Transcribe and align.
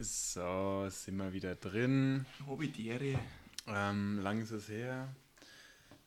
So, 0.00 0.86
sind 0.90 1.16
wir 1.16 1.32
wieder 1.32 1.56
drin. 1.56 2.24
Hobby 2.46 2.72
Ähm, 3.66 4.20
lang 4.20 4.40
ist 4.40 4.52
es 4.52 4.68
her. 4.68 5.14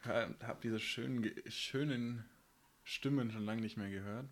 Ha- 0.05 0.29
Hab 0.43 0.61
diese 0.61 0.79
schönen, 0.79 1.29
schönen 1.47 2.23
Stimmen 2.83 3.31
schon 3.31 3.43
lange 3.45 3.61
nicht 3.61 3.75
mehr 3.75 3.89
gehört. 3.89 4.29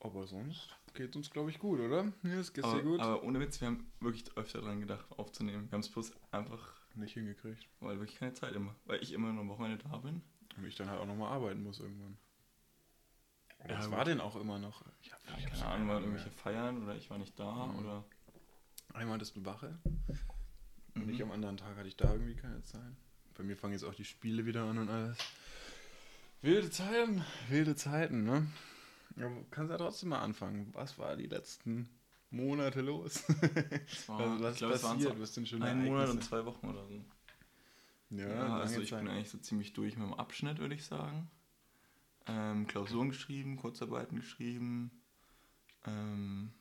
Aber 0.00 0.26
sonst 0.26 0.76
geht 0.94 1.14
uns, 1.14 1.30
glaube 1.30 1.50
ich, 1.50 1.60
gut, 1.60 1.78
oder? 1.78 2.12
Ja, 2.24 2.34
es 2.40 2.52
geht 2.52 2.64
aber, 2.64 2.82
gut. 2.82 2.98
aber 3.00 3.22
ohne 3.22 3.38
Witz, 3.38 3.60
wir 3.60 3.68
haben 3.68 3.86
wirklich 4.00 4.24
öfter 4.36 4.60
dran 4.60 4.80
gedacht, 4.80 5.06
aufzunehmen. 5.12 5.70
Wir 5.70 5.72
haben 5.76 5.80
es 5.80 5.88
bloß 5.88 6.12
einfach, 6.32 6.80
nicht 6.96 7.14
hingekriegt. 7.14 7.68
weil 7.78 8.00
wirklich 8.00 8.18
keine 8.18 8.34
Zeit 8.34 8.54
immer. 8.56 8.74
Weil 8.86 9.00
ich 9.02 9.12
immer 9.12 9.32
nur 9.32 9.42
am 9.42 9.48
Wochenende 9.50 9.78
da 9.84 9.96
bin. 9.98 10.20
Und 10.56 10.66
ich 10.66 10.74
dann 10.74 10.90
halt 10.90 11.00
auch 11.00 11.06
nochmal 11.06 11.32
arbeiten 11.32 11.62
muss 11.62 11.78
irgendwann. 11.78 12.18
Ja, 13.68 13.78
was 13.78 13.90
war 13.92 14.04
denn 14.04 14.20
auch 14.20 14.34
immer 14.34 14.58
noch? 14.58 14.84
Ich 15.00 15.12
hab, 15.12 15.20
Ja, 15.28 15.48
keine 15.48 15.64
Ahnung, 15.66 15.88
waren 15.88 16.02
irgendwelche 16.02 16.32
Feiern 16.32 16.82
oder 16.82 16.96
ich 16.96 17.08
war 17.08 17.18
nicht 17.18 17.38
da 17.38 17.66
Mhm. 17.68 17.78
oder. 17.78 18.04
Einmal 18.94 19.16
hattest 19.16 19.36
du 19.36 19.44
Wache 19.44 19.78
und 20.94 21.08
ich 21.08 21.18
Mhm. 21.18 21.22
am 21.24 21.30
anderen 21.32 21.56
Tag 21.56 21.76
hatte 21.76 21.88
ich 21.88 21.96
da 21.96 22.12
irgendwie 22.12 22.34
keine 22.34 22.62
Zeit. 22.62 22.80
Bei 23.36 23.42
mir 23.42 23.56
fangen 23.56 23.72
jetzt 23.72 23.84
auch 23.84 23.94
die 23.94 24.04
Spiele 24.04 24.44
wieder 24.46 24.64
an 24.64 24.78
und 24.78 24.88
alles. 24.88 25.16
Wilde 26.42 26.70
Zeiten, 26.70 27.24
wilde 27.48 27.74
Zeiten, 27.76 28.24
ne? 28.24 28.46
Du 29.16 29.44
kannst 29.50 29.70
ja 29.70 29.78
trotzdem 29.78 30.10
mal 30.10 30.20
anfangen. 30.20 30.68
Was 30.72 30.98
war 30.98 31.16
die 31.16 31.26
letzten 31.26 31.88
Monate 32.30 32.80
los? 32.80 33.22
War, 34.06 34.18
was 34.18 34.40
was 34.42 34.52
ich 34.54 34.58
glaube, 34.58 34.74
es 34.74 34.82
waren 34.82 34.96
passiert? 34.96 35.20
Was 35.20 35.34
sind 35.34 35.48
schon 35.48 35.62
ein 35.62 35.84
Monat 35.84 36.08
und 36.10 36.24
zwei 36.24 36.44
Wochen 36.44 36.66
oder 36.68 36.86
so. 36.86 37.04
Ja, 38.10 38.28
Ja, 38.28 38.56
also 38.58 38.80
ich 38.80 38.90
Zeit. 38.90 39.00
bin 39.04 39.08
eigentlich 39.10 39.30
so 39.30 39.38
ziemlich 39.38 39.72
durch 39.74 39.96
mit 39.96 40.06
dem 40.06 40.14
Abschnitt, 40.14 40.58
würde 40.58 40.74
ich 40.74 40.84
sagen. 40.84 41.30
Ähm, 42.26 42.66
Klausuren 42.66 43.10
geschrieben, 43.10 43.56
Kurzarbeiten 43.56 44.16
geschrieben. 44.16 44.90
Ähm, 45.86 46.52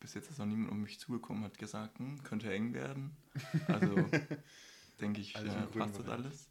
bis 0.00 0.14
jetzt 0.14 0.30
ist 0.30 0.38
noch 0.38 0.46
niemand 0.46 0.70
um 0.70 0.82
mich 0.82 1.00
zugekommen, 1.00 1.44
hat 1.44 1.58
gesagt, 1.58 1.98
hm, 1.98 2.22
könnte 2.22 2.52
eng 2.52 2.74
werden. 2.74 3.16
Also 3.66 3.94
denke 5.00 5.20
ich, 5.20 5.34
im 5.36 5.46
äh, 5.48 5.66
passt 5.66 5.98
das 5.98 6.08
alles. 6.08 6.50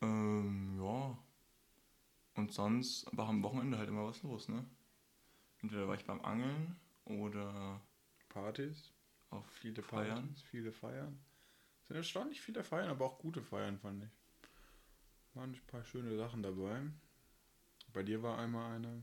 Ähm, 0.00 0.80
ja. 0.82 1.18
Und 2.34 2.52
sonst 2.52 3.06
war 3.16 3.28
am 3.28 3.42
Wochenende 3.42 3.78
halt 3.78 3.88
immer 3.88 4.06
was 4.06 4.22
los, 4.22 4.48
ne? 4.48 4.64
Entweder 5.62 5.88
war 5.88 5.94
ich 5.94 6.04
beim 6.04 6.20
Angeln 6.22 6.76
oder 7.04 7.80
Partys, 8.28 8.92
auf 9.30 9.46
viele 9.46 9.82
Feiern. 9.82 10.26
Partys, 10.26 10.42
viele 10.42 10.72
Feiern. 10.72 11.18
Es 11.82 11.88
sind 11.88 11.96
erstaunlich 11.96 12.40
viele 12.40 12.64
Feiern, 12.64 12.90
aber 12.90 13.06
auch 13.06 13.18
gute 13.18 13.42
Feiern, 13.42 13.78
fand 13.78 14.02
ich. 14.02 14.10
Waren 15.34 15.52
ein 15.52 15.66
paar 15.66 15.84
schöne 15.84 16.16
Sachen 16.16 16.42
dabei. 16.42 16.82
Bei 17.92 18.02
dir 18.02 18.22
war 18.22 18.38
einmal 18.38 18.76
eine, 18.76 19.02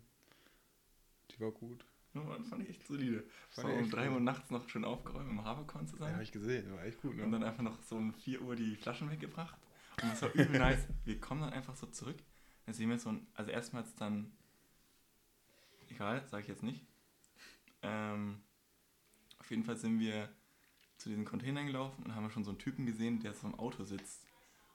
die 1.32 1.40
war 1.40 1.52
gut. 1.52 1.86
Ja, 2.14 2.38
das 2.38 2.48
fand 2.50 2.64
ich 2.64 2.70
echt 2.70 2.86
solide. 2.86 3.24
Fand 3.50 3.68
so 3.68 3.74
um 3.74 3.80
echt 3.84 3.94
3 3.94 4.06
gut. 4.08 4.16
Uhr 4.16 4.20
nachts 4.22 4.50
noch 4.52 4.68
schön 4.70 4.84
aufgeräumt 4.84 5.30
im 5.30 5.44
Haberkorn 5.44 5.86
Ja, 5.86 5.92
zusammen. 5.92 6.14
habe 6.14 6.24
ich 6.24 6.32
gesehen, 6.32 6.72
war 6.74 6.84
echt 6.84 7.02
gut, 7.02 7.16
ne? 7.16 7.24
Und 7.24 7.32
dann 7.32 7.44
einfach 7.44 7.64
noch 7.64 7.82
so 7.84 7.96
um 7.96 8.14
4 8.14 8.42
Uhr 8.42 8.56
die 8.56 8.76
Flaschen 8.76 9.10
weggebracht. 9.10 9.58
Und 10.02 10.12
das 10.12 10.22
war 10.22 10.34
übel 10.34 10.60
nice. 10.60 10.88
Wir 11.06 11.20
kommen 11.22 11.42
dann 11.42 11.54
einfach 11.54 11.76
so 11.76 11.88
zurück. 11.88 12.18
Dann 12.66 12.76
sehen 12.76 12.90
wir 12.90 13.00
so 13.00 13.10
ein, 13.10 13.28
also 13.34 13.50
erstmal 13.52 13.84
hat's 13.84 13.96
dann, 13.96 14.32
egal, 15.90 16.26
sage 16.28 16.44
ich 16.44 16.48
jetzt 16.50 16.64
nicht. 16.64 16.86
Ähm, 17.82 18.42
auf 19.40 19.50
jeden 19.50 19.64
Fall 19.64 19.76
sind 19.78 20.00
wir 20.00 20.30
zu 20.98 21.10
diesen 21.10 21.26
Containern 21.26 21.66
gelaufen 21.66 22.04
und 22.04 22.14
haben 22.16 22.30
schon 22.30 22.44
so 22.44 22.52
einen 22.52 22.60
Typen 22.60 22.86
gesehen, 22.86 23.20
der 23.20 23.34
so 23.34 23.48
im 23.48 23.56
Auto 23.58 23.84
sitzt 23.84 24.28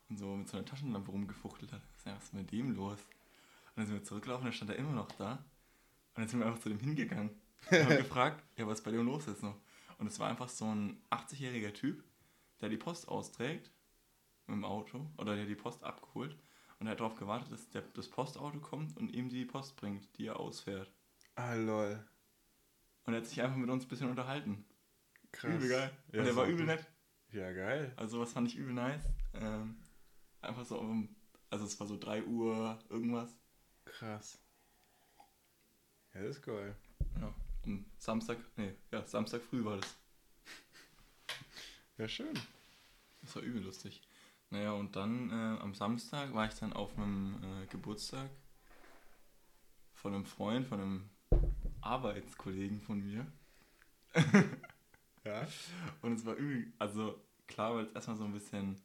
und 0.08 0.18
so 0.18 0.34
mit 0.36 0.48
so 0.48 0.56
einer 0.56 0.66
Taschenlampe 0.66 1.10
rumgefuchtelt 1.10 1.72
hat. 1.72 1.82
Was 2.04 2.24
ist 2.24 2.34
mit 2.34 2.50
dem 2.50 2.74
los? 2.74 2.98
Und 2.98 3.76
dann 3.76 3.86
sind 3.86 3.94
wir 3.96 4.04
zurückgelaufen, 4.04 4.44
dann 4.44 4.52
stand 4.52 4.70
er 4.70 4.76
immer 4.76 4.92
noch 4.92 5.10
da. 5.12 5.44
Und 6.16 6.22
dann 6.22 6.28
sind 6.28 6.40
wir 6.40 6.46
einfach 6.46 6.60
zu 6.60 6.70
dem 6.70 6.80
hingegangen 6.80 7.30
und 7.70 7.84
haben 7.84 7.96
gefragt, 7.98 8.42
ja, 8.56 8.66
was 8.66 8.82
bei 8.82 8.90
dem 8.90 9.04
los 9.04 9.28
ist 9.28 9.42
noch. 9.42 9.60
Und 9.98 10.06
es 10.06 10.18
war 10.18 10.28
einfach 10.28 10.48
so 10.48 10.64
ein 10.66 11.02
80-jähriger 11.10 11.72
Typ, 11.72 12.02
der 12.60 12.68
die 12.68 12.76
Post 12.76 13.08
austrägt 13.08 13.70
mit 14.46 14.56
dem 14.56 14.64
Auto 14.64 15.10
oder 15.18 15.36
der 15.36 15.46
die 15.46 15.54
Post 15.54 15.84
abgeholt 15.84 16.36
und 16.78 16.86
er 16.86 16.92
hat 16.92 17.00
darauf 17.00 17.16
gewartet, 17.16 17.52
dass 17.52 17.68
der, 17.70 17.82
das 17.94 18.08
Postauto 18.08 18.60
kommt 18.60 18.96
und 18.96 19.10
ihm 19.10 19.28
die 19.28 19.44
Post 19.44 19.76
bringt, 19.76 20.16
die 20.18 20.26
er 20.26 20.38
ausfährt. 20.38 20.90
Ah, 21.34 21.54
lol. 21.54 22.04
Und 23.04 23.14
er 23.14 23.20
hat 23.20 23.26
sich 23.26 23.40
einfach 23.42 23.56
mit 23.56 23.70
uns 23.70 23.84
ein 23.84 23.88
bisschen 23.88 24.10
unterhalten. 24.10 24.64
Krass. 25.32 25.54
Übel 25.54 25.68
geil. 25.68 25.90
Ja, 26.12 26.20
und 26.20 26.26
er 26.26 26.36
war 26.36 26.46
übel 26.46 26.66
nett. 26.66 26.86
Ja, 27.32 27.52
geil. 27.52 27.92
Also 27.96 28.20
was 28.20 28.32
fand 28.32 28.48
ich 28.48 28.56
übel 28.56 28.74
nice. 28.74 29.04
Ähm, 29.34 29.76
einfach 30.40 30.64
so 30.64 30.78
also 31.50 31.64
es 31.64 31.78
war 31.78 31.86
so 31.86 31.96
3 31.98 32.24
Uhr 32.24 32.78
irgendwas. 32.88 33.36
Krass. 33.84 34.38
Ja, 36.16 36.22
das 36.22 36.36
ist 36.36 36.42
geil. 36.42 36.74
Ja, 37.20 37.34
um 37.66 37.84
Samstag, 37.98 38.38
nee, 38.56 38.74
ja, 38.90 39.04
Samstag 39.06 39.42
früh 39.42 39.62
war 39.62 39.76
das. 39.76 39.98
Ja, 41.98 42.08
schön. 42.08 42.32
Das 43.20 43.36
war 43.36 43.42
übel 43.42 43.62
lustig. 43.62 44.00
Naja, 44.48 44.72
und 44.72 44.96
dann 44.96 45.28
äh, 45.30 45.60
am 45.60 45.74
Samstag 45.74 46.32
war 46.32 46.46
ich 46.46 46.54
dann 46.54 46.72
auf 46.72 46.96
einem 46.96 47.36
äh, 47.42 47.66
Geburtstag 47.66 48.30
von 49.92 50.14
einem 50.14 50.24
Freund, 50.24 50.66
von 50.66 50.80
einem 50.80 51.10
Arbeitskollegen 51.82 52.80
von 52.80 53.04
mir. 53.04 53.26
Ja? 55.24 55.46
Und 56.02 56.12
es 56.12 56.24
war 56.24 56.34
übel, 56.34 56.72
also 56.78 57.20
klar 57.46 57.74
war 57.74 57.82
es 57.82 57.92
erstmal 57.92 58.16
so 58.16 58.24
ein 58.24 58.32
bisschen 58.32 58.80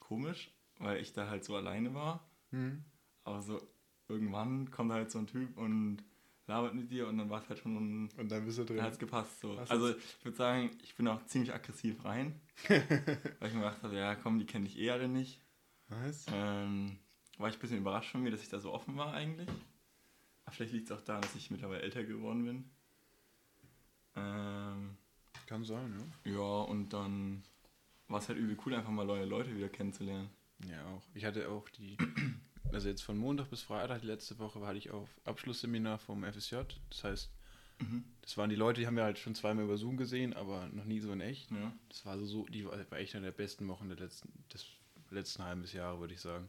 komisch, 0.00 0.50
weil 0.78 1.00
ich 1.00 1.12
da 1.12 1.28
halt 1.28 1.44
so 1.44 1.56
alleine 1.56 1.94
war. 1.94 2.28
Hm. 2.50 2.84
Aber 3.22 3.40
so 3.40 3.66
irgendwann 4.08 4.70
kommt 4.70 4.92
halt 4.92 5.10
so 5.10 5.18
ein 5.18 5.26
Typ 5.26 5.56
und 5.56 6.02
labert 6.46 6.74
mit 6.74 6.90
dir 6.90 7.08
und 7.08 7.18
dann 7.18 7.30
war 7.30 7.42
es 7.42 7.48
halt 7.48 7.58
schon, 7.60 8.08
Und 8.16 8.30
dann 8.30 8.44
bist 8.44 8.58
du 8.58 8.64
drin. 8.64 8.76
dann 8.76 8.86
hat 8.86 8.92
es 8.94 8.98
gepasst. 8.98 9.40
So. 9.40 9.56
Was 9.56 9.70
Also 9.70 9.90
ich 9.90 10.24
würde 10.24 10.36
sagen, 10.36 10.70
ich 10.82 10.94
bin 10.94 11.08
auch 11.08 11.24
ziemlich 11.26 11.52
aggressiv 11.54 12.04
rein, 12.04 12.40
weil 12.68 13.48
ich 13.48 13.54
mir 13.54 13.60
gedacht 13.60 13.82
habe, 13.82 13.96
ja 13.96 14.14
komm, 14.14 14.38
die 14.38 14.46
kenne 14.46 14.66
ich 14.66 14.78
eh 14.78 14.90
alle 14.90 15.08
nicht. 15.08 15.40
Nice. 15.88 16.26
Ähm, 16.32 16.98
war 17.38 17.48
ich 17.48 17.56
ein 17.56 17.60
bisschen 17.60 17.78
überrascht 17.78 18.10
von 18.10 18.22
mir, 18.22 18.30
dass 18.30 18.42
ich 18.42 18.48
da 18.48 18.58
so 18.60 18.72
offen 18.72 18.96
war 18.96 19.12
eigentlich. 19.14 19.48
Aber 20.44 20.54
vielleicht 20.54 20.72
liegt 20.72 20.90
es 20.90 20.96
auch 20.96 21.02
daran, 21.02 21.22
dass 21.22 21.34
ich 21.34 21.50
mittlerweile 21.50 21.82
älter 21.82 22.04
geworden 22.04 22.44
bin. 22.44 22.70
Ähm, 24.16 24.96
Kann 25.46 25.64
sein, 25.64 25.94
ja. 26.24 26.32
ja, 26.32 26.62
und 26.62 26.92
dann 26.92 27.42
war 28.08 28.20
es 28.20 28.28
halt 28.28 28.38
übel 28.38 28.56
cool, 28.64 28.74
einfach 28.74 28.90
mal 28.90 29.04
neue 29.06 29.24
Leute 29.24 29.54
wieder 29.56 29.68
kennenzulernen. 29.68 30.30
Ja, 30.70 30.84
auch. 30.86 31.02
Ich 31.14 31.24
hatte 31.24 31.48
auch 31.48 31.68
die, 31.70 31.96
also 32.72 32.88
jetzt 32.88 33.02
von 33.02 33.16
Montag 33.18 33.50
bis 33.50 33.62
Freitag, 33.62 34.00
die 34.00 34.06
letzte 34.06 34.38
Woche, 34.38 34.60
hatte 34.66 34.78
ich 34.78 34.90
auf 34.90 35.08
Abschlussseminar 35.24 35.98
vom 35.98 36.24
FSJ. 36.24 36.56
Das 36.90 37.04
heißt, 37.04 37.30
Mhm. 37.80 38.04
das 38.22 38.36
waren 38.38 38.50
die 38.50 38.56
Leute, 38.56 38.80
die 38.80 38.86
haben 38.86 38.96
wir 38.96 39.02
halt 39.02 39.18
schon 39.18 39.34
zweimal 39.34 39.64
über 39.64 39.76
Zoom 39.76 39.96
gesehen, 39.96 40.32
aber 40.32 40.68
noch 40.72 40.84
nie 40.84 41.00
so 41.00 41.10
in 41.12 41.20
echt. 41.20 41.50
Ja. 41.50 41.72
Das 41.88 42.06
war 42.06 42.16
so, 42.18 42.24
so 42.26 42.44
die 42.46 42.64
war 42.64 42.78
war 42.90 42.98
echt 42.98 43.14
eine 43.16 43.24
der 43.26 43.32
besten 43.32 43.66
Wochen 43.68 43.88
der 43.88 43.98
letzten, 43.98 44.32
des 44.52 44.66
letzten 45.10 45.44
halben 45.44 45.64
Jahre, 45.64 45.98
würde 46.00 46.14
ich 46.14 46.20
sagen. 46.20 46.48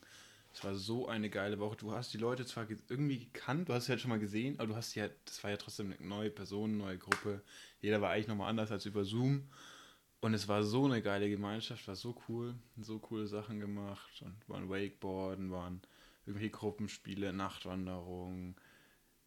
Es 0.54 0.64
war 0.64 0.76
so 0.76 1.08
eine 1.10 1.30
geile 1.30 1.60
Woche. 1.60 1.76
Du 1.78 1.92
hast 1.92 2.14
die 2.14 2.18
Leute 2.18 2.46
zwar 2.46 2.66
ge- 2.66 2.78
irgendwie 2.90 3.20
gekannt, 3.20 3.68
du 3.68 3.74
hast 3.74 3.86
sie 3.86 3.92
halt 3.92 4.02
schon 4.02 4.10
mal 4.10 4.20
gesehen, 4.20 4.58
aber 4.60 4.68
du 4.68 4.76
hast 4.76 4.92
sie 4.92 5.02
halt, 5.02 5.14
das 5.26 5.44
war 5.44 5.50
ja 5.52 5.58
trotzdem 5.58 5.92
eine 5.92 6.08
neue 6.08 6.30
Person, 6.30 6.78
neue 6.78 6.98
Gruppe. 6.98 7.42
Jeder 7.82 8.00
war 8.02 8.12
eigentlich 8.12 8.28
nochmal 8.28 8.50
anders 8.50 8.72
als 8.72 8.86
über 8.86 9.04
Zoom. 9.04 9.50
Und 10.22 10.34
es 10.34 10.48
war 10.48 10.64
so 10.64 10.86
eine 10.86 11.02
geile 11.02 11.30
Gemeinschaft, 11.30 11.88
war 11.88 11.96
so 11.96 12.16
cool, 12.30 12.56
so 12.80 13.00
coole 13.00 13.28
Sachen 13.28 13.60
gemacht 13.60 14.22
und 14.22 14.36
waren 14.48 14.70
Wakeboarden, 14.70 15.52
waren 15.52 15.82
irgendwelche 16.26 16.52
Gruppenspiele, 16.52 17.34
Nachtwanderungen, 17.34 18.56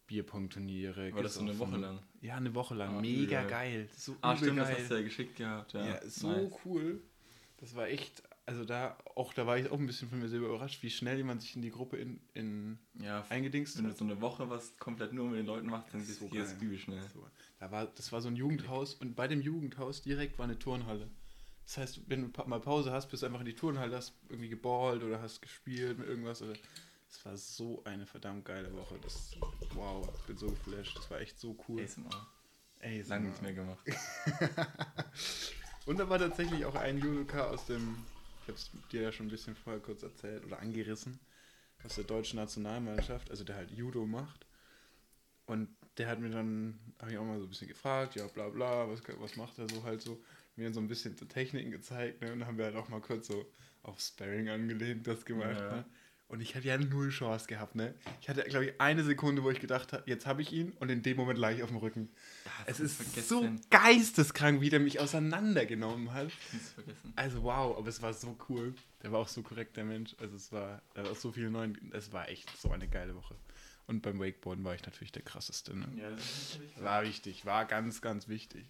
Bierpong-Turniere. 0.07 1.13
War 1.13 1.23
das 1.23 1.35
so 1.35 1.41
eine. 1.41 1.57
Woche 1.59 1.77
lang? 1.77 1.99
Ja, 2.21 2.35
eine 2.35 2.53
Woche 2.55 2.75
lang. 2.75 2.97
Ah, 2.97 3.01
Mega 3.01 3.39
übel 3.41 3.49
geil. 3.49 3.89
So 3.95 4.15
Ah, 4.21 4.35
stimmt, 4.35 4.57
geil. 4.57 4.71
das 4.73 4.79
hast 4.81 4.91
du 4.91 4.95
ja 4.95 5.01
geschickt 5.01 5.35
gehabt. 5.37 5.73
Ja, 5.73 5.85
Ja, 5.85 6.09
so 6.09 6.27
nice. 6.27 6.51
cool. 6.65 7.01
Das 7.57 7.75
war 7.75 7.87
echt, 7.89 8.23
also 8.45 8.63
da, 8.63 8.97
auch 9.15 9.33
da 9.33 9.45
war 9.45 9.57
ich 9.57 9.69
auch 9.69 9.77
ein 9.77 9.85
bisschen 9.85 10.09
von 10.09 10.19
mir 10.19 10.29
selber 10.29 10.47
überrascht, 10.47 10.81
wie 10.81 10.89
schnell 10.89 11.17
jemand 11.17 11.41
sich 11.41 11.55
in 11.57 11.61
die 11.61 11.71
Gruppe 11.71 11.97
in, 11.97 12.21
in 12.33 12.79
Ja, 13.01 13.25
eingedingst 13.29 13.77
wenn 13.77 13.83
du 13.83 13.91
so 13.93 14.05
eine 14.05 14.21
Woche 14.21 14.49
was 14.49 14.77
komplett 14.77 15.11
nur 15.11 15.27
mit 15.29 15.39
den 15.39 15.45
Leuten 15.45 15.67
machst, 15.67 15.93
dann 15.93 15.99
ist 16.01 16.19
so 16.19 16.27
übel 16.27 16.77
schnell. 16.77 17.03
So, 17.13 17.27
da 17.59 17.69
war, 17.69 17.87
das 17.87 18.11
war 18.13 18.21
so 18.21 18.29
ein 18.29 18.37
Jugendhaus 18.37 18.93
und 18.95 19.15
bei 19.15 19.27
dem 19.27 19.41
Jugendhaus 19.41 20.01
direkt 20.01 20.39
war 20.39 20.45
eine 20.45 20.57
Turnhalle. 20.57 21.09
Das 21.65 21.77
heißt, 21.77 22.09
wenn 22.09 22.31
du 22.31 22.43
mal 22.47 22.61
Pause 22.61 22.91
hast, 22.93 23.09
bist 23.09 23.21
du 23.21 23.27
einfach 23.27 23.41
in 23.41 23.45
die 23.45 23.53
Turnhalle, 23.55 23.95
hast 23.97 24.15
irgendwie 24.29 24.49
geballt 24.49 25.03
oder 25.03 25.21
hast 25.21 25.41
gespielt 25.41 25.99
mit 25.99 26.07
irgendwas. 26.07 26.41
Oder 26.41 26.53
das 27.09 27.25
war 27.25 27.37
so 27.37 27.83
eine 27.85 28.05
verdammt 28.05 28.45
geile 28.45 28.71
Woche. 28.73 28.99
Das, 29.01 29.31
wow, 29.73 30.07
ich 30.15 30.21
bin 30.25 30.37
so 30.37 30.47
geflasht. 30.47 30.97
Das 30.97 31.09
war 31.09 31.19
echt 31.19 31.39
so 31.39 31.57
cool. 31.67 31.81
ASMR. 31.81 32.27
Ey, 32.79 33.01
Lange 33.01 33.29
nicht 33.29 33.41
mehr 33.41 33.53
gemacht. 33.53 33.85
Und 35.85 35.99
da 35.99 36.09
war 36.09 36.19
tatsächlich 36.19 36.65
auch 36.65 36.75
ein 36.75 36.99
Judoka 36.99 37.47
aus 37.47 37.65
dem, 37.65 37.97
ich 38.43 38.47
habe 38.47 38.57
es 38.57 38.69
dir 38.91 39.01
ja 39.01 39.11
schon 39.11 39.27
ein 39.27 39.31
bisschen 39.31 39.55
vorher 39.55 39.81
kurz 39.81 40.03
erzählt 40.03 40.45
oder 40.45 40.59
angerissen, 40.59 41.19
aus 41.83 41.95
der 41.95 42.03
deutschen 42.03 42.37
Nationalmannschaft, 42.37 43.31
also 43.31 43.43
der 43.43 43.55
halt 43.55 43.71
Judo 43.71 44.05
macht. 44.05 44.45
Und 45.45 45.69
der 45.97 46.07
hat 46.07 46.19
mir 46.19 46.29
dann, 46.29 46.79
habe 46.99 47.11
ich 47.11 47.17
auch 47.17 47.25
mal 47.25 47.39
so 47.39 47.45
ein 47.45 47.49
bisschen 47.49 47.67
gefragt, 47.67 48.15
ja 48.15 48.27
bla 48.27 48.49
bla, 48.49 48.87
was, 48.87 49.01
was 49.19 49.35
macht 49.35 49.57
er 49.57 49.67
so 49.67 49.83
halt 49.83 50.01
so, 50.01 50.21
mir 50.55 50.65
dann 50.65 50.73
so 50.73 50.79
ein 50.79 50.87
bisschen 50.87 51.15
Techniken 51.27 51.71
gezeigt, 51.71 52.21
ne? 52.21 52.31
Und 52.31 52.39
dann 52.39 52.47
haben 52.47 52.57
wir 52.57 52.65
halt 52.65 52.75
auch 52.75 52.89
mal 52.89 53.01
kurz 53.01 53.27
so 53.27 53.51
auf 53.81 53.99
Sparring 53.99 54.49
angelehnt 54.49 55.07
das 55.07 55.25
gemacht, 55.25 55.59
Ja. 55.59 55.77
ne? 55.77 55.85
Und 56.29 56.41
ich 56.41 56.55
hatte 56.55 56.67
ja 56.67 56.77
null 56.77 57.09
Chance 57.09 57.47
gehabt, 57.47 57.73
ne? 57.73 57.95
Ich 58.21 58.29
hatte, 58.29 58.43
glaube 58.43 58.65
ich, 58.65 58.79
eine 58.79 59.03
Sekunde, 59.03 59.43
wo 59.43 59.49
ich 59.49 59.59
gedacht 59.59 59.93
habe, 59.93 60.03
jetzt 60.05 60.27
habe 60.27 60.43
ich 60.43 60.53
ihn 60.53 60.71
und 60.79 60.89
in 60.89 61.01
dem 61.01 61.17
Moment 61.17 61.39
lag 61.39 61.51
ich 61.51 61.63
auf 61.63 61.69
dem 61.69 61.77
Rücken. 61.77 62.07
Ja, 62.45 62.51
Es 62.67 62.79
ist 62.79 62.97
vergessen. 63.01 63.27
so 63.27 63.49
geisteskrank, 63.71 64.61
wie 64.61 64.69
der 64.69 64.79
mich 64.79 64.99
auseinandergenommen 64.99 66.13
hat. 66.13 66.27
Ich. 66.27 67.13
Also 67.15 67.41
wow, 67.43 67.75
aber 67.75 67.87
es 67.89 68.01
war 68.03 68.13
so 68.13 68.37
cool. 68.47 68.75
Der 69.01 69.11
war 69.11 69.19
auch 69.19 69.27
so 69.27 69.41
korrekt, 69.41 69.75
der 69.75 69.85
Mensch. 69.85 70.15
Also 70.19 70.35
es 70.35 70.51
war, 70.51 70.83
da 70.93 71.03
war 71.03 71.15
so 71.15 71.31
viele 71.31 71.49
neuen, 71.49 71.91
es 71.93 72.13
war 72.13 72.29
echt 72.29 72.55
so 72.57 72.69
eine 72.71 72.87
geile 72.87 73.15
Woche. 73.15 73.35
Und 73.87 74.01
beim 74.03 74.19
Wakeboarden 74.19 74.63
war 74.63 74.75
ich 74.75 74.83
natürlich 74.85 75.11
der 75.11 75.23
krasseste. 75.23 75.75
Ne? 75.75 75.87
Ja, 75.97 76.83
War 76.83 77.01
wichtig, 77.03 77.47
war 77.47 77.65
ganz, 77.65 78.01
ganz 78.01 78.27
wichtig. 78.27 78.67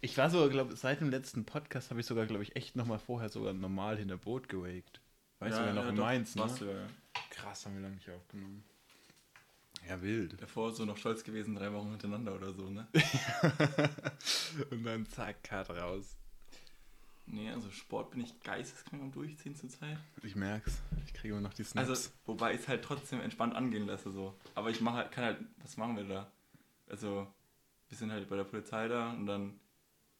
Ich 0.00 0.16
war 0.16 0.30
sogar, 0.30 0.48
glaube 0.48 0.76
seit 0.76 1.00
dem 1.00 1.10
letzten 1.10 1.44
Podcast 1.44 1.90
habe 1.90 1.98
ich 2.00 2.06
sogar, 2.06 2.26
glaube 2.26 2.44
ich, 2.44 2.54
echt 2.54 2.76
nochmal 2.76 3.00
vorher 3.00 3.28
sogar 3.30 3.52
normal 3.52 3.98
hinter 3.98 4.16
Boot 4.16 4.48
gewaked. 4.48 5.00
Weißt 5.42 5.58
du, 5.58 5.62
ja, 5.62 5.72
noch 5.72 5.88
in 5.88 5.96
doch, 5.96 6.04
Mainz, 6.04 6.34
ne? 6.36 6.54
du, 6.58 6.64
ja. 6.66 6.86
Krass, 7.30 7.66
haben 7.66 7.74
wir 7.74 7.82
lange 7.82 7.96
nicht 7.96 8.08
aufgenommen. 8.08 8.62
Ja, 9.88 10.00
wild. 10.00 10.40
Davor 10.40 10.72
so 10.72 10.84
noch 10.84 10.96
stolz 10.96 11.24
gewesen, 11.24 11.56
drei 11.56 11.72
Wochen 11.72 11.90
hintereinander 11.90 12.34
oder 12.36 12.52
so, 12.52 12.70
ne? 12.70 12.86
Und 14.70 14.84
dann 14.84 15.06
zack, 15.06 15.42
Kart 15.42 15.70
raus. 15.70 16.16
Nee, 17.26 17.50
also 17.50 17.70
Sport 17.70 18.10
bin 18.10 18.20
ich 18.20 18.40
geisteskrank 18.42 19.02
am 19.02 19.12
Durchziehen 19.12 19.56
zurzeit. 19.56 19.98
Ich 20.22 20.36
merk's. 20.36 20.80
Ich 21.06 21.14
kriege 21.14 21.34
immer 21.34 21.42
noch 21.42 21.54
die 21.54 21.64
Snaps. 21.64 21.88
Also, 21.88 22.10
wobei 22.26 22.54
ich 22.54 22.60
es 22.60 22.68
halt 22.68 22.84
trotzdem 22.84 23.20
entspannt 23.20 23.54
angehen 23.54 23.86
lasse, 23.86 24.10
so. 24.12 24.34
Aber 24.54 24.70
ich 24.70 24.80
mache 24.80 24.98
halt, 24.98 25.12
kann 25.12 25.24
halt, 25.24 25.38
was 25.62 25.76
machen 25.76 25.96
wir 25.96 26.04
da? 26.04 26.30
Also, 26.88 27.26
wir 27.88 27.98
sind 27.98 28.12
halt 28.12 28.28
bei 28.28 28.36
der 28.36 28.44
Polizei 28.44 28.86
da 28.88 29.10
und 29.12 29.26
dann 29.26 29.58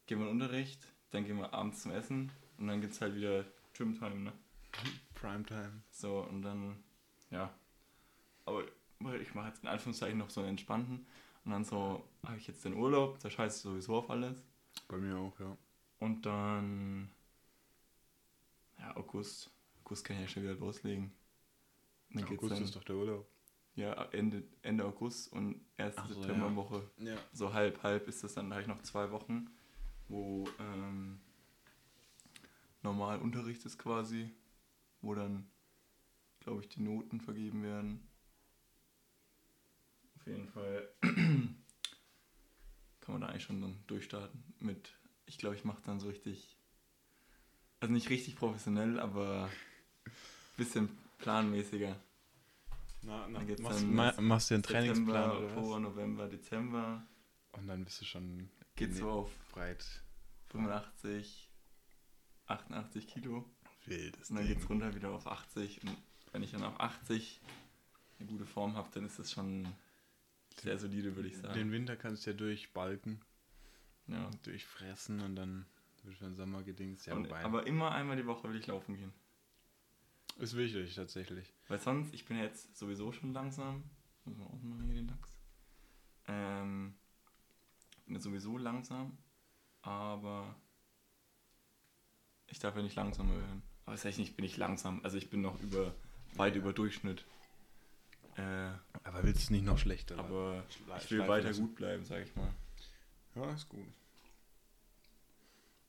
gehen 0.06 0.19
wir 0.19 0.28
in 0.28 0.38
den 0.38 0.42
Unterricht, 0.42 0.80
dann 1.10 1.24
gehen 1.24 1.38
wir 1.38 1.52
abends 1.52 1.82
zum 1.82 1.92
Essen 1.92 2.32
und 2.58 2.66
dann 2.66 2.80
gibt's 2.80 3.00
halt 3.00 3.14
wieder 3.14 3.44
Gym-Time, 3.74 4.16
ne? 4.16 4.32
Primetime. 5.22 5.82
So, 5.90 6.20
und 6.20 6.42
dann, 6.42 6.82
ja. 7.30 7.54
Aber 8.44 8.64
ich 9.20 9.34
mache 9.34 9.48
jetzt 9.48 9.62
in 9.62 9.69
Anführungszeichen 9.69 10.19
noch 10.19 10.30
so 10.30 10.40
einen 10.40 10.50
entspannten 10.50 11.06
und 11.44 11.50
dann 11.52 11.64
so, 11.64 12.04
habe 12.24 12.36
ich 12.38 12.46
jetzt 12.48 12.64
den 12.64 12.74
Urlaub, 12.74 13.19
da 13.20 13.30
scheiße 13.30 13.56
ich 13.56 13.62
sowieso 13.62 13.96
auf 13.96 14.10
alles. 14.10 14.42
Bei 14.88 14.96
mir 14.96 15.16
auch, 15.16 15.38
ja. 15.38 15.56
Und 16.00 16.26
dann, 16.26 17.10
ja, 18.78 18.96
August. 18.96 19.50
August 19.84 20.04
kann 20.04 20.16
ich 20.16 20.22
ja 20.22 20.28
schon 20.28 20.42
wieder 20.42 20.54
loslegen. 20.54 21.12
Dann 22.10 22.24
geht's 22.24 22.42
August 22.42 22.56
dann, 22.56 22.64
ist 22.64 22.76
doch 22.76 22.84
der 22.84 22.96
Urlaub. 22.96 23.26
ja, 23.76 23.92
Ende, 24.12 24.42
Ende 24.62 24.84
August 24.84 25.32
und 25.32 25.60
erste 25.76 26.02
so, 26.08 26.14
Septemberwoche. 26.14 26.90
Ja. 26.98 27.16
So 27.32 27.52
halb, 27.52 27.82
halb 27.82 28.08
ist 28.08 28.24
das 28.24 28.34
dann, 28.34 28.50
da 28.50 28.56
habe 28.56 28.62
ich 28.62 28.69
noch 28.69 28.82
zwei 28.82 29.10
Wochen, 29.12 29.48
wo 30.08 30.48
ähm, 30.58 31.20
normal 32.82 33.20
Unterricht 33.20 33.64
ist 33.64 33.78
quasi, 33.78 34.30
wo 35.02 35.14
dann, 35.14 35.50
glaube 36.40 36.62
ich, 36.62 36.69
die 36.69 36.81
Noten 36.81 37.20
vergeben 37.20 37.62
werden. 37.62 38.08
Auf 40.16 40.26
jeden 40.26 40.49
Fall 40.49 40.88
kann 41.02 41.54
man 43.08 43.20
da 43.20 43.26
eigentlich 43.28 43.43
schon 43.44 43.60
dann 43.60 43.82
durchstarten 43.87 44.43
mit, 44.60 44.96
ich 45.26 45.38
glaube, 45.38 45.56
ich 45.56 45.64
mache 45.64 45.82
dann 45.84 46.00
so 46.00 46.08
richtig, 46.08 46.56
also 47.81 47.93
nicht 47.93 48.08
richtig 48.08 48.37
professionell, 48.37 49.00
aber 49.00 49.50
bisschen 50.56 50.88
planmäßiger. 51.19 51.96
Na, 53.05 53.26
na, 53.28 53.40
Dann 53.40 53.62
machst, 53.62 53.81
dann 53.81 53.94
ma, 53.94 54.20
machst 54.20 54.50
du 54.50 54.55
einen 54.55 54.62
Trainingsplan 54.62 55.31
September, 55.31 55.56
Oktober? 55.56 55.81
November, 55.81 56.28
Dezember 56.28 57.05
Und 57.52 57.66
dann 57.66 57.84
bist 57.84 58.00
du 58.00 58.05
schon 58.05 58.48
geht 58.76 58.94
so 58.94 59.10
auf 59.10 59.31
breit. 59.50 59.84
85, 60.50 61.50
88 62.46 63.06
Kilo. 63.08 63.44
Wildes 63.87 64.31
Und 64.31 64.37
dann 64.37 64.46
geht 64.46 64.58
es 64.58 64.69
runter 64.69 64.94
wieder 64.94 65.11
auf 65.11 65.26
80. 65.26 65.82
Und 65.82 65.96
wenn 66.32 66.43
ich 66.43 66.52
dann 66.52 66.64
auf 66.64 66.79
80 66.81 67.40
eine 68.19 68.29
gute 68.29 68.46
Form 68.46 68.76
habe, 68.76 68.88
dann 68.93 69.05
ist 69.05 69.19
das 69.19 69.32
schon 69.32 69.67
sehr 70.61 70.79
solide, 70.79 71.17
würde 71.17 71.29
ich 71.29 71.37
sagen. 71.37 71.55
Den 71.55 71.73
Winter 71.73 71.96
kannst 71.96 72.26
du 72.26 72.31
ja 72.31 72.37
durchbalken, 72.37 73.20
ja. 74.06 74.31
durchfressen 74.43 75.20
und 75.20 75.37
dann 75.37 75.67
wird 76.05 76.17
für 76.17 76.25
den 76.25 76.37
Sommer 76.37 76.62
gedingst. 76.62 77.06
Ja, 77.06 77.14
Und, 77.14 77.32
aber 77.32 77.67
immer 77.67 77.93
einmal 77.93 78.17
die 78.17 78.26
Woche 78.26 78.49
will 78.49 78.58
ich 78.58 78.67
laufen 78.67 78.96
gehen. 78.96 79.12
ist 80.38 80.56
wichtig, 80.56 80.94
tatsächlich. 80.94 81.52
Weil 81.69 81.79
sonst, 81.79 82.12
ich 82.14 82.25
bin 82.25 82.37
ja 82.37 82.44
jetzt 82.44 82.76
sowieso 82.76 83.12
schon 83.12 83.32
langsam. 83.32 83.84
Muss 84.25 84.37
man 84.37 84.46
ausmachen 84.49 84.84
hier 84.84 84.94
den 84.94 85.08
Lachs. 85.08 85.31
Ähm, 86.29 86.94
bin 88.06 88.20
sowieso 88.20 88.56
langsam, 88.58 89.17
aber 89.81 90.55
ich 92.46 92.58
darf 92.58 92.76
ja 92.76 92.82
nicht 92.82 92.94
langsamer 92.94 93.37
werden. 93.37 93.62
Aber 93.84 93.94
tatsächlich 93.96 94.37
bin 94.37 94.44
ich 94.44 94.56
langsam. 94.56 95.00
Also 95.05 95.17
ich 95.17 95.29
bin 95.31 95.40
noch 95.43 95.61
über 95.61 95.94
weit 96.34 96.56
über 96.56 96.73
Durchschnitt. 96.73 97.25
Äh, 98.37 98.70
Aber 99.05 99.23
willst 99.23 99.49
du 99.50 99.52
nicht 99.52 99.64
noch 99.64 99.79
schlechter? 99.79 100.19
aber 100.19 100.64
Schle- 100.70 101.05
ich 101.05 101.11
will 101.11 101.29
weiter 101.29 101.49
lassen? 101.49 101.61
gut 101.67 101.75
bleiben, 101.75 102.05
sag 102.05 102.23
ich 102.23 102.34
mal. 102.37 102.50
Ja, 103.34 103.52
ist 103.52 103.69
gut. 103.69 103.87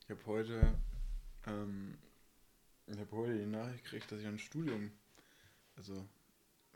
Ich 0.02 0.10
habe 0.10 0.26
heute, 0.26 0.74
ähm, 1.46 1.94
ich 2.86 2.98
habe 2.98 3.10
heute 3.12 3.38
die 3.38 3.46
Nachricht 3.46 3.84
gekriegt, 3.84 4.12
dass 4.12 4.20
ich 4.20 4.26
ein 4.26 4.38
Studium, 4.38 4.90
also, 5.76 5.94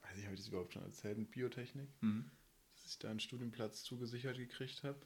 weiß 0.02 0.16
ich, 0.18 0.24
habe 0.24 0.34
ich 0.34 0.40
das 0.40 0.48
überhaupt 0.48 0.72
schon 0.72 0.82
erzählt, 0.84 1.18
mit 1.18 1.30
Biotechnik, 1.30 1.88
Mhm. 2.00 2.30
dass 2.76 2.86
ich 2.92 2.98
da 2.98 3.10
einen 3.10 3.20
Studienplatz 3.20 3.82
zugesichert 3.82 4.38
gekriegt 4.38 4.82
habe 4.84 4.98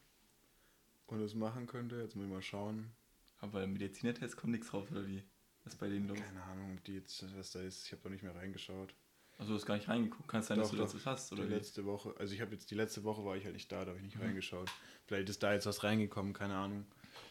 und 1.08 1.20
es 1.20 1.34
machen 1.34 1.66
könnte. 1.66 2.00
Jetzt 2.00 2.14
muss 2.14 2.26
ich 2.26 2.30
mal 2.30 2.42
schauen. 2.42 2.92
Aber 3.40 3.64
im 3.64 3.72
Medizinertest 3.72 4.36
kommt 4.36 4.52
nichts 4.52 4.72
raus, 4.72 4.86
oder 4.92 5.04
wie? 5.08 5.24
Ist 5.64 5.78
bei 5.78 5.88
denen 5.88 6.08
los? 6.08 6.18
Keine 6.18 6.42
Ahnung, 6.42 6.78
die 6.86 6.94
jetzt, 6.94 7.24
was 7.36 7.52
da 7.52 7.60
ist. 7.60 7.86
Ich 7.86 7.92
habe 7.92 8.02
noch 8.04 8.10
nicht 8.10 8.22
mehr 8.22 8.34
reingeschaut. 8.34 8.94
Also 9.38 9.52
du 9.52 9.58
hast 9.58 9.66
gar 9.66 9.76
nicht 9.76 9.88
reingeguckt. 9.88 10.28
Kann 10.28 10.40
es 10.40 10.46
sein, 10.46 10.58
dass 10.58 10.68
Doch, 10.68 10.76
du 10.76 10.82
doch. 10.82 10.92
das 10.92 11.06
hast, 11.06 11.32
oder 11.32 11.44
die 11.44 11.50
wie? 11.50 11.54
letzte 11.54 11.84
Woche, 11.84 12.14
also 12.18 12.34
ich 12.34 12.40
habe 12.40 12.52
jetzt 12.52 12.70
die 12.70 12.74
letzte 12.74 13.02
Woche 13.04 13.24
war 13.24 13.36
ich 13.36 13.44
halt 13.44 13.54
nicht 13.54 13.70
da, 13.72 13.80
da 13.84 13.88
habe 13.90 13.98
ich 13.98 14.04
nicht 14.04 14.16
Mhm. 14.16 14.22
reingeschaut. 14.22 14.70
Vielleicht 15.06 15.28
ist 15.28 15.42
da 15.42 15.52
jetzt 15.52 15.66
was 15.66 15.82
reingekommen, 15.84 16.32
keine 16.32 16.54
Ahnung. 16.54 16.84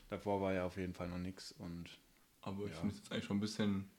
Davor 0.09 0.41
war 0.41 0.53
ja 0.53 0.65
auf 0.65 0.77
jeden 0.77 0.93
Fall 0.93 1.07
noch 1.09 1.19
nichts 1.19 1.51
und 1.53 1.89
Aber 2.43 2.65
ich 2.65 2.71
Ja. 2.71 2.77
finde 2.79 2.95
es 2.95 3.01
jetzt 3.01 3.11
eigentlich 3.11 3.25
schon 3.25 3.37
ein 3.37 3.41
bisschen, 3.41 3.91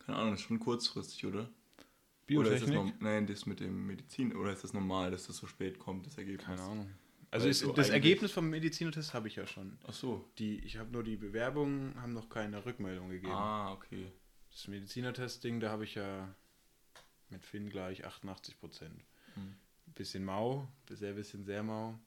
keine 0.00 0.18
Ahnung, 0.18 0.34
ist 0.34 0.40
schon 0.42 0.58
kurzfristig, 0.58 1.24
oder? 1.26 1.38
Oder 1.38 1.46
ist 1.46 2.62
das 2.62 2.70
Biotechnik? 2.70 2.74
norm- 2.74 2.94
Nein, 2.98 3.26
das 3.28 3.46
mit 3.46 3.60
dem 3.60 3.86
Medizin. 3.86 4.34
Oder 4.34 4.52
ist 4.52 4.64
das 4.64 4.72
normal, 4.72 5.12
dass 5.12 5.28
das 5.28 5.36
so 5.36 5.46
spät 5.46 5.78
kommt, 5.78 6.04
das 6.06 6.18
Ergebnis? 6.18 6.44
Keine 6.44 6.62
Ahnung. 6.62 6.90
Also 7.30 7.48
ist, 7.48 7.60
so 7.60 7.72
das 7.72 7.90
Ergebnis 7.90 8.32
vom 8.32 8.48
Medizinertest 8.48 9.12
habe 9.12 9.28
ich 9.28 9.36
ja 9.36 9.46
schon. 9.46 9.78
Ach 9.86 9.92
so. 9.92 10.28
Die, 10.38 10.58
ich 10.60 10.78
habe 10.78 10.90
nur 10.90 11.02
die 11.02 11.16
Bewerbungen, 11.16 12.00
haben 12.00 12.14
noch 12.14 12.28
keine 12.28 12.64
Rückmeldung 12.64 13.10
gegeben. 13.10 13.32
Ah, 13.32 13.72
okay. 13.72 14.10
Das 14.50 14.66
Medizinertest-Ding, 14.68 15.60
da 15.60 15.70
habe 15.70 15.84
ich 15.84 15.94
ja 15.94 16.34
mit 17.28 17.44
Finn 17.44 17.68
gleich 17.68 18.06
88 18.06 18.58
Prozent. 18.58 19.04
Hm. 19.34 19.54
Bisschen 19.94 20.24
mau, 20.24 20.68
sehr 20.88 21.12
bisschen 21.12 21.44
sehr 21.44 21.62
mau. 21.62 21.98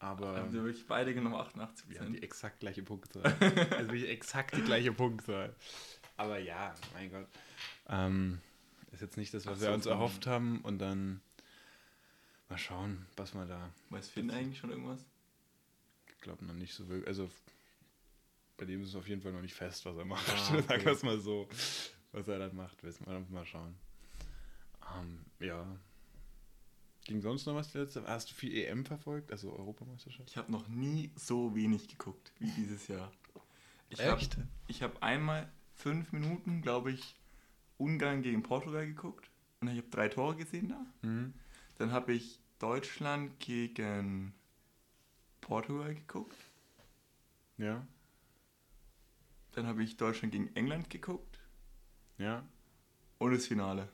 Aber 0.00 0.36
Haben 0.38 0.52
wir 0.52 0.64
wirklich 0.64 0.86
beide 0.86 1.14
genommen 1.14 1.36
88 1.36 1.88
wir 1.88 1.98
haben 2.00 2.06
die 2.06 2.12
Prozent? 2.12 2.24
exakt 2.24 2.60
gleiche 2.60 2.82
Punktzahl. 2.82 3.22
also 3.76 3.92
wirklich 3.92 4.08
exakt 4.08 4.56
die 4.56 4.62
gleiche 4.62 4.92
Punktzahl. 4.92 5.54
Aber 6.16 6.38
ja, 6.38 6.74
mein 6.94 7.10
Gott. 7.10 7.28
Ähm, 7.88 8.40
ist 8.92 9.02
jetzt 9.02 9.16
nicht 9.16 9.32
das, 9.32 9.46
was 9.46 9.58
Ach 9.58 9.60
wir 9.60 9.68
so, 9.68 9.74
uns 9.74 9.86
erhofft 9.86 10.26
haben. 10.26 10.60
Und 10.62 10.78
dann 10.78 11.20
mal 12.50 12.58
schauen, 12.58 13.06
was 13.16 13.34
wir 13.34 13.46
da 13.46 13.70
Weiß 13.90 14.08
Finn 14.08 14.30
eigentlich 14.30 14.58
schon 14.58 14.70
irgendwas? 14.70 15.04
Ich 16.08 16.20
glaube 16.20 16.44
noch 16.44 16.54
nicht 16.54 16.74
so 16.74 16.88
wirklich. 16.88 17.08
Also 17.08 17.30
bei 18.56 18.66
dem 18.66 18.82
ist 18.82 18.90
es 18.90 18.94
auf 18.94 19.08
jeden 19.08 19.22
Fall 19.22 19.32
noch 19.32 19.40
nicht 19.40 19.54
fest, 19.54 19.86
was 19.86 19.96
er 19.96 20.04
macht. 20.04 20.28
Ah, 20.28 20.58
okay. 20.58 20.84
wir 20.84 20.92
es 20.92 21.02
mal 21.02 21.18
so. 21.18 21.48
Was 22.12 22.28
er 22.28 22.40
dann 22.40 22.54
macht, 22.56 22.82
wissen 22.82 23.06
wir 23.06 23.20
mal 23.30 23.46
schauen. 23.46 23.74
Ähm, 24.94 25.20
ja. 25.38 25.64
Ging 27.04 27.20
sonst 27.22 27.46
noch 27.46 27.54
was 27.54 27.72
die 27.72 27.78
letzte? 27.78 28.04
Hast 28.06 28.30
du 28.30 28.34
viel 28.34 28.54
EM 28.54 28.84
verfolgt? 28.84 29.32
Also 29.32 29.52
Europameisterschaft? 29.52 30.28
Ich 30.28 30.36
habe 30.36 30.52
noch 30.52 30.68
nie 30.68 31.10
so 31.16 31.54
wenig 31.54 31.88
geguckt 31.88 32.32
wie 32.38 32.50
dieses 32.50 32.88
Jahr. 32.88 33.10
Ich 33.88 34.00
habe 34.04 34.20
Echt? 34.20 34.36
ich 34.66 34.82
hab 34.82 35.02
einmal 35.02 35.50
fünf 35.74 36.12
Minuten, 36.12 36.62
glaube 36.62 36.92
ich, 36.92 37.16
Ungarn 37.78 38.22
gegen 38.22 38.42
Portugal 38.42 38.86
geguckt. 38.86 39.30
Und 39.60 39.68
ich 39.68 39.78
habe 39.78 39.88
drei 39.88 40.08
Tore 40.08 40.36
gesehen 40.36 40.68
da. 40.68 41.08
Mhm. 41.08 41.34
Dann 41.80 41.92
habe 41.92 42.12
ich 42.12 42.38
Deutschland 42.58 43.40
gegen 43.40 44.34
Portugal 45.40 45.94
geguckt. 45.94 46.36
Ja. 47.56 47.86
Dann 49.52 49.66
habe 49.66 49.82
ich 49.82 49.96
Deutschland 49.96 50.32
gegen 50.32 50.54
England 50.54 50.90
geguckt. 50.90 51.40
Ja. 52.18 52.44
Und 53.16 53.32
das 53.32 53.46
Finale. 53.46 53.88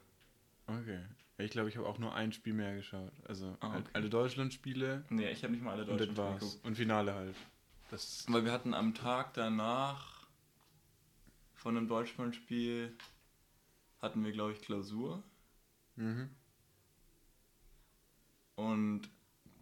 Okay. 0.66 0.98
Ich 1.38 1.52
glaube, 1.52 1.68
ich 1.68 1.76
habe 1.76 1.86
auch 1.86 1.98
nur 1.98 2.12
ein 2.12 2.32
Spiel 2.32 2.54
mehr 2.54 2.74
geschaut. 2.74 3.12
Also 3.28 3.56
Ah, 3.60 3.76
okay. 3.78 3.88
alle 3.92 4.10
Deutschland-Spiele 4.10 5.04
Nee, 5.08 5.30
ich 5.30 5.44
habe 5.44 5.52
nicht 5.52 5.62
mal 5.62 5.78
alle 5.78 5.86
war's. 6.16 6.40
geguckt. 6.40 6.64
Und 6.64 6.74
Finale 6.74 7.14
halt. 7.14 7.36
Das 7.92 8.26
Weil 8.28 8.44
wir 8.44 8.50
hatten 8.50 8.74
am 8.74 8.94
Tag 8.94 9.32
danach 9.34 10.26
von 11.54 11.76
einem 11.76 11.86
Deutschlandspiel 11.86 12.96
hatten 14.02 14.24
wir, 14.24 14.32
glaube 14.32 14.54
ich, 14.54 14.60
Klausur. 14.60 15.22
mhm. 15.94 16.30
Und 18.56 19.02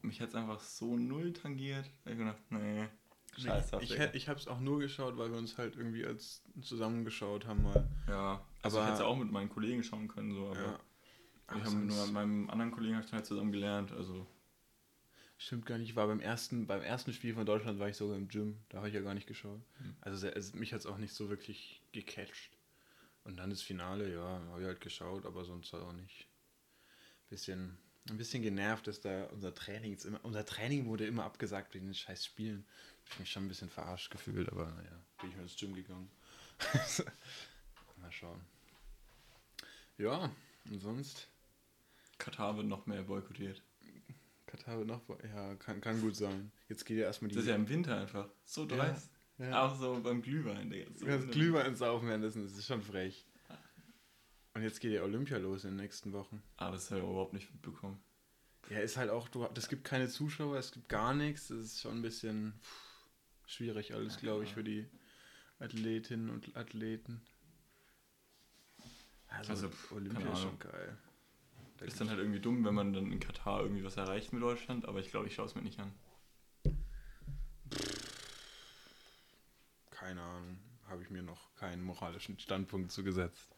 mich 0.02 0.20
hat 0.20 0.30
es 0.30 0.34
einfach 0.34 0.60
so 0.60 0.96
null 0.96 1.32
tangiert. 1.32 1.86
Da 2.04 2.10
hab 2.10 2.12
ich 2.12 2.18
gedacht, 2.18 2.42
nee, 2.50 2.88
Scheiß 3.36 3.70
drauf, 3.70 3.82
Ich, 3.82 3.98
ich 3.98 4.28
habe 4.28 4.38
es 4.38 4.48
auch 4.48 4.60
nur 4.60 4.78
geschaut, 4.78 5.16
weil 5.16 5.30
wir 5.30 5.38
uns 5.38 5.58
halt 5.58 5.76
irgendwie 5.76 6.04
als 6.04 6.42
zusammengeschaut 6.62 7.46
haben 7.46 7.62
mal. 7.62 7.88
Ja, 8.08 8.44
also 8.62 8.78
Aber- 8.78 8.86
ich 8.86 8.92
hätte 8.92 9.02
es 9.02 9.08
auch 9.08 9.16
mit 9.16 9.30
meinen 9.32 9.48
Kollegen 9.48 9.82
schauen 9.82 10.08
können, 10.08 10.32
so, 10.32 10.46
aber 10.48 10.60
ja. 10.62 10.80
ich 11.56 11.64
habe 11.64 11.76
nur 11.76 12.04
mit 12.04 12.12
meinem 12.14 12.50
anderen 12.50 12.70
Kollegen 12.70 13.00
ich 13.04 13.12
halt 13.12 13.26
zusammen 13.26 13.52
gelernt, 13.52 13.92
also 13.92 14.26
Stimmt 15.36 15.66
gar 15.66 15.78
nicht. 15.78 15.90
Ich 15.90 15.96
war 15.96 16.06
beim 16.06 16.20
ersten, 16.20 16.66
beim 16.66 16.80
ersten 16.80 17.12
Spiel 17.12 17.34
von 17.34 17.44
Deutschland 17.44 17.78
war 17.80 17.88
ich 17.88 17.96
sogar 17.96 18.16
im 18.16 18.28
Gym. 18.28 18.62
Da 18.68 18.78
habe 18.78 18.88
ich 18.88 18.94
ja 18.94 19.00
gar 19.00 19.14
nicht 19.14 19.26
geschaut. 19.26 19.60
Hm. 19.78 19.96
Also, 20.00 20.16
sehr, 20.16 20.34
also 20.34 20.56
mich 20.56 20.72
hat 20.72 20.80
es 20.80 20.86
auch 20.86 20.96
nicht 20.96 21.12
so 21.12 21.28
wirklich 21.28 21.82
gecatcht. 21.92 22.56
Und 23.24 23.36
dann 23.36 23.50
das 23.50 23.60
Finale, 23.60 24.12
ja, 24.12 24.40
habe 24.50 24.60
ich 24.60 24.66
halt 24.66 24.80
geschaut, 24.80 25.26
aber 25.26 25.44
sonst 25.44 25.72
halt 25.72 25.82
auch 25.82 25.92
nicht. 25.92 26.28
Bisschen, 27.28 27.76
ein 28.10 28.18
bisschen 28.18 28.42
genervt, 28.42 28.86
dass 28.86 29.00
da 29.00 29.24
unser 29.26 29.54
Training 29.54 29.92
jetzt 29.92 30.04
immer, 30.04 30.20
unser 30.24 30.44
Training 30.44 30.86
wurde 30.86 31.06
immer 31.06 31.24
abgesagt 31.24 31.74
wegen 31.74 31.86
den 31.86 31.94
scheiß 31.94 32.24
Spielen. 32.24 32.66
Hab 33.04 33.12
ich 33.12 33.18
mich 33.20 33.30
schon 33.30 33.44
ein 33.44 33.48
bisschen 33.48 33.70
verarscht 33.70 34.10
gefühlt, 34.10 34.50
aber 34.50 34.66
naja, 34.66 35.04
bin 35.20 35.30
ich 35.30 35.36
mal 35.36 35.42
ins 35.42 35.56
Gym 35.56 35.74
gegangen. 35.74 36.10
mal 38.00 38.12
schauen. 38.12 38.40
Ja, 39.98 40.30
und 40.70 40.80
sonst? 40.80 41.28
Katar 42.18 42.56
wird 42.56 42.66
noch 42.66 42.86
mehr 42.86 43.02
boykottiert. 43.02 43.62
Katar 44.46 44.78
wird 44.78 44.88
noch, 44.88 45.02
ja, 45.22 45.54
kann, 45.56 45.80
kann 45.80 46.00
gut 46.00 46.16
sein. 46.16 46.52
Jetzt 46.68 46.84
geht 46.84 46.98
ja 46.98 47.04
erstmal 47.04 47.30
die. 47.30 47.34
Das 47.34 47.44
ist 47.44 47.50
ja 47.50 47.56
im 47.56 47.68
Winter 47.68 47.98
einfach. 47.98 48.28
So 48.44 48.66
dreist. 48.66 49.10
ja. 49.38 49.64
Auch 49.64 49.78
so 49.78 50.00
beim 50.02 50.22
Glühwein, 50.22 50.70
Digga. 50.70 50.90
So 50.94 51.06
Glühwein 51.28 51.74
saufen 51.74 52.08
währenddessen, 52.08 52.44
das 52.44 52.56
ist 52.56 52.66
schon 52.66 52.82
frech. 52.82 53.26
Und 54.54 54.62
jetzt 54.62 54.80
geht 54.80 54.92
ja 54.92 55.02
Olympia 55.02 55.38
los 55.38 55.64
in 55.64 55.70
den 55.70 55.76
nächsten 55.76 56.12
Wochen. 56.12 56.42
Ah, 56.56 56.70
das 56.70 56.90
habe 56.90 57.00
ich 57.00 57.06
überhaupt 57.06 57.32
nicht 57.32 57.50
mitbekommen. 57.52 58.00
Ja, 58.70 58.78
ist 58.78 58.96
halt 58.96 59.10
auch, 59.10 59.28
du, 59.28 59.44
es 59.54 59.68
gibt 59.68 59.84
keine 59.84 60.08
Zuschauer, 60.08 60.56
es 60.56 60.72
gibt 60.72 60.88
gar 60.88 61.12
nichts. 61.12 61.48
Das 61.48 61.58
ist 61.58 61.80
schon 61.80 61.96
ein 61.96 62.02
bisschen 62.02 62.54
pff, 62.62 63.06
schwierig 63.46 63.94
alles, 63.94 64.18
glaube 64.18 64.44
ich, 64.44 64.54
für 64.54 64.64
die 64.64 64.88
Athletinnen 65.58 66.30
und 66.30 66.56
Athleten. 66.56 67.20
Also, 69.28 69.52
Also, 69.52 69.70
Olympia 69.90 70.32
ist 70.32 70.40
schon 70.42 70.58
geil. 70.58 70.96
Da 71.78 71.84
Ist 71.86 72.00
dann 72.00 72.08
halt 72.08 72.20
irgendwie 72.20 72.40
dumm, 72.40 72.64
wenn 72.64 72.74
man 72.74 72.92
dann 72.92 73.10
in 73.10 73.18
Katar 73.18 73.62
irgendwie 73.62 73.82
was 73.82 73.96
erreicht 73.96 74.32
mit 74.32 74.42
Deutschland, 74.42 74.86
aber 74.86 75.00
ich 75.00 75.10
glaube, 75.10 75.26
ich 75.26 75.34
schaue 75.34 75.46
es 75.46 75.56
mir 75.56 75.62
nicht 75.62 75.80
an. 75.80 75.92
keine 80.04 80.20
Ahnung, 80.20 80.58
habe 80.86 81.02
ich 81.02 81.08
mir 81.08 81.22
noch 81.22 81.54
keinen 81.54 81.82
moralischen 81.82 82.38
Standpunkt 82.38 82.92
zugesetzt. 82.92 83.53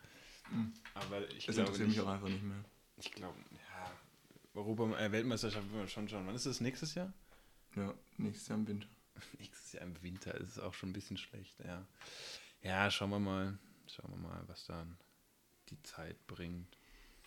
Mhm. 0.51 0.73
Aber 0.95 1.29
ich 1.31 1.47
Das 1.47 1.55
glaube 1.57 1.71
interessiert 1.73 1.89
mich 1.89 2.01
auch 2.01 2.09
einfach 2.09 2.29
nicht 2.29 2.43
mehr. 2.43 2.65
ich 2.99 3.13
glaube, 3.13 3.39
ja, 3.53 3.91
Europa, 4.55 4.99
äh, 4.99 5.13
Weltmeisterschaft 5.13 5.71
will 5.71 5.79
man 5.81 5.89
schon 5.89 6.09
schauen. 6.09 6.27
Wann 6.27 6.35
ist 6.35 6.47
das 6.47 6.61
nächstes 6.61 6.95
Jahr? 6.95 7.13
Ja, 7.75 7.93
nächstes 8.17 8.49
Jahr 8.49 8.59
im 8.59 8.67
Winter. 8.67 8.89
Nächstes 9.39 9.73
Jahr 9.73 9.83
im 9.85 10.03
Winter 10.03 10.35
ist 10.35 10.49
es 10.51 10.59
auch 10.59 10.75
schon 10.75 10.91
ein 10.91 10.93
bisschen 10.93 11.17
schlecht, 11.17 11.59
ja. 11.65 11.87
Ja, 12.63 12.91
schauen 12.91 13.11
wir 13.11 13.19
mal. 13.19 13.59
Schauen 13.87 14.11
wir 14.11 14.29
mal, 14.29 14.43
was 14.47 14.67
dann 14.67 14.97
die 15.71 15.81
Zeit 15.83 16.27
bringt. 16.27 16.77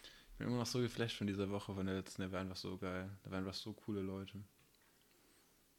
Ich 0.03 0.37
bin 0.37 0.47
immer 0.47 0.57
noch 0.57 0.65
so 0.65 0.79
geflasht 0.81 1.17
von 1.17 1.27
dieser 1.27 1.49
Woche, 1.49 1.73
von 1.73 1.85
der 1.85 1.95
letzten. 1.95 2.21
Der 2.21 2.31
war 2.31 2.41
einfach 2.41 2.55
so 2.57 2.77
geil. 2.77 3.09
Da 3.23 3.31
waren 3.31 3.39
einfach 3.45 3.53
so 3.57 3.73
coole 3.73 4.01
Leute. 4.01 4.37
Und 4.37 4.45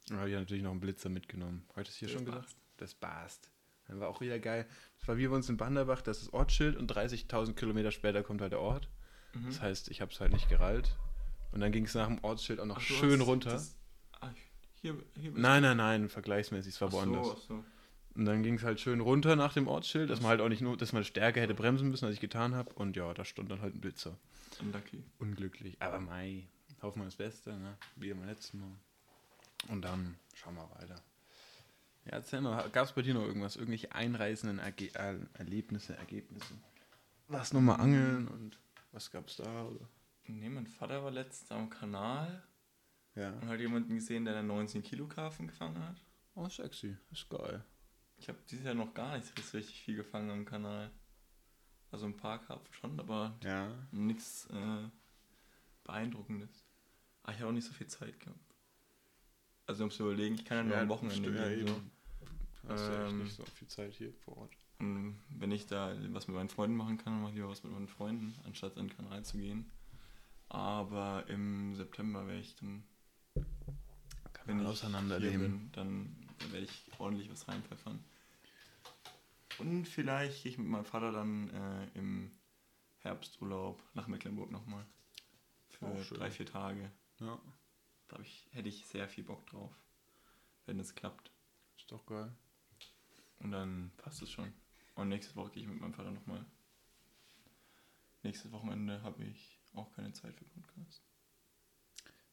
da 0.09 0.17
habe 0.17 0.29
ich 0.29 0.35
natürlich 0.35 0.63
noch 0.63 0.71
einen 0.71 0.79
Blitzer 0.79 1.09
mitgenommen. 1.09 1.65
Heute 1.75 1.89
ist 1.89 1.97
hier 1.97 2.07
Das 2.07 2.15
schon 2.15 2.25
gesagt? 2.25 2.55
Das 2.77 2.93
passt. 2.93 3.49
Dann 3.91 3.99
war 3.99 4.07
auch 4.07 4.21
wieder 4.21 4.39
geil. 4.39 4.65
Das 4.99 5.07
war 5.09 5.17
wie 5.17 5.27
bei 5.27 5.35
uns 5.35 5.49
in 5.49 5.57
Banderbach, 5.57 6.01
das 6.01 6.21
ist 6.21 6.31
Ortsschild 6.33 6.77
und 6.77 6.89
30.000 6.95 7.55
Kilometer 7.55 7.91
später 7.91 8.23
kommt 8.23 8.39
halt 8.41 8.53
der 8.53 8.61
Ort. 8.61 8.87
Mhm. 9.33 9.47
Das 9.47 9.61
heißt, 9.61 9.89
ich 9.89 9.99
habe 9.99 10.11
es 10.13 10.19
halt 10.21 10.31
nicht 10.31 10.47
gerallt. 10.47 10.95
Und 11.51 11.59
dann 11.59 11.73
ging 11.73 11.83
es 11.83 11.93
nach 11.93 12.07
dem 12.07 12.23
Ortsschild 12.23 12.61
auch 12.61 12.65
noch 12.65 12.77
Ach, 12.77 12.81
schön 12.81 13.19
runter. 13.19 13.51
das- 13.51 13.75
ah, 14.21 14.29
hier, 14.81 14.95
hier 15.19 15.31
Nein, 15.35 15.61
nein, 15.63 15.75
nein, 15.75 16.07
vergleichsmäßig, 16.09 16.73
es 16.75 16.79
war 16.81 16.87
Ach 16.87 16.91
so, 16.93 16.97
woanders. 16.99 17.27
ach 17.35 17.37
so. 17.41 17.63
Und 18.15 18.25
dann 18.25 18.43
ging 18.43 18.53
es 18.55 18.63
halt 18.63 18.79
schön 18.79 19.01
runter 19.01 19.35
nach 19.35 19.53
dem 19.53 19.67
Ortsschild, 19.67 20.09
dass 20.09 20.21
man 20.21 20.29
halt 20.29 20.39
auch 20.41 20.47
nicht 20.49 20.61
nur, 20.61 20.77
dass 20.77 20.93
man 20.93 21.03
stärker 21.03 21.41
hätte 21.41 21.53
bremsen 21.53 21.89
müssen, 21.89 22.05
als 22.05 22.13
ich 22.15 22.21
getan 22.21 22.55
habe. 22.55 22.73
Und 22.75 22.95
ja, 22.95 23.13
da 23.13 23.25
stand 23.25 23.51
dann 23.51 23.61
halt 23.61 23.75
ein 23.75 23.81
Blitzer. 23.81 24.17
Unlucky. 24.61 25.03
Unglücklich. 25.19 25.75
Aber 25.81 25.99
Mai, 25.99 26.47
hoffen 26.81 26.99
wir 27.01 27.05
das 27.05 27.15
Beste, 27.17 27.51
ne? 27.57 27.77
Wie 27.97 28.13
beim 28.13 28.25
letzten 28.25 28.59
Mal. 28.61 28.71
Und 29.67 29.81
dann 29.81 30.15
schauen 30.35 30.55
wir 30.55 30.69
weiter. 30.79 30.95
Ja, 32.11 32.17
erzähl 32.17 32.41
mal, 32.41 32.69
gab 32.71 32.85
es 32.85 32.91
bei 32.91 33.01
dir 33.01 33.13
noch 33.13 33.23
irgendwas? 33.25 33.55
Irgendwelche 33.55 33.93
einreißenden 33.93 34.59
Erge 34.59 34.93
äh, 34.95 35.17
Erlebnisse, 35.33 35.95
Ergebnisse? 35.95 36.53
Was 37.27 37.53
nochmal 37.53 37.79
angeln 37.79 38.27
und 38.27 38.59
was 38.91 39.09
gab's 39.09 39.37
da? 39.37 39.63
Oder? 39.65 39.87
Nee, 40.27 40.49
mein 40.49 40.67
Vater 40.67 41.01
war 41.03 41.11
letztens 41.11 41.51
am 41.51 41.69
Kanal 41.69 42.43
Ja. 43.15 43.31
und 43.31 43.47
hat 43.47 43.59
jemanden 43.59 43.95
gesehen, 43.95 44.25
der 44.25 44.35
einen 44.35 44.49
19 44.49 44.83
Kilo 44.83 45.07
Karpfen 45.07 45.47
gefangen 45.47 45.79
hat. 45.79 45.95
Oh, 46.35 46.47
sexy. 46.49 46.97
Ist 47.11 47.29
geil. 47.29 47.63
Ich 48.17 48.27
habe 48.27 48.37
dieses 48.49 48.65
Jahr 48.65 48.75
noch 48.75 48.93
gar 48.93 49.15
nicht 49.17 49.25
so 49.27 49.57
richtig 49.57 49.81
viel 49.81 49.95
gefangen 49.95 50.29
am 50.29 50.45
Kanal. 50.45 50.91
Also 51.91 52.05
ein 52.05 52.15
paar 52.17 52.39
Karpfen 52.39 52.73
schon, 52.73 52.99
aber 52.99 53.37
Ja. 53.43 53.73
nichts 53.91 54.47
äh, 54.51 54.89
Beeindruckendes. 55.85 56.65
Ah, 57.23 57.31
ich 57.31 57.37
habe 57.39 57.47
auch 57.49 57.53
nicht 57.53 57.65
so 57.67 57.73
viel 57.73 57.87
Zeit 57.87 58.19
gehabt. 58.19 58.39
Also 59.65 59.85
um 59.85 59.91
zu 59.91 60.03
überlegen, 60.03 60.35
ich 60.35 60.43
kann 60.43 60.57
ja 60.57 60.63
nur 60.63 60.77
am 60.77 60.89
Wochenende 60.89 61.33
ja. 61.59 61.67
So. 61.67 61.81
Du 62.63 62.69
hast 62.69 62.87
ja 62.87 63.03
echt 63.03 63.11
Ähm, 63.11 63.23
nicht 63.23 63.35
so 63.35 63.45
viel 63.45 63.67
Zeit 63.67 63.93
hier 63.93 64.13
vor 64.13 64.37
Ort. 64.37 64.51
Und 64.79 65.19
wenn 65.29 65.51
ich 65.51 65.67
da 65.67 65.95
was 66.13 66.27
mit 66.27 66.35
meinen 66.35 66.49
Freunden 66.49 66.75
machen 66.77 66.97
kann, 66.97 67.13
dann 67.13 67.21
mache 67.21 67.31
ich 67.31 67.35
lieber 67.37 67.49
was 67.49 67.63
mit 67.63 67.73
meinen 67.73 67.87
Freunden, 67.87 68.33
anstatt 68.45 68.77
in 68.77 68.87
den 68.87 68.95
Kanal 68.95 69.23
zu 69.23 69.37
gehen. 69.37 69.69
Aber 70.49 71.25
im 71.27 71.75
September 71.75 72.25
werde 72.27 72.41
ich 72.41 72.55
dann, 72.55 72.83
Kann 74.33 74.47
wenn 74.47 74.57
man 74.57 74.65
ich 74.65 74.71
auseinanderleben. 74.71 75.39
bin, 75.39 75.71
dann 75.73 76.27
werde 76.51 76.65
ich 76.65 76.91
ordentlich 76.99 77.29
was 77.31 77.47
reinpfeffern. 77.47 78.03
Und 79.59 79.85
vielleicht 79.85 80.43
gehe 80.43 80.51
ich 80.51 80.57
mit 80.57 80.67
meinem 80.67 80.85
Vater 80.85 81.11
dann 81.11 81.49
äh, 81.51 81.87
im 81.93 82.31
Herbsturlaub 82.99 83.81
nach 83.93 84.07
Mecklenburg 84.07 84.51
nochmal. 84.51 84.85
Für 85.69 86.03
schön. 86.03 86.17
drei, 86.17 86.31
vier 86.31 86.45
Tage. 86.45 86.91
Ja, 87.19 87.39
Da 88.07 88.19
ich, 88.19 88.47
hätte 88.51 88.69
ich 88.69 88.85
sehr 88.87 89.07
viel 89.07 89.23
Bock 89.23 89.45
drauf, 89.47 89.71
wenn 90.65 90.79
es 90.79 90.95
klappt. 90.95 91.31
ist 91.77 91.91
doch 91.91 92.05
geil. 92.05 92.31
Und 93.43 93.51
dann 93.51 93.91
passt 93.97 94.21
es 94.21 94.31
schon. 94.31 94.53
Und 94.95 95.09
nächste 95.09 95.35
Woche 95.35 95.51
gehe 95.51 95.63
ich 95.63 95.69
mit 95.69 95.79
meinem 95.79 95.93
Vater 95.93 96.11
nochmal. 96.11 96.45
Nächstes 98.23 98.51
Wochenende 98.51 99.01
habe 99.01 99.23
ich 99.23 99.59
auch 99.73 99.91
keine 99.93 100.13
Zeit 100.13 100.35
für 100.35 100.45
Podcast. 100.45 101.01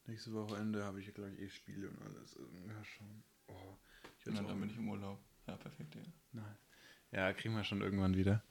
Nächste 0.06 0.32
Wochenende 0.32 0.84
habe 0.84 1.00
ich, 1.00 1.14
glaube 1.14 1.30
ich, 1.30 1.40
eh 1.40 1.48
Spiele 1.48 1.88
und 1.88 2.02
alles. 2.02 2.36
Also, 2.36 2.48
Ja, 2.66 2.84
schon. 2.84 3.22
Oh, 3.48 3.76
ich 4.18 4.26
Und 4.26 4.36
dann, 4.36 4.60
bin 4.60 4.70
ich 4.70 4.76
im 4.76 4.88
Urlaub. 4.88 5.18
Ja, 5.46 5.56
perfekt, 5.56 5.94
ja. 5.94 6.02
Nein. 6.32 6.56
Ja, 7.10 7.32
kriegen 7.32 7.54
wir 7.54 7.64
schon 7.64 7.80
irgendwann 7.80 8.16
wieder. 8.16 8.42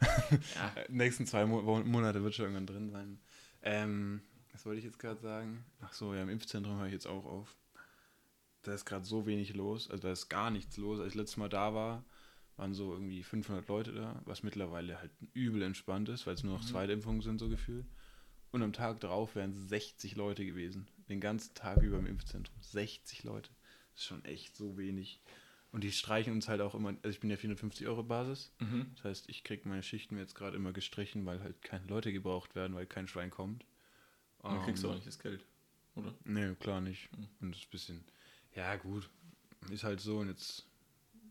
Ja. 0.55 0.75
Nächsten 0.89 1.27
zwei 1.27 1.45
Mo 1.45 1.61
Monate 1.83 2.23
wird 2.23 2.33
schon 2.33 2.45
irgendwann 2.45 2.65
drin 2.65 2.89
sein. 2.89 3.19
Ähm, 3.61 4.21
was 4.51 4.65
wollte 4.65 4.79
ich 4.79 4.85
jetzt 4.85 4.97
gerade 4.97 5.19
sagen? 5.19 5.63
Ach 5.81 5.93
so, 5.93 6.15
ja, 6.15 6.23
im 6.23 6.29
Impfzentrum 6.29 6.79
höre 6.79 6.87
ich 6.87 6.93
jetzt 6.93 7.07
auch 7.07 7.25
auf. 7.25 7.55
Da 8.63 8.73
ist 8.73 8.85
gerade 8.85 9.05
so 9.05 9.27
wenig 9.27 9.53
los, 9.53 9.89
also 9.91 10.01
da 10.01 10.11
ist 10.11 10.29
gar 10.29 10.49
nichts 10.49 10.77
los. 10.77 10.99
Als 10.99 11.09
ich 11.09 11.15
letztes 11.15 11.37
Mal 11.37 11.49
da 11.49 11.73
war, 11.73 12.03
waren 12.57 12.73
so 12.73 12.91
irgendwie 12.93 13.23
500 13.23 13.67
Leute 13.67 13.93
da, 13.93 14.21
was 14.25 14.43
mittlerweile 14.43 14.99
halt 14.99 15.11
übel 15.33 15.61
entspannt 15.61 16.09
ist, 16.09 16.27
weil 16.27 16.33
es 16.35 16.43
nur 16.43 16.53
noch 16.53 16.63
Mhm. 16.63 16.67
Zweitimpfungen 16.67 17.21
sind, 17.21 17.39
so 17.39 17.49
gefühlt. 17.49 17.85
Und 18.51 18.63
am 18.63 18.73
Tag 18.73 18.99
drauf 18.99 19.35
wären 19.35 19.51
es 19.51 19.69
60 19.69 20.15
Leute 20.15 20.45
gewesen. 20.45 20.87
Den 21.09 21.19
ganzen 21.21 21.53
Tag 21.53 21.81
über 21.81 21.99
im 21.99 22.07
Impfzentrum. 22.07 22.55
60 22.61 23.23
Leute. 23.23 23.49
Das 23.93 24.01
ist 24.01 24.07
schon 24.07 24.25
echt 24.25 24.55
so 24.55 24.77
wenig. 24.77 25.21
Und 25.71 25.83
die 25.83 25.91
streichen 25.91 26.33
uns 26.33 26.47
halt 26.47 26.61
auch 26.61 26.73
immer, 26.73 26.89
also 26.89 27.09
ich 27.09 27.19
bin 27.19 27.29
ja 27.29 27.35
450 27.37 27.87
Euro 27.87 28.03
Basis. 28.03 28.51
Mhm. 28.59 28.87
Das 28.95 29.03
heißt, 29.03 29.29
ich 29.29 29.43
kriege 29.43 29.67
meine 29.67 29.83
Schichten 29.83 30.17
jetzt 30.17 30.33
gerade 30.33 30.55
immer 30.55 30.71
gestrichen, 30.71 31.25
weil 31.25 31.41
halt 31.41 31.61
keine 31.61 31.85
Leute 31.87 32.11
gebraucht 32.13 32.55
werden, 32.55 32.73
weil 32.75 32.85
kein 32.87 33.07
Schwein 33.07 33.29
kommt. 33.29 33.65
Dann 34.41 34.63
kriegst 34.63 34.81
du 34.83 34.87
Ähm, 34.87 34.91
auch 34.93 34.95
nicht 34.95 35.07
das 35.07 35.19
Geld, 35.19 35.45
oder? 35.95 36.15
Nee, 36.23 36.55
klar 36.55 36.79
nicht. 36.81 37.11
Mhm. 37.15 37.27
Und 37.41 37.51
das 37.51 37.59
ist 37.59 37.67
ein 37.67 37.71
bisschen, 37.71 38.03
ja 38.55 38.75
gut, 38.77 39.09
ist 39.69 39.83
halt 39.83 39.99
so 39.99 40.19
und 40.19 40.29
jetzt 40.29 40.65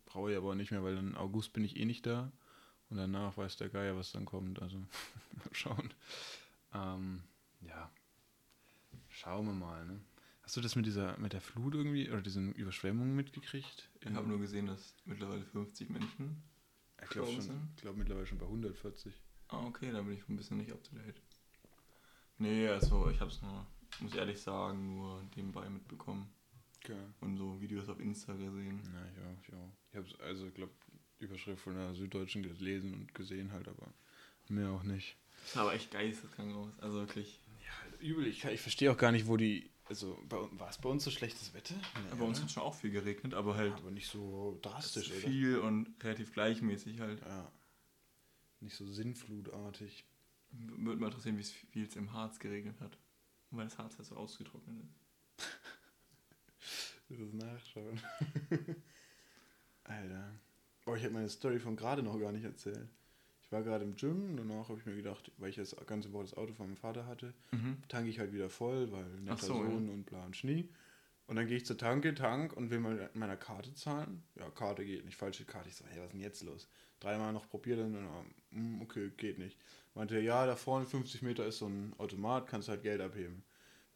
brauche 0.07 0.31
ich 0.31 0.37
aber 0.37 0.55
nicht 0.55 0.71
mehr, 0.71 0.83
weil 0.83 0.97
im 0.97 1.15
August 1.17 1.53
bin 1.53 1.65
ich 1.65 1.77
eh 1.77 1.85
nicht 1.85 2.07
da 2.07 2.33
und 2.89 2.97
danach 2.97 3.37
weiß 3.37 3.57
der 3.59 3.69
Geier, 3.69 3.97
was 3.97 4.13
dann 4.13 4.25
kommt. 4.25 4.63
Also 4.63 4.79
mal 5.33 5.51
schauen. 5.53 5.93
Ähm, 6.73 7.23
ja, 7.61 7.91
schauen 9.09 9.47
wir 9.47 9.53
mal. 9.53 9.85
Ne? 9.85 10.01
Hast 10.43 10.57
du 10.57 10.61
das 10.61 10.77
mit 10.77 10.87
dieser, 10.87 11.19
mit 11.19 11.33
der 11.33 11.41
Flut 11.41 11.75
irgendwie 11.75 12.09
oder 12.09 12.23
diesen 12.23 12.53
Überschwemmungen 12.53 13.15
mitgekriegt? 13.15 13.91
Ich 14.01 14.15
habe 14.15 14.29
nur 14.29 14.39
gesehen, 14.39 14.67
dass 14.67 14.95
mittlerweile 15.05 15.45
50 15.45 15.91
Menschen. 15.91 16.43
ich 17.03 17.09
glaube 17.11 17.33
glaube 17.77 17.99
mittlerweile 17.99 18.27
schon 18.27 18.39
bei 18.39 18.47
140. 18.47 19.13
Ah, 19.49 19.65
okay, 19.67 19.93
da 19.93 20.03
bin 20.03 20.13
ich 20.13 20.29
ein 20.29 20.37
bisschen 20.37 20.57
nicht 20.59 20.73
up 20.73 20.83
to 20.83 20.95
date. 20.97 21.21
Nee, 22.39 22.69
also 22.69 23.09
ich 23.11 23.21
habe 23.21 23.31
es 23.31 23.41
nur, 23.43 23.67
muss 24.01 24.15
ehrlich 24.15 24.41
sagen, 24.41 24.97
nur 24.97 25.23
nebenbei 25.35 25.69
mitbekommen. 25.69 26.29
Okay. 26.85 26.97
Und 27.21 27.37
so 27.37 27.61
Videos 27.61 27.89
auf 27.89 27.99
Insta 27.99 28.35
gesehen. 28.35 28.81
Na, 28.93 29.05
ich 29.11 29.19
auch, 29.19 29.43
ich 29.43 29.55
auch. 29.55 29.73
Ich 29.97 30.13
habe 30.19 30.25
also, 30.25 30.51
glaube 30.51 30.73
Überschrift 31.19 31.63
von 31.63 31.75
der 31.75 31.95
Süddeutschen 31.95 32.43
gelesen 32.43 32.93
und 32.93 33.15
gesehen 33.15 33.53
halt, 33.53 33.67
aber 33.67 33.95
mehr 34.49 34.71
auch 34.71 34.83
nicht. 34.83 35.17
Aber 35.55 35.73
echt 35.73 35.91
geisteskrank 35.91 36.55
aus. 36.55 36.79
Also 36.81 36.99
wirklich. 36.99 37.41
Ja, 37.65 37.99
übel. 38.01 38.27
Ich, 38.27 38.45
ich 38.45 38.61
verstehe 38.61 38.93
auch 38.93 38.99
gar 38.99 39.11
nicht, 39.13 39.27
wo 39.27 39.39
die 39.39 39.71
Also 39.89 40.19
war 40.29 40.69
es 40.69 40.77
bei 40.77 40.91
uns 40.91 41.05
so 41.05 41.11
schlechtes 41.11 41.55
Wetter? 41.55 41.75
Nee, 41.75 42.17
bei 42.19 42.27
uns 42.27 42.43
hat 42.43 42.51
schon 42.51 42.63
auch 42.63 42.75
viel 42.75 42.91
geregnet, 42.91 43.33
aber 43.33 43.57
halt. 43.57 43.73
Aber 43.73 43.91
nicht 43.91 44.09
so 44.09 44.59
drastisch, 44.61 45.11
oder? 45.11 45.21
Viel 45.21 45.59
und 45.59 45.95
relativ 46.05 46.35
gleichmäßig 46.35 47.01
halt. 47.01 47.21
Ja. 47.23 47.51
Nicht 48.61 48.77
so 48.77 48.87
sinnflutartig. 48.87 50.05
Würde 50.51 51.01
mal 51.01 51.07
interessieren, 51.07 51.39
wie 51.39 51.43
viel 51.43 51.87
es 51.87 51.97
im 51.97 52.13
Harz 52.13 52.39
geregnet 52.39 52.79
hat. 52.81 52.99
Und 53.51 53.59
weil 53.59 53.65
das 53.65 53.79
Harz 53.79 53.97
halt 53.97 54.07
so 54.07 54.17
ausgetrocknet 54.17 54.77
ist. 54.85 55.49
das 57.09 57.19
ist 57.19 57.33
nachschauen. 57.33 58.01
Alter. 59.89 60.33
Boah, 60.85 60.97
ich 60.97 61.05
habe 61.05 61.15
meine 61.15 61.29
Story 61.29 61.59
von 61.59 61.77
gerade 61.77 62.03
noch 62.03 62.19
gar 62.19 62.33
nicht 62.33 62.45
erzählt. 62.45 62.89
Ich 63.43 63.53
war 63.53 63.63
gerade 63.63 63.85
im 63.85 63.95
Gym, 63.95 64.37
danach 64.37 64.69
habe 64.69 64.79
ich 64.81 64.87
mir 64.87 64.97
gedacht, 64.97 65.31
weil 65.39 65.51
ich 65.51 65.57
das 65.57 65.77
ganze 65.87 66.13
Woche 66.13 66.25
das 66.25 66.35
Auto 66.35 66.53
von 66.53 66.67
meinem 66.67 66.77
Vater 66.77 67.07
hatte, 67.07 67.33
mhm. 67.53 67.77
tanke 67.89 68.11
ich 68.11 68.19
halt 68.19 68.33
wieder 68.33 68.51
voll, 68.51 68.91
weil 68.91 69.05
netter 69.21 69.37
so, 69.37 69.55
Sohn 69.55 69.87
ja. 69.87 69.93
und 69.93 70.05
bla 70.05 70.25
und 70.25 70.37
Schnie. 70.37 70.69
Und 71.29 71.37
dann 71.37 71.47
gehe 71.47 71.57
ich 71.57 71.67
zur 71.67 71.79
Tanke, 71.79 72.15
Tank 72.15 72.57
und 72.57 72.71
will 72.71 72.79
mal 72.79 72.95
mit 72.95 73.17
meiner 73.17 73.37
Karte 73.37 73.75
zahlen. 73.75 74.23
Ja, 74.37 74.49
Karte 74.51 74.85
geht 74.85 75.05
nicht, 75.05 75.17
falsche 75.17 75.45
Karte. 75.45 75.69
Ich 75.69 75.77
so, 75.77 75.85
hey, 75.87 75.99
was 75.99 76.07
ist 76.07 76.13
denn 76.13 76.21
jetzt 76.21 76.43
los? 76.43 76.69
Dreimal 77.01 77.33
noch 77.33 77.49
probiert 77.49 77.81
und 77.81 77.95
dann, 77.95 78.09
hm, 78.53 78.83
okay, 78.83 79.11
geht 79.17 79.39
nicht. 79.39 79.59
Meinte, 79.95 80.21
ja, 80.21 80.47
da 80.47 80.57
vorne 80.57 80.87
50 80.87 81.23
Meter 81.23 81.47
ist 81.47 81.59
so 81.59 81.67
ein 81.67 81.95
Automat, 81.99 82.47
kannst 82.47 82.69
halt 82.69 82.83
Geld 82.83 83.01
abheben. 83.01 83.43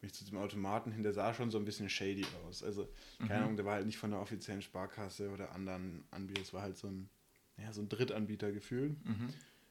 Bin 0.01 0.09
ich 0.09 0.13
zu 0.13 0.25
dem 0.25 0.37
Automaten 0.37 0.91
hin, 0.91 1.03
der 1.03 1.13
sah 1.13 1.33
schon 1.33 1.51
so 1.51 1.57
ein 1.59 1.65
bisschen 1.65 1.89
shady 1.89 2.25
aus. 2.45 2.63
Also, 2.63 2.89
keine 3.19 3.35
mhm. 3.35 3.43
Ahnung, 3.43 3.55
der 3.55 3.65
war 3.65 3.75
halt 3.75 3.85
nicht 3.85 3.99
von 3.99 4.11
der 4.11 4.19
offiziellen 4.19 4.63
Sparkasse 4.63 5.29
oder 5.29 5.53
anderen 5.53 6.03
Anbietern. 6.11 6.43
Es 6.43 6.53
war 6.53 6.63
halt 6.63 6.75
so 6.75 6.87
ein, 6.87 7.09
ja, 7.57 7.71
so 7.71 7.81
ein 7.81 7.89
Drittanbieter 7.89 8.51
gefühlt. 8.51 8.93
Mhm. 9.05 9.29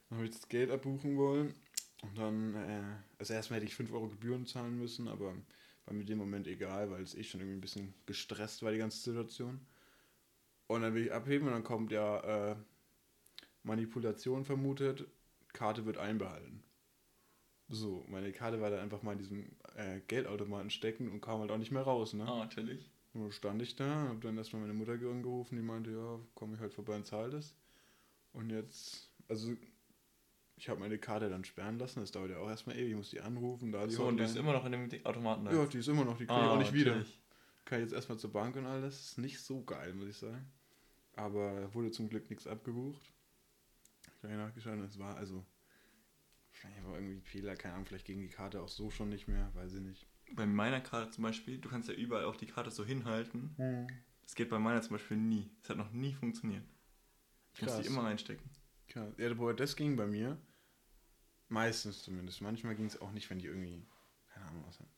Dann 0.08 0.18
habe 0.18 0.24
ich 0.26 0.32
das 0.32 0.48
Geld 0.48 0.70
abbuchen 0.70 1.16
wollen. 1.16 1.54
Und 2.02 2.16
dann, 2.16 2.54
äh, 2.54 2.82
also 3.18 3.34
erstmal 3.34 3.58
hätte 3.58 3.66
ich 3.66 3.74
5 3.74 3.92
Euro 3.92 4.08
Gebühren 4.08 4.46
zahlen 4.46 4.78
müssen, 4.78 5.08
aber 5.08 5.34
war 5.84 5.94
mir 5.94 6.04
dem 6.04 6.18
Moment 6.18 6.46
egal, 6.46 6.90
weil 6.90 7.02
es 7.02 7.14
eh 7.14 7.24
schon 7.24 7.40
irgendwie 7.40 7.58
ein 7.58 7.60
bisschen 7.60 7.94
gestresst 8.06 8.62
war, 8.62 8.70
die 8.70 8.78
ganze 8.78 8.98
Situation. 8.98 9.60
Und 10.68 10.82
dann 10.82 10.94
will 10.94 11.06
ich 11.06 11.12
abheben 11.12 11.48
und 11.48 11.52
dann 11.52 11.64
kommt 11.64 11.90
ja 11.90 12.52
äh, 12.52 12.56
Manipulation 13.64 14.44
vermutet, 14.44 15.06
Karte 15.52 15.84
wird 15.84 15.98
einbehalten. 15.98 16.62
So, 17.72 18.04
meine 18.08 18.32
Karte 18.32 18.60
war 18.60 18.70
dann 18.70 18.80
einfach 18.80 19.02
mal 19.02 19.12
in 19.12 19.18
diesem 19.18 19.46
äh, 19.76 20.00
Geldautomaten 20.08 20.70
stecken 20.70 21.08
und 21.08 21.20
kam 21.20 21.40
halt 21.40 21.52
auch 21.52 21.58
nicht 21.58 21.70
mehr 21.70 21.82
raus, 21.82 22.14
ne? 22.14 22.26
Ah, 22.26 22.38
natürlich. 22.40 22.90
Und 23.14 23.22
dann 23.22 23.32
stand 23.32 23.62
ich 23.62 23.76
da, 23.76 24.08
hab 24.08 24.20
dann 24.20 24.36
erstmal 24.36 24.62
meine 24.62 24.74
Mutter 24.74 24.92
angerufen, 24.92 25.56
die 25.56 25.62
meinte, 25.62 25.92
ja, 25.92 26.18
komm 26.34 26.54
ich 26.54 26.60
halt 26.60 26.74
vorbei 26.74 26.96
und 26.96 27.06
zahl 27.06 27.30
das. 27.30 27.54
Und 28.32 28.50
jetzt, 28.50 29.08
also 29.28 29.54
ich 30.56 30.68
habe 30.68 30.80
meine 30.80 30.98
Karte 30.98 31.30
dann 31.30 31.44
sperren 31.44 31.78
lassen, 31.78 32.00
das 32.00 32.10
dauert 32.10 32.30
ja 32.30 32.38
auch 32.38 32.48
erstmal 32.48 32.76
ewig, 32.76 32.90
ich 32.90 32.96
muss 32.96 33.10
die 33.10 33.20
anrufen, 33.20 33.70
da 33.70 33.86
die 33.86 33.94
So, 33.94 34.04
und 34.04 34.16
die 34.16 34.24
ist 34.24 34.36
immer 34.36 34.52
noch 34.52 34.64
in 34.66 34.72
dem 34.72 34.90
Automaten 35.04 35.44
da? 35.44 35.52
Ja, 35.52 35.66
die 35.66 35.78
ist 35.78 35.88
immer 35.88 36.04
noch, 36.04 36.18
die 36.18 36.26
kriege 36.26 36.38
ah, 36.38 36.44
ich 36.44 36.50
auch 36.50 36.58
nicht 36.58 36.72
natürlich. 36.72 36.86
wieder. 36.86 37.04
Kann 37.64 37.78
ich 37.78 37.84
jetzt 37.84 37.94
erstmal 37.94 38.18
zur 38.18 38.32
Bank 38.32 38.56
und 38.56 38.66
alles, 38.66 39.00
ist 39.00 39.18
nicht 39.18 39.40
so 39.40 39.62
geil, 39.62 39.94
muss 39.94 40.08
ich 40.08 40.16
sagen. 40.16 40.50
Aber 41.14 41.72
wurde 41.72 41.92
zum 41.92 42.08
Glück 42.08 42.28
nichts 42.30 42.48
abgebucht. 42.48 43.00
Ich 44.18 44.24
habe 44.24 44.34
nachgeschaut 44.34 44.74
und 44.74 44.84
es 44.84 44.98
war 44.98 45.16
also 45.16 45.44
Vielleicht 46.60 46.84
war 46.84 46.94
irgendwie 46.94 47.14
ein 47.14 47.22
Fehler, 47.22 47.56
keine 47.56 47.74
Ahnung, 47.74 47.86
vielleicht 47.86 48.04
gegen 48.04 48.20
die 48.20 48.28
Karte 48.28 48.60
auch 48.60 48.68
so 48.68 48.90
schon 48.90 49.08
nicht 49.08 49.28
mehr, 49.28 49.50
weiß 49.54 49.74
ich 49.74 49.80
nicht. 49.80 50.06
Bei 50.34 50.46
meiner 50.46 50.80
Karte 50.80 51.10
zum 51.10 51.24
Beispiel, 51.24 51.58
du 51.58 51.70
kannst 51.70 51.88
ja 51.88 51.94
überall 51.94 52.24
auch 52.24 52.36
die 52.36 52.46
Karte 52.46 52.70
so 52.70 52.84
hinhalten. 52.84 53.54
Hm. 53.56 53.86
Das 54.22 54.34
geht 54.34 54.50
bei 54.50 54.58
meiner 54.58 54.82
zum 54.82 54.92
Beispiel 54.92 55.16
nie. 55.16 55.50
Das 55.60 55.70
hat 55.70 55.78
noch 55.78 55.90
nie 55.90 56.12
funktioniert. 56.12 56.62
Ich 57.54 57.60
Krass. 57.60 57.76
muss 57.76 57.86
die 57.86 57.92
immer 57.92 58.04
reinstecken. 58.04 58.48
Krass. 58.88 59.14
Ja, 59.16 59.30
aber 59.30 59.54
das 59.54 59.74
ging 59.74 59.96
bei 59.96 60.06
mir. 60.06 60.38
Meistens 61.48 62.02
zumindest. 62.02 62.42
Manchmal 62.42 62.76
ging 62.76 62.86
es 62.86 63.00
auch 63.00 63.10
nicht, 63.10 63.28
wenn 63.30 63.38
die 63.38 63.46
irgendwie, 63.46 63.84
keine 64.28 64.46
Ahnung, 64.46 64.62
was 64.66 64.78
haben. 64.78 64.90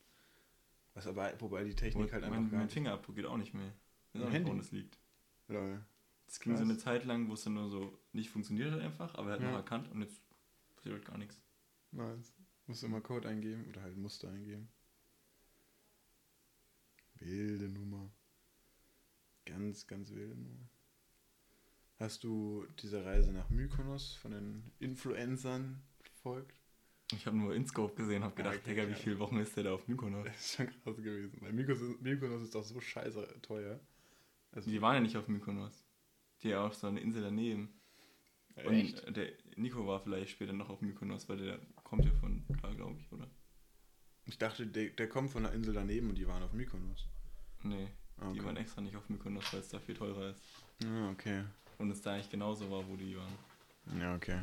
Was 0.94 1.06
aber, 1.06 1.32
wobei 1.40 1.64
die 1.64 1.74
Technik 1.74 2.06
Und 2.06 2.12
halt 2.12 2.24
einfach. 2.24 2.40
Mein, 2.40 2.50
mein 2.50 2.68
Fingerabdruck 2.68 3.16
geht 3.16 3.24
auch 3.24 3.38
nicht 3.38 3.54
mehr. 3.54 3.72
Weiß 4.12 4.30
nicht, 4.30 4.44
woran 4.44 4.58
das 4.58 4.72
liegt. 4.72 4.98
Lol. 5.48 5.82
Das 6.26 6.40
ging 6.40 6.52
Krass. 6.52 6.60
so 6.60 6.68
eine 6.68 6.76
Zeit 6.76 7.04
lang, 7.04 7.28
wo 7.28 7.34
es 7.34 7.44
dann 7.44 7.54
nur 7.54 7.68
so 7.68 7.98
nicht 8.12 8.30
funktioniert 8.30 8.72
hat 8.72 8.80
einfach, 8.80 9.14
aber 9.14 9.28
er 9.28 9.34
hat 9.34 9.42
ja. 9.42 9.50
noch 9.50 9.56
erkannt 9.56 9.90
und 9.92 10.02
jetzt 10.02 10.20
passiert 10.74 10.96
halt 10.96 11.06
gar 11.06 11.18
nichts. 11.18 11.40
Nice. 11.92 12.32
Musst 12.66 12.84
immer 12.84 13.00
Code 13.00 13.28
eingeben 13.28 13.66
oder 13.68 13.82
halt 13.82 13.96
Muster 13.96 14.30
eingeben. 14.30 14.68
Wilde 17.16 17.68
Nummer. 17.68 18.10
Ganz, 19.44 19.86
ganz 19.86 20.10
wilde 20.10 20.34
Nummer. 20.34 20.68
Hast 21.98 22.24
du 22.24 22.66
diese 22.80 23.04
Reise 23.04 23.32
nach 23.32 23.50
Mykonos 23.50 24.14
von 24.14 24.32
den 24.32 24.72
Influencern 24.80 25.82
verfolgt? 26.00 26.58
Ich 27.12 27.26
habe 27.26 27.36
nur 27.36 27.54
InScope 27.54 27.94
gesehen, 27.94 28.24
habe 28.24 28.34
gedacht, 28.34 28.56
okay, 28.56 28.70
Digga, 28.70 28.88
wie 28.88 28.94
viele 28.94 29.18
Wochen 29.18 29.36
ist 29.38 29.54
der 29.56 29.64
da 29.64 29.74
auf 29.74 29.86
Mykonos? 29.86 30.24
Das 30.24 30.36
ist 30.36 30.54
schon 30.56 30.66
krass 30.68 30.96
gewesen. 30.96 31.38
Weil 31.40 31.52
Mykonos, 31.52 32.00
Mykonos 32.00 32.42
ist 32.42 32.54
doch 32.54 32.64
so 32.64 32.80
scheiße 32.80 33.42
teuer. 33.42 33.78
Also 34.50 34.70
die 34.70 34.80
waren 34.80 34.94
ja 34.94 35.00
nicht 35.00 35.16
auf 35.16 35.28
Mykonos. 35.28 35.84
Die 36.42 36.48
ja 36.48 36.64
auf 36.64 36.74
so 36.74 36.86
einer 36.86 37.00
Insel 37.00 37.22
daneben. 37.22 37.68
Echt? 38.56 39.04
Und 39.06 39.16
der 39.16 39.32
Nico 39.56 39.86
war 39.86 40.00
vielleicht 40.00 40.30
später 40.30 40.52
noch 40.52 40.68
auf 40.68 40.80
Mykonos, 40.80 41.28
weil 41.28 41.38
der 41.38 41.60
kommt 41.92 42.06
ja 42.06 42.12
von 42.12 42.42
da, 42.62 42.72
glaube 42.72 42.98
ich, 42.98 43.12
oder? 43.12 43.28
Ich 44.24 44.38
dachte, 44.38 44.66
der, 44.66 44.88
der 44.88 45.10
kommt 45.10 45.30
von 45.30 45.42
der 45.42 45.52
Insel 45.52 45.74
daneben 45.74 46.08
und 46.08 46.14
die 46.16 46.26
waren 46.26 46.42
auf 46.42 46.54
Mykonos. 46.54 47.06
Nee, 47.64 47.86
okay. 48.16 48.32
die 48.32 48.42
waren 48.42 48.56
extra 48.56 48.80
nicht 48.80 48.96
auf 48.96 49.10
Mykonos, 49.10 49.52
weil 49.52 49.60
es 49.60 49.68
da 49.68 49.78
viel 49.78 49.94
teurer 49.94 50.30
ist. 50.30 50.40
Ja, 50.82 51.10
okay. 51.10 51.44
Und 51.76 51.90
es 51.90 52.00
da 52.00 52.14
eigentlich 52.14 52.30
genauso 52.30 52.70
war, 52.70 52.88
wo 52.88 52.96
die 52.96 53.14
waren. 53.14 54.00
Ja, 54.00 54.14
okay. 54.14 54.40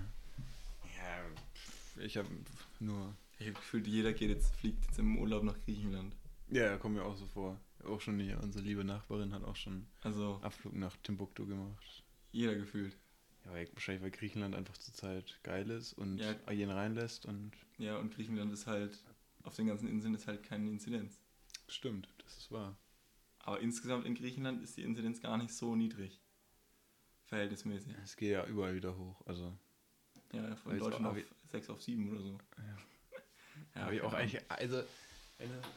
Ja, 0.96 2.04
ich 2.04 2.18
habe 2.18 2.30
nur... 2.80 3.16
Ich 3.40 3.48
habe 3.48 3.56
gefühlt, 3.56 3.88
jeder 3.88 4.14
geht 4.14 4.30
jetzt, 4.30 4.56
fliegt 4.58 4.86
jetzt 4.86 5.00
im 5.00 5.18
Urlaub 5.18 5.42
nach 5.42 5.60
Griechenland. 5.66 6.16
Ja, 6.50 6.78
kommt 6.78 6.98
mir 6.98 7.04
auch 7.04 7.16
so 7.16 7.26
vor. 7.26 7.60
Auch 7.84 8.00
schon 8.00 8.20
hier, 8.20 8.40
unsere 8.44 8.64
liebe 8.64 8.84
Nachbarin 8.84 9.34
hat 9.34 9.44
auch 9.44 9.56
schon 9.56 9.88
also, 10.04 10.40
Abflug 10.44 10.76
nach 10.76 10.96
Timbuktu 10.98 11.48
gemacht. 11.48 12.04
Jeder 12.32 12.54
gefühlt. 12.54 12.96
Ja, 13.46 13.52
weil 13.54 13.70
wahrscheinlich, 13.74 14.04
weil 14.04 14.12
Griechenland 14.12 14.56
einfach 14.56 14.78
zurzeit 14.78 15.40
geil 15.44 15.70
ist 15.70 15.94
und 15.94 16.18
ja. 16.18 16.36
jeden 16.52 16.72
reinlässt 16.72 17.26
und. 17.26 17.52
Ja, 17.78 17.98
und 17.98 18.14
Griechenland 18.14 18.52
ist 18.52 18.68
halt, 18.68 18.98
auf 19.44 19.56
den 19.56 19.68
ganzen 19.68 19.88
Inseln 19.88 20.14
ist 20.14 20.28
halt 20.28 20.44
keine 20.44 20.70
Inzidenz. 20.70 21.20
Stimmt, 21.68 22.10
das 22.24 22.38
ist 22.38 22.52
wahr. 22.52 22.78
Aber 23.40 23.60
insgesamt 23.62 24.06
in 24.06 24.16
Griechenland 24.16 24.62
ist 24.62 24.78
die 24.78 24.84
Inzidenz 24.84 25.22
gar 25.22 25.38
nicht 25.38 25.54
so 25.54 25.76
niedrig. 25.76 26.20
Verhältnismäßig. 27.26 27.96
Es 28.04 28.16
geht 28.16 28.32
ja 28.32 28.46
überall 28.46 28.76
wieder 28.76 28.98
hoch, 28.98 29.22
also. 29.26 29.58
Ja, 30.34 30.56
von 30.58 30.78
Deutschland 30.78 31.06
auf 31.06 31.18
6 31.48 31.70
auf 31.70 31.82
7 31.82 32.12
oder 32.12 32.22
so. 32.22 32.38
Ja. 32.58 32.64
ja 33.76 33.82
habe 33.82 33.96
ich 33.96 34.02
auch 34.02 34.14
eigentlich, 34.14 34.42
also, 34.50 34.84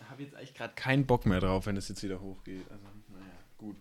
habe 0.09 0.22
jetzt 0.22 0.35
eigentlich 0.35 0.55
gerade 0.55 0.75
keinen 0.75 1.07
Bock 1.07 1.27
mehr 1.27 1.40
drauf, 1.40 1.66
wenn 1.66 1.77
es 1.77 1.88
jetzt 1.88 2.03
wieder 2.03 2.20
hochgeht. 2.20 2.70
Also, 2.70 2.85
naja, 3.09 3.38
gut. 3.59 3.77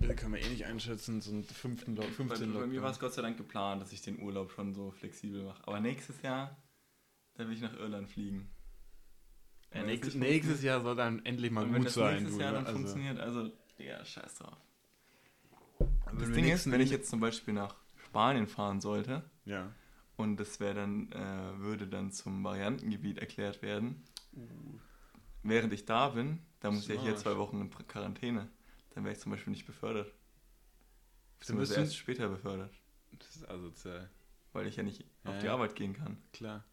Das 0.00 0.16
kann 0.16 0.30
man 0.30 0.40
eh 0.40 0.48
nicht 0.48 0.64
einschätzen, 0.64 1.20
so 1.20 1.30
einen 1.30 1.44
fünften, 1.44 1.96
15 1.96 2.52
Bei, 2.54 2.60
bei 2.60 2.66
mir 2.66 2.82
war 2.82 2.90
es 2.90 2.98
Gott 2.98 3.12
sei 3.12 3.20
Dank 3.20 3.36
geplant, 3.36 3.82
dass 3.82 3.92
ich 3.92 4.00
den 4.00 4.20
Urlaub 4.20 4.50
schon 4.50 4.72
so 4.72 4.90
flexibel 4.92 5.44
mache. 5.44 5.66
Aber 5.66 5.78
nächstes 5.80 6.22
Jahr, 6.22 6.56
da 7.34 7.46
will 7.46 7.54
ich 7.54 7.60
nach 7.60 7.74
Irland 7.74 8.08
fliegen. 8.08 8.50
Ja, 9.74 9.84
nächstes, 9.84 10.14
nächstes 10.14 10.62
Jahr 10.62 10.80
soll 10.80 10.96
dann 10.96 11.24
endlich 11.26 11.50
mal 11.50 11.66
gut 11.66 11.90
sein. 11.90 12.16
Wenn 12.16 12.22
nächstes 12.22 12.40
Jahr 12.40 12.52
dann 12.52 12.66
also. 12.66 12.78
funktioniert, 12.78 13.20
also, 13.20 13.50
ja, 13.78 14.04
scheiß 14.04 14.36
drauf. 14.36 14.56
Also 16.06 16.18
das 16.18 16.32
Ding 16.32 16.48
ist, 16.48 16.70
wenn 16.70 16.80
ich 16.80 16.90
jetzt 16.90 17.10
zum 17.10 17.20
Beispiel 17.20 17.54
nach 17.54 17.76
Spanien 18.04 18.46
fahren 18.46 18.80
sollte, 18.80 19.22
ja. 19.44 19.70
und 20.16 20.38
das 20.38 20.60
wäre 20.60 20.74
dann, 20.74 21.12
äh, 21.12 21.58
würde 21.58 21.86
dann 21.86 22.10
zum 22.10 22.42
Variantengebiet 22.42 23.18
erklärt 23.18 23.62
werden, 23.62 24.02
uh. 24.34 24.40
während 25.42 25.72
ich 25.72 25.84
da 25.84 26.08
bin, 26.08 26.40
da 26.58 26.70
muss 26.70 26.88
ich 26.88 26.96
ja 26.96 27.02
hier 27.02 27.16
zwei 27.16 27.36
Wochen 27.36 27.60
in 27.60 27.70
Quarantäne 27.86 28.48
dann 28.94 29.04
wäre 29.04 29.14
ich 29.14 29.20
zum 29.20 29.32
Beispiel 29.32 29.52
nicht 29.52 29.66
befördert. 29.66 30.12
Beziehungsweise 31.38 31.80
erst 31.80 31.96
später 31.96 32.28
befördert. 32.28 32.72
Das 33.18 33.36
ist 33.36 33.48
asozial. 33.48 34.10
Weil 34.52 34.66
ich 34.66 34.76
ja 34.76 34.82
nicht 34.82 35.04
ja, 35.24 35.30
auf 35.30 35.38
die 35.38 35.48
Arbeit 35.48 35.74
gehen 35.74 35.94
kann. 35.94 36.18
Klar. 36.32 36.64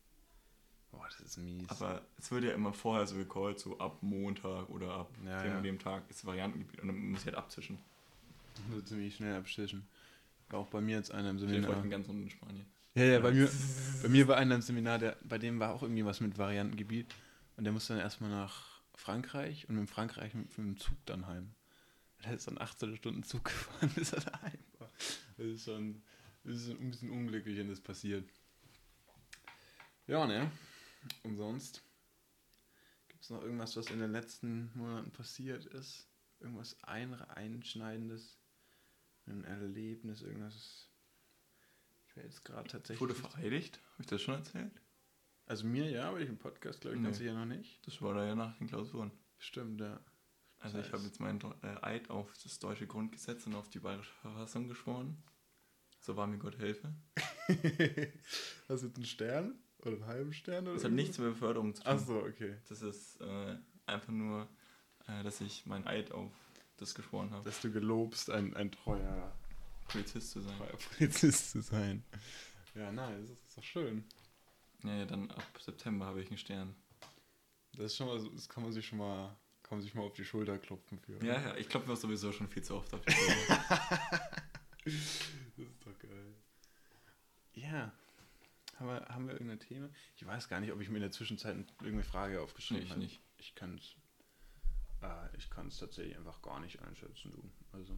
Boah, 0.91 1.06
das 1.06 1.19
ist 1.19 1.38
mies. 1.38 1.69
Aber 1.69 2.01
es 2.17 2.32
wird 2.32 2.43
ja 2.43 2.51
immer 2.51 2.73
vorher 2.73 3.06
so 3.06 3.15
gecallt, 3.15 3.60
so 3.60 3.77
ab 3.77 4.01
Montag 4.01 4.69
oder 4.69 4.93
ab 4.93 5.12
ja, 5.25 5.43
dem, 5.43 5.51
ja. 5.51 5.62
dem 5.62 5.80
Tag 5.80 6.10
ist 6.10 6.25
Variantengebiet 6.25 6.82
und 6.82 6.88
dann 6.88 6.97
muss 6.97 7.21
ich 7.21 7.25
halt 7.27 7.36
abzischen. 7.36 7.77
So 8.71 8.82
ziemlich 8.82 9.15
schnell 9.15 9.36
abzischen. 9.36 9.88
Auch 10.49 10.67
bei 10.67 10.82
mir 10.82 10.95
jetzt 10.95 11.12
einer 11.12 11.30
im 11.30 11.39
Seminar. 11.39 11.75
Ich 11.75 11.82
bin 11.82 11.91
ganz 11.91 12.08
unten 12.08 12.23
in 12.23 12.30
Spanien. 12.30 12.65
Ja, 12.95 13.03
ja, 13.03 13.19
bei 13.19 13.32
mir, 13.32 13.49
bei 14.01 14.10
mir 14.10 14.27
war 14.27 14.38
einer 14.38 14.56
im 14.56 14.62
Seminar, 14.62 14.97
der, 14.97 15.17
bei 15.23 15.38
dem 15.38 15.60
war 15.60 15.73
auch 15.73 15.84
irgendwie 15.84 16.06
was 16.06 16.19
mit 16.21 16.38
Variantengebiet. 16.38 17.13
Und 17.58 17.63
der 17.63 17.73
musste 17.73 17.93
dann 17.93 18.01
erstmal 18.01 18.30
nach 18.30 18.82
Frankreich 18.95 19.67
und 19.69 19.75
mit 19.75 19.89
Frankreich 19.89 20.34
mit, 20.34 20.58
mit 20.58 20.67
dem 20.67 20.77
Zug 20.77 20.95
dann 21.06 21.27
heim. 21.27 21.51
Er 22.23 22.34
ist 22.34 22.47
dann 22.47 22.58
18 22.60 22.95
Stunden 22.97 23.23
Zug 23.23 23.45
gefahren, 23.45 23.91
bis 23.95 24.13
er 24.13 24.21
daheim 24.21 24.60
war. 24.80 24.91
Das 25.38 25.45
ist 25.47 25.63
schon 25.65 26.01
das 26.47 26.56
ist 26.56 26.69
ein 26.69 26.91
bisschen 26.91 27.12
unglücklich, 27.12 27.58
wenn 27.58 27.67
das 27.67 27.82
passiert. 27.82 28.30
Ja, 30.08 30.25
ne? 30.25 30.49
Und 31.23 31.36
sonst? 31.36 31.84
Gibt 33.10 33.21
es 33.21 33.30
noch 33.30 33.41
irgendwas, 33.41 33.75
was 33.75 33.89
in 33.91 33.99
den 33.99 34.13
letzten 34.13 34.71
Monaten 34.73 35.12
passiert 35.12 35.65
ist? 35.65 36.08
Irgendwas 36.39 36.82
ein 36.84 37.13
Einschneidendes? 37.13 38.39
Ein 39.25 39.43
Erlebnis, 39.43 40.21
irgendwas? 40.21 40.89
Ich 42.08 42.15
wäre 42.15 42.27
jetzt 42.27 42.45
gerade 42.45 42.69
tatsächlich. 42.69 43.01
Wurde 43.01 43.15
vereidigt? 43.15 43.82
Habe 43.91 44.03
ich 44.03 44.08
das 44.08 44.21
schon 44.21 44.36
erzählt? 44.36 44.82
Also 45.47 45.65
mir 45.67 45.89
ja, 45.89 46.08
aber 46.08 46.21
ich 46.21 46.30
im 46.30 46.38
Podcast, 46.38 46.80
glaube 46.80 46.95
ich, 46.95 47.01
Nee. 47.01 47.12
du 47.12 47.23
ja 47.25 47.34
noch 47.34 47.45
nicht. 47.45 47.86
Das 47.86 48.01
war 48.01 48.13
da 48.13 48.25
ja 48.25 48.36
nach 48.36 48.58
den 48.58 48.67
Klausuren. 48.67 49.12
Stimmt, 49.38 49.82
ja. 49.82 49.99
Also 50.60 50.80
ich 50.80 50.91
habe 50.91 51.04
jetzt 51.04 51.20
meinen 51.20 51.39
äh, 51.62 51.76
Eid 51.82 52.10
auf 52.10 52.32
das 52.43 52.60
deutsche 52.60 52.88
Grundgesetz 52.88 53.46
und 53.46 53.56
auf 53.56 53.70
die 53.70 53.80
bayerische 53.80 54.13
Verfassung 54.22 54.67
geschworen. 54.67 55.22
So 56.02 56.15
war 56.15 56.28
mir 56.28 56.38
Gott 56.38 56.58
helfe. 56.58 56.93
Hast 58.67 58.84
du 58.84 58.88
jetzt 58.88 58.96
einen 58.98 59.06
Stern? 59.06 59.56
Oder 59.80 59.93
einen 59.93 60.06
halben 60.06 60.34
Stern? 60.34 60.65
Oder 60.65 60.74
Das 60.76 60.84
hat 60.84 60.91
nichts 60.91 61.17
mit 61.17 61.30
Beförderung 61.30 61.76
zu 61.76 61.84
tun. 61.84 61.93
Ach 61.93 62.00
so, 62.00 62.17
okay. 62.24 62.58
Das 62.70 62.82
ist 62.82 63.22
äh, 63.22 63.58
einfach 63.86 64.12
nur, 64.12 64.48
äh, 65.08 65.24
dass 65.24 65.41
ich 65.41 65.65
meinen 65.65 65.86
Eid 65.88 66.12
auf 66.12 66.32
das 66.78 66.93
geschworen 66.96 67.32
habe, 67.32 67.43
Dass 67.46 67.62
du 67.62 67.72
gelobst, 67.72 68.30
ein, 68.30 68.56
ein 68.56 68.72
treuer, 68.72 69.36
Polizist 69.88 70.32
zu 70.32 70.41
sein. 70.41 70.58
treuer 70.58 70.78
Polizist 70.98 71.52
zu 71.52 71.62
sein. 71.62 72.04
Ja, 72.76 72.91
nice. 72.91 73.30
Das 73.30 73.39
ist 73.39 73.58
doch 73.58 73.63
schön. 73.63 74.04
Ja, 74.84 74.96
ja, 74.98 75.06
dann 75.06 75.32
ab 75.32 75.43
September 75.60 76.06
habe 76.06 76.22
ich 76.22 76.30
einen 76.30 76.38
Stern. 76.38 76.76
Das 77.74 77.88
ist 77.88 77.98
schon 77.98 78.08
mal 78.08 78.20
so, 78.20 78.30
das 78.30 78.48
kann 78.50 78.63
man 78.63 78.72
sich 78.72 78.86
schon 78.86 79.00
mal, 79.00 79.36
kann 79.67 79.77
man 79.77 79.82
sich 79.82 79.93
mal 79.93 80.03
auf 80.03 80.13
die 80.13 80.25
Schulter 80.25 80.58
klopfen 80.58 80.99
für. 80.99 81.23
Ja, 81.25 81.41
ja, 81.41 81.56
ich 81.58 81.67
klopfe 81.67 81.89
mir 81.89 81.95
sowieso 81.95 82.32
schon 82.32 82.47
viel 82.47 82.63
zu 82.63 82.75
oft 82.75 82.93
auf 82.93 83.01
die 83.06 83.12
Schulter. 83.13 83.65
Das 84.86 84.93
ist 84.93 85.86
doch 85.86 85.99
geil. 85.99 86.34
Ja. 87.53 87.91
Haben 88.80 88.88
wir, 88.88 89.06
haben 89.10 89.25
wir 89.27 89.34
irgendein 89.34 89.60
Thema? 89.60 89.89
Ich 90.15 90.25
weiß 90.25 90.47
gar 90.49 90.60
nicht, 90.60 90.71
ob 90.71 90.80
ich 90.80 90.89
mir 90.89 90.97
in 90.97 91.01
der 91.01 91.12
Zwischenzeit 91.12 91.56
irgendeine 91.80 92.03
Frage 92.03 92.41
aufgeschrieben 92.41 92.80
Nee, 92.82 92.86
ich 92.86 92.91
habe. 92.91 93.01
nicht. 93.01 93.21
Ich 93.39 93.56
kann 93.56 93.75
es 93.75 93.95
äh, 95.01 95.38
ich 95.38 95.49
kann 95.49 95.67
es 95.67 95.77
tatsächlich 95.77 96.15
einfach 96.17 96.41
gar 96.41 96.60
nicht 96.60 96.82
einschätzen, 96.82 97.32
du. 97.32 97.43
Also. 97.71 97.93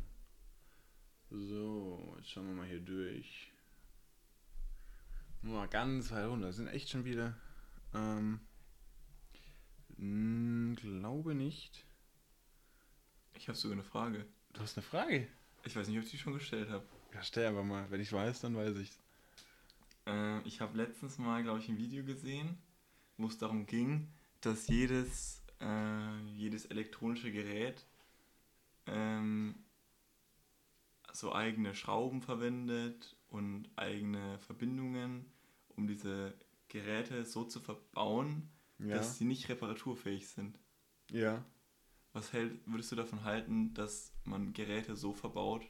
So, 1.31 2.15
jetzt 2.17 2.29
schauen 2.31 2.47
wir 2.47 2.55
mal 2.55 2.67
hier 2.67 2.79
durch. 2.79 3.51
Mal 5.41 5.67
ganz 5.67 6.11
weit 6.11 6.27
runter. 6.27 6.47
Das 6.47 6.55
sind 6.55 6.67
echt 6.67 6.89
schon 6.89 7.05
wieder. 7.05 7.37
Ähm, 7.93 8.39
mh, 9.99 10.75
glaube 10.75 11.35
nicht. 11.35 11.85
Ich 13.35 13.47
habe 13.47 13.57
sogar 13.57 13.75
eine 13.75 13.83
Frage. 13.83 14.25
Du 14.53 14.61
hast 14.61 14.77
eine 14.77 14.85
Frage? 14.85 15.27
Ich 15.63 15.75
weiß 15.75 15.87
nicht, 15.87 15.97
ob 15.97 16.03
ich 16.03 16.11
die 16.11 16.17
schon 16.17 16.33
gestellt 16.33 16.69
habe. 16.69 16.85
Ja, 17.13 17.23
stell 17.23 17.47
einfach 17.47 17.63
mal. 17.63 17.89
Wenn 17.89 18.01
ich 18.01 18.11
weiß, 18.11 18.41
dann 18.41 18.55
weiß 18.55 18.77
ich's. 18.77 18.99
Äh, 20.05 20.41
ich 20.47 20.61
habe 20.61 20.77
letztens 20.77 21.17
mal, 21.17 21.43
glaube 21.43 21.59
ich, 21.59 21.69
ein 21.69 21.77
Video 21.77 22.03
gesehen, 22.03 22.57
wo 23.17 23.27
es 23.27 23.37
darum 23.37 23.65
ging, 23.65 24.07
dass 24.41 24.67
jedes, 24.67 25.41
äh, 25.59 26.19
jedes 26.35 26.65
elektronische 26.65 27.31
Gerät 27.31 27.85
ähm, 28.87 29.55
so 31.13 31.33
eigene 31.33 31.75
Schrauben 31.75 32.21
verwendet 32.21 33.15
und 33.29 33.69
eigene 33.75 34.39
Verbindungen, 34.39 35.25
um 35.75 35.87
diese 35.87 36.33
Geräte 36.69 37.25
so 37.25 37.43
zu 37.43 37.59
verbauen, 37.59 38.49
Ja. 38.79 38.95
dass 38.95 39.17
sie 39.17 39.25
nicht 39.25 39.49
reparaturfähig 39.49 40.27
sind. 40.27 40.59
ja. 41.11 41.43
Was 42.11 42.33
hält, 42.33 42.65
würdest 42.65 42.91
du 42.91 42.95
davon 42.95 43.23
halten, 43.23 43.73
dass 43.75 44.15
man 44.23 44.51
Geräte 44.53 44.95
so 44.95 45.13
verbaut, 45.13 45.63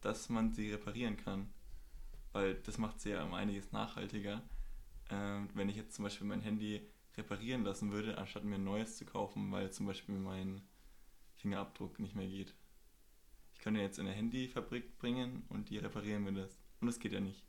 dass 0.00 0.28
man 0.28 0.52
sie 0.52 0.72
reparieren 0.72 1.16
kann? 1.16 1.52
Weil 2.32 2.56
das 2.56 2.78
macht 2.78 3.00
sie 3.00 3.10
ja 3.10 3.22
um 3.22 3.32
einiges 3.34 3.70
nachhaltiger. 3.70 4.42
Ähm, 5.08 5.48
wenn 5.54 5.68
ich 5.68 5.76
jetzt 5.76 5.94
zum 5.94 6.02
Beispiel 6.02 6.26
mein 6.26 6.40
Handy 6.40 6.84
reparieren 7.16 7.62
lassen 7.62 7.92
würde, 7.92 8.18
anstatt 8.18 8.44
mir 8.44 8.56
ein 8.56 8.64
neues 8.64 8.96
zu 8.96 9.04
kaufen, 9.04 9.52
weil 9.52 9.70
zum 9.72 9.86
Beispiel 9.86 10.18
mein 10.18 10.62
Fingerabdruck 11.36 12.00
nicht 12.00 12.16
mehr 12.16 12.28
geht. 12.28 12.54
Ich 13.52 13.60
könnte 13.60 13.80
jetzt 13.80 13.98
in 13.98 14.06
eine 14.06 14.16
Handyfabrik 14.16 14.98
bringen 14.98 15.44
und 15.48 15.70
die 15.70 15.78
reparieren 15.78 16.24
mir 16.24 16.32
das. 16.32 16.60
Und 16.80 16.88
das 16.88 16.98
geht 16.98 17.12
ja 17.12 17.20
nicht. 17.20 17.44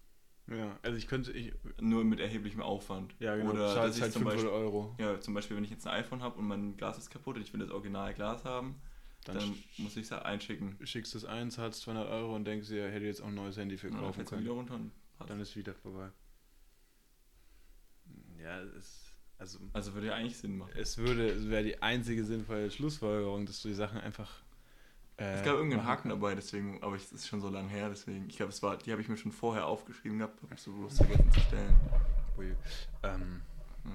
Ja, 0.56 0.78
also 0.84 0.98
ich 0.98 1.08
könnte, 1.08 1.32
ich, 1.32 1.54
Nur 1.80 2.04
mit 2.04 2.20
erheblichem 2.20 2.62
Aufwand. 2.62 3.16
ja 3.20 3.36
genau, 3.36 3.52
Oder 3.52 3.70
du 3.74 3.82
dass 3.82 3.96
ich 3.96 4.02
halt 4.02 4.12
zum 4.14 4.24
500 4.24 4.44
Beispiel, 4.52 4.64
Euro. 4.66 4.96
ja, 5.00 5.20
zum 5.20 5.34
Beispiel, 5.34 5.56
wenn 5.58 5.64
ich 5.64 5.70
jetzt 5.70 5.88
ein 5.88 5.94
iPhone 5.94 6.22
habe 6.22 6.38
und 6.40 6.48
mein 6.48 6.76
Glas 6.78 6.98
ist 6.98 7.10
kaputt 7.10 7.38
und 7.38 7.42
ich 7.42 7.54
will 7.54 7.60
das 7.62 7.70
originale 7.72 8.14
Glas 8.14 8.44
haben, 8.44 8.82
Dann, 9.24 9.38
dann 9.38 9.56
muss 9.78 9.96
ich 9.98 10.04
es 10.04 10.12
einschicken. 10.12 10.78
schickst 10.84 11.14
du 11.14 11.20
es 11.20 11.26
ein, 11.26 11.52
zahlst 11.52 11.82
200 11.82 12.10
Euro 12.10 12.36
und 12.36 12.46
denkst 12.46 12.68
dir, 12.68 12.90
hätte 12.92 13.06
jetzt 13.06 13.22
auch 13.22 13.28
ein 13.28 13.36
neues 13.36 13.56
Handy 13.58 13.78
für 13.78 13.90
kaufen 13.92 14.22
es 14.22 14.30
können. 14.30 14.42
wieder 14.44 14.52
runter 14.54 14.76
und 14.76 14.92
passt. 15.18 15.30
Dann 15.30 15.40
ist 15.40 15.56
wieder 15.56 15.74
vorbei. 15.74 16.10
Ja, 18.42 18.60
es, 18.78 19.14
also 19.38 19.60
Also 19.74 19.94
würde 19.94 20.08
ja 20.08 20.16
eigentlich 20.16 20.38
Sinn 20.38 20.58
machen. 20.58 20.72
es 20.76 20.98
würde, 20.98 21.28
es 21.30 21.48
wäre 21.50 21.64
die 21.64 21.82
einzige 21.82 22.24
sinnvolle 22.26 22.72
Schlussfolgerung, 22.72 23.46
dass 23.46 23.62
du 23.62 23.68
die 23.70 23.76
Sachen 23.76 24.00
einfach. 24.02 24.42
Äh, 25.22 25.36
es 25.36 25.44
gab 25.44 25.54
irgendeinen 25.56 25.86
Haken 25.86 26.10
dabei, 26.10 26.34
deswegen, 26.34 26.82
aber 26.82 26.96
es 26.96 27.12
ist 27.12 27.28
schon 27.28 27.42
so 27.42 27.50
lange 27.50 27.70
her, 27.70 27.90
deswegen. 27.90 28.28
Ich 28.28 28.38
glaube, 28.38 28.52
es 28.52 28.64
war, 28.64 28.78
die 28.78 28.92
habe 28.92 29.02
ich 29.02 29.08
mir 29.08 29.18
schon 29.18 29.32
vorher 29.32 29.68
aufgeschrieben 29.68 30.18
gehabt, 30.18 30.42
habe 30.42 30.56
so 30.58 30.74
bloß 30.74 30.98
vergessen 30.98 31.32
zu 31.32 31.40
stellen. 31.42 31.76
Ui. 32.38 32.56
Ähm, 33.04 33.42
Ja, 33.86 33.92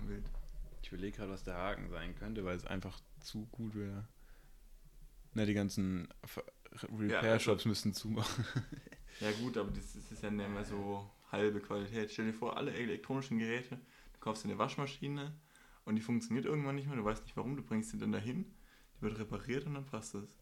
ich 0.82 0.92
überlege 0.92 1.16
gerade, 1.16 1.32
was 1.32 1.42
der 1.42 1.54
Haken 1.56 1.88
sein 1.88 2.14
könnte, 2.14 2.44
weil 2.44 2.56
es 2.56 2.64
einfach 2.64 3.00
zu 3.20 3.46
gut 3.46 3.74
wäre. 3.74 4.06
Ne, 5.34 5.46
die 5.46 5.54
ganzen 5.54 6.08
Repair-Shops 6.96 7.64
müssten 7.64 7.92
zumachen. 7.92 8.44
Ja 9.20 9.30
gut, 9.32 9.56
aber 9.56 9.70
das 9.70 9.86
ist 9.86 9.96
das 9.96 10.12
ist 10.12 10.22
ja 10.22 10.30
nicht 10.30 10.50
mehr 10.50 10.62
so 10.64 11.10
halbe 11.32 11.60
Qualität. 11.60 12.12
Stell 12.12 12.26
dir 12.26 12.34
vor, 12.34 12.58
alle 12.58 12.74
elektronischen 12.74 13.38
Geräte, 13.38 13.76
du 14.12 14.20
kaufst 14.20 14.44
dir 14.44 14.50
eine 14.50 14.58
Waschmaschine 14.58 15.32
und 15.86 15.96
die 15.96 16.02
funktioniert 16.02 16.44
irgendwann 16.44 16.74
nicht 16.74 16.86
mehr, 16.86 16.96
du 16.96 17.04
weißt 17.04 17.24
nicht 17.24 17.34
warum, 17.34 17.56
du 17.56 17.62
bringst 17.62 17.90
sie 17.90 17.98
dann 17.98 18.12
dahin, 18.12 18.44
die 18.94 19.00
wird 19.02 19.18
repariert 19.18 19.64
und 19.64 19.72
dann 19.72 19.86
passt 19.86 20.14
es. 20.16 20.36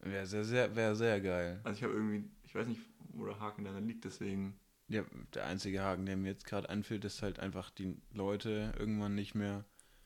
Wäre 0.00 0.26
sehr, 0.26 0.44
sehr, 0.44 0.74
wär 0.76 0.94
sehr 0.94 1.20
geil. 1.20 1.60
Also 1.64 1.76
ich 1.78 1.82
habe 1.84 1.94
irgendwie, 1.94 2.24
ich 2.44 2.54
weiß 2.54 2.66
nicht, 2.68 2.80
wo 3.14 3.26
der 3.26 3.38
Haken 3.40 3.64
daran 3.64 3.86
liegt, 3.86 4.04
deswegen. 4.04 4.58
Ja, 4.88 5.02
der 5.34 5.46
einzige 5.46 5.82
Haken, 5.82 6.06
der 6.06 6.16
mir 6.16 6.30
jetzt 6.30 6.46
gerade 6.46 6.70
einfällt, 6.70 7.04
ist 7.04 7.20
halt 7.22 7.40
einfach 7.40 7.70
die 7.70 7.96
Leute 8.12 8.72
irgendwann 8.78 9.14
nicht 9.14 9.34
mehr. 9.34 9.64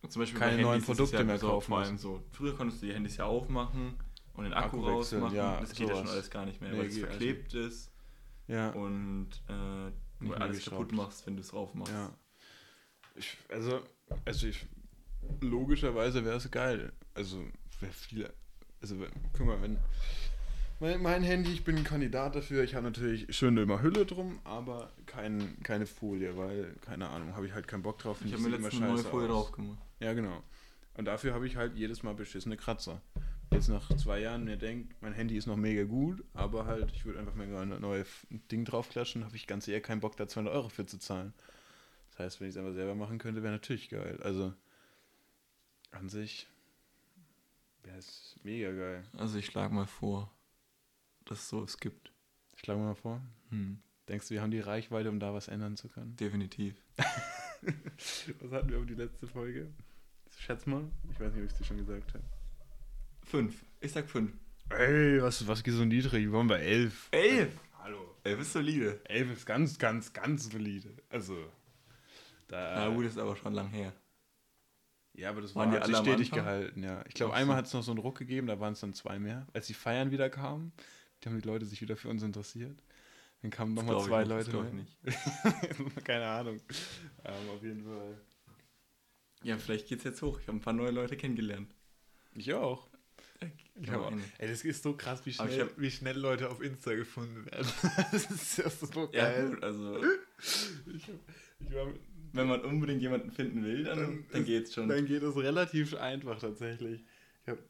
Zum 0.08 0.20
Beispiel 0.20 0.40
Keine 0.40 0.56
bei 0.56 0.62
neuen 0.62 0.82
Produkte 0.82 1.18
ja 1.18 1.24
mehr 1.24 1.38
so, 1.38 1.46
kaufen 1.48 1.68
Vor 1.68 1.78
allem 1.78 1.98
so. 1.98 2.22
Früher 2.32 2.56
konntest 2.56 2.82
du 2.82 2.86
die 2.86 2.94
Handys 2.94 3.16
ja 3.18 3.24
aufmachen 3.26 3.94
und 4.34 4.44
den 4.44 4.52
Akku, 4.52 4.78
Akku 4.78 4.88
rausmachen. 4.88 5.36
ja, 5.36 5.60
das 5.60 5.74
geht 5.74 5.88
ja 5.88 5.94
schon 5.96 6.08
alles 6.08 6.28
gar 6.30 6.44
nicht 6.46 6.60
mehr, 6.60 6.72
Nee, 6.72 6.78
weil 6.78 6.86
es 6.86 6.94
geht 6.94 7.06
verklebt 7.06 7.54
ist 7.54 7.92
Ja. 8.48 8.70
und 8.70 9.28
äh, 9.48 9.92
du 10.24 10.34
alles 10.34 10.56
geschraubt. 10.56 10.88
kaputt 10.88 10.92
machst, 10.96 11.26
wenn 11.26 11.36
du 11.36 11.42
es 11.42 11.52
raufmachst. 11.52 11.92
Ja. 11.92 12.12
Ich, 13.14 13.36
also, 13.50 13.82
also 14.24 14.46
ich, 14.48 14.66
logischerweise 15.40 16.24
wäre 16.24 16.36
es 16.38 16.50
geil. 16.50 16.92
Also, 17.14 17.44
wäre 17.80 17.92
viel. 17.92 18.32
Also, 18.82 19.00
wenn- 19.00 19.10
guck 19.36 19.46
mal, 19.46 19.62
wenn. 19.62 19.78
Mein, 20.80 21.00
mein 21.00 21.22
Handy, 21.22 21.52
ich 21.52 21.62
bin 21.62 21.76
ein 21.76 21.84
Kandidat 21.84 22.34
dafür. 22.34 22.64
Ich 22.64 22.74
habe 22.74 22.84
natürlich 22.84 23.34
schön 23.34 23.56
immer 23.56 23.82
Hülle 23.82 24.04
drum, 24.04 24.40
aber 24.42 24.90
kein, 25.06 25.56
keine 25.62 25.86
Folie, 25.86 26.36
weil, 26.36 26.74
keine 26.80 27.08
Ahnung, 27.08 27.36
habe 27.36 27.46
ich 27.46 27.52
halt 27.54 27.68
keinen 27.68 27.82
Bock 27.82 28.00
drauf. 28.00 28.18
Ich 28.24 28.32
habe 28.32 28.42
mir 28.42 28.48
letztens 28.48 28.82
eine 28.82 28.92
neue 28.94 29.04
Folie 29.04 29.28
drauf 29.28 29.52
gemacht. 29.52 29.78
Ja, 30.00 30.12
genau. 30.12 30.42
Und 30.96 31.04
dafür 31.04 31.34
habe 31.34 31.46
ich 31.46 31.54
halt 31.56 31.76
jedes 31.76 32.02
Mal 32.02 32.14
beschissene 32.14 32.56
Kratzer. 32.56 33.00
Jetzt 33.52 33.68
nach 33.68 33.94
zwei 33.96 34.18
Jahren 34.20 34.44
mir 34.44 34.56
denkt, 34.56 35.00
mein 35.02 35.12
Handy 35.12 35.36
ist 35.36 35.46
noch 35.46 35.56
mega 35.56 35.84
gut, 35.84 36.24
aber 36.34 36.66
halt, 36.66 36.90
ich 36.94 37.04
würde 37.04 37.20
einfach 37.20 37.34
mal 37.36 37.46
ein 37.54 37.80
neues 37.80 38.08
Ding 38.50 38.64
draufklatschen, 38.64 39.24
habe 39.24 39.36
ich 39.36 39.46
ganz 39.46 39.68
eher 39.68 39.80
keinen 39.80 40.00
Bock, 40.00 40.16
da 40.16 40.26
200 40.26 40.52
Euro 40.54 40.68
für 40.68 40.84
zu 40.86 40.98
zahlen. 40.98 41.32
Das 42.10 42.18
heißt, 42.18 42.40
wenn 42.40 42.48
ich 42.48 42.54
es 42.56 42.58
einfach 42.58 42.74
selber 42.74 42.94
machen 42.96 43.18
könnte, 43.18 43.42
wäre 43.42 43.52
natürlich 43.52 43.88
geil. 43.88 44.18
Also, 44.22 44.52
an 45.92 46.08
sich 46.08 46.48
wäre 47.82 47.98
es 47.98 48.36
mega 48.42 48.70
geil. 48.72 49.04
Also 49.16 49.38
ich 49.38 49.46
schlage 49.46 49.74
mal 49.74 49.86
vor, 49.86 50.32
dass 51.24 51.38
es 51.40 51.48
sowas 51.48 51.78
gibt. 51.78 52.12
Schlagen 52.56 52.80
wir 52.80 52.86
mal 52.88 52.94
vor. 52.94 53.20
Hm, 53.50 53.80
Denkst 54.08 54.28
du, 54.28 54.34
wir 54.34 54.42
haben 54.42 54.50
die 54.50 54.60
Reichweite, 54.60 55.08
um 55.08 55.20
da 55.20 55.32
was 55.32 55.48
ändern 55.48 55.76
zu 55.76 55.88
können? 55.88 56.16
definitiv. 56.16 56.74
Was 58.40 58.50
hatten 58.50 58.70
wir 58.70 58.78
um 58.78 58.86
die 58.88 58.94
letzte 58.94 59.28
Folge? 59.28 59.72
Schätz 60.36 60.66
mal. 60.66 60.90
Ich 61.12 61.20
weiß 61.20 61.32
nicht, 61.32 61.42
ob 61.42 61.46
ich 61.46 61.52
es 61.52 61.58
dir 61.58 61.64
schon 61.64 61.76
gesagt 61.76 62.12
habe. 62.14 62.24
Fünf. 63.22 63.64
Ich 63.78 63.92
sag 63.92 64.10
fünf. 64.10 64.32
Ey, 64.70 65.22
was, 65.22 65.46
was 65.46 65.62
geht 65.62 65.74
so 65.74 65.84
niedrig? 65.84 66.24
Wir 66.24 66.32
waren 66.32 66.48
bei 66.48 66.58
11. 66.58 67.08
Elf! 67.12 67.56
Hallo. 67.78 68.16
Elf 68.24 68.40
ist 68.40 68.52
solide. 68.52 69.00
11 69.04 69.32
ist 69.32 69.46
ganz, 69.46 69.78
ganz, 69.78 70.12
ganz 70.12 70.50
solide. 70.50 70.90
Also, 71.10 71.36
da. 72.48 72.74
Na 72.74 72.88
gut, 72.94 73.04
ist 73.06 73.18
aber 73.18 73.36
schon 73.36 73.52
lang 73.52 73.68
her. 73.68 73.92
Ja, 75.14 75.30
aber 75.30 75.40
das 75.42 75.54
Waren 75.54 75.70
war, 75.70 75.76
die 75.76 75.80
hat 75.80 75.86
sich 75.86 75.96
alle 75.96 76.04
stetig 76.06 76.30
gehalten, 76.30 76.82
ja. 76.82 77.04
Ich 77.08 77.14
glaube, 77.14 77.34
einmal 77.34 77.56
hat 77.56 77.66
es 77.66 77.72
noch 77.74 77.82
so 77.82 77.90
einen 77.92 78.00
Ruck 78.00 78.18
gegeben, 78.18 78.46
da 78.46 78.58
waren 78.60 78.72
es 78.72 78.80
dann 78.80 78.94
zwei 78.94 79.18
mehr. 79.18 79.46
Als 79.52 79.66
die 79.66 79.74
Feiern 79.74 80.10
wieder 80.10 80.30
kamen, 80.30 80.72
die 81.22 81.28
haben 81.28 81.40
die 81.40 81.46
Leute 81.46 81.64
sich 81.66 81.80
wieder 81.82 81.96
für 81.96 82.08
uns 82.08 82.22
interessiert. 82.22 82.78
Dann 83.42 83.50
kamen 83.50 83.74
Das 83.76 83.84
nochmal 83.84 84.00
ich 84.00 84.06
zwei 84.08 84.18
nicht, 84.24 84.30
das 84.30 84.46
Leute. 84.46 84.50
glaub 84.50 84.66
ich 84.66 84.72
nicht. 84.72 86.04
Keine 86.04 86.26
Ahnung. 86.26 86.60
Ähm, 87.24 87.50
auf 87.54 87.62
jeden 87.62 87.82
Fall. 87.84 88.16
Ja, 89.42 89.58
vielleicht 89.58 89.88
geht's 89.88 90.04
jetzt 90.04 90.22
hoch. 90.22 90.38
Ich 90.40 90.46
habe 90.46 90.58
ein 90.58 90.60
paar 90.60 90.72
neue 90.72 90.92
Leute 90.92 91.16
kennengelernt. 91.16 91.68
Ich 92.34 92.54
auch. 92.54 92.88
Ich 93.74 93.88
Ja, 93.88 93.94
hab 93.94 94.02
auch. 94.02 94.12
Ey, 94.38 94.48
das 94.48 94.62
ist 94.64 94.84
so 94.84 94.96
krass, 94.96 95.26
wie 95.26 95.34
Aber 95.38 95.48
ich 95.48 95.54
schnell, 95.56 95.66
hab- 95.68 95.78
wie 95.80 95.90
schnell 95.90 96.16
Leute 96.16 96.48
auf 96.48 96.62
Insta 96.62 96.94
gefunden 96.94 97.44
werden. 97.46 97.66
das 98.12 98.30
ist 98.30 98.58
ja 98.58 98.70
so 98.70 99.08
Ja, 99.12 99.24
geil. 99.24 99.50
gut, 99.50 99.64
also 99.64 100.00
Ich, 100.94 101.08
hab- 101.08 101.14
ich 101.58 101.74
war 101.74 101.86
mit, 101.86 102.00
wenn 102.32 102.48
man 102.48 102.60
unbedingt 102.62 103.02
jemanden 103.02 103.30
finden 103.30 103.64
will, 103.64 103.84
dann, 103.84 103.98
Dann 103.98 104.24
dann 104.32 104.44
geht's 104.44 104.74
schon. 104.74 104.88
Dann 104.88 105.06
geht 105.06 105.22
es 105.22 105.36
relativ 105.36 105.94
einfach 105.94 106.38
tatsächlich. 106.38 107.04
Ich 107.44 107.48
habe 107.48 107.62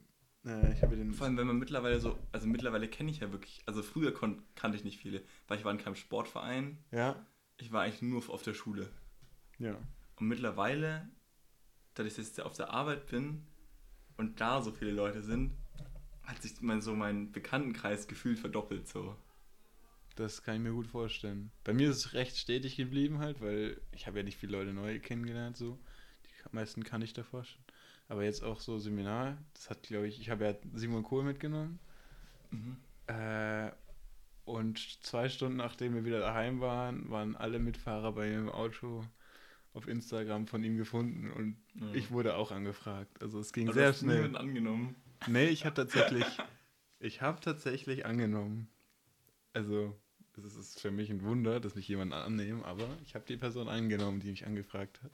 äh, 0.46 0.72
ich 0.72 0.82
hab 0.82 0.90
den. 0.90 1.12
Vor 1.12 1.26
allem, 1.26 1.36
wenn 1.36 1.46
man 1.46 1.58
mittlerweile 1.58 2.00
so, 2.00 2.18
also 2.32 2.46
mittlerweile 2.46 2.88
kenne 2.88 3.10
ich 3.10 3.20
ja 3.20 3.32
wirklich, 3.32 3.60
also 3.66 3.82
früher 3.82 4.12
kon 4.12 4.42
kannte 4.54 4.76
ich 4.76 4.84
nicht 4.84 4.98
viele, 4.98 5.22
weil 5.48 5.58
ich 5.58 5.64
war 5.64 5.72
in 5.72 5.78
keinem 5.78 5.96
Sportverein, 5.96 6.78
Ja, 6.90 7.24
ich 7.58 7.72
war 7.72 7.82
eigentlich 7.82 8.02
nur 8.02 8.28
auf 8.28 8.42
der 8.42 8.54
Schule. 8.54 8.88
Ja. 9.58 9.76
Und 10.16 10.28
mittlerweile, 10.28 11.08
dass 11.94 12.06
ich 12.06 12.16
jetzt 12.16 12.40
auf 12.40 12.54
der 12.54 12.70
Arbeit 12.70 13.06
bin 13.06 13.46
und 14.16 14.40
da 14.40 14.62
so 14.62 14.72
viele 14.72 14.92
Leute 14.92 15.22
sind, 15.22 15.52
hat 16.22 16.40
sich 16.42 16.60
mein, 16.60 16.80
so 16.80 16.94
mein 16.94 17.32
Bekanntenkreis 17.32 18.06
gefühlt 18.06 18.38
verdoppelt 18.38 18.88
so. 18.88 19.16
Das 20.16 20.42
kann 20.42 20.56
ich 20.56 20.60
mir 20.60 20.72
gut 20.72 20.86
vorstellen. 20.86 21.50
Bei 21.64 21.72
mir 21.72 21.90
ist 21.90 21.96
es 21.96 22.12
recht 22.14 22.36
stetig 22.36 22.76
geblieben 22.76 23.18
halt, 23.18 23.40
weil 23.40 23.80
ich 23.92 24.06
habe 24.06 24.18
ja 24.18 24.24
nicht 24.24 24.36
viele 24.38 24.52
Leute 24.52 24.72
neu 24.72 24.98
kennengelernt 25.00 25.56
so. 25.56 25.78
Die 26.24 26.54
meisten 26.54 26.84
kann 26.84 27.02
ich 27.02 27.12
davor 27.14 27.44
schon. 27.44 27.62
Aber 28.08 28.24
jetzt 28.24 28.42
auch 28.42 28.60
so 28.60 28.78
Seminar, 28.78 29.38
das 29.54 29.70
hat 29.70 29.84
glaube 29.84 30.06
ich, 30.08 30.20
ich 30.20 30.28
habe 30.28 30.44
ja 30.44 30.54
Simon 30.74 31.02
Kohl 31.02 31.24
mitgenommen. 31.24 31.78
Mhm. 32.50 32.76
Äh, 33.06 33.70
und 34.44 34.78
zwei 35.04 35.28
Stunden 35.28 35.56
nachdem 35.56 35.94
wir 35.94 36.04
wieder 36.04 36.20
daheim 36.20 36.60
waren, 36.60 37.08
waren 37.10 37.36
alle 37.36 37.58
Mitfahrer 37.58 38.12
bei 38.12 38.30
im 38.32 38.48
Auto 38.50 39.06
auf 39.72 39.88
Instagram 39.88 40.46
von 40.46 40.62
ihm 40.64 40.76
gefunden 40.76 41.30
und 41.30 41.56
Ja. 41.80 41.94
ich 41.94 42.10
wurde 42.10 42.36
auch 42.36 42.50
angefragt. 42.52 43.22
Also 43.22 43.40
es 43.40 43.52
ging 43.54 43.68
Aber 43.68 43.74
sehr 43.74 43.84
du 43.84 43.88
hast 43.92 44.00
schnell. 44.00 44.16
niemanden 44.16 44.36
angenommen. 44.36 44.96
Nee, 45.28 45.46
ich 45.46 45.64
habe 45.64 45.74
tatsächlich, 45.76 46.26
ich 46.98 47.22
habe 47.22 47.40
tatsächlich 47.40 48.04
angenommen. 48.04 48.68
Also, 49.54 49.96
es 50.38 50.54
ist 50.56 50.80
für 50.80 50.90
mich 50.90 51.10
ein 51.10 51.22
Wunder, 51.22 51.60
dass 51.60 51.74
mich 51.74 51.88
jemand 51.88 52.12
annimmt, 52.12 52.64
aber 52.64 52.88
ich 53.04 53.14
habe 53.14 53.24
die 53.26 53.36
Person 53.36 53.68
angenommen, 53.68 54.20
die 54.20 54.30
mich 54.30 54.46
angefragt 54.46 55.00
hat. 55.02 55.12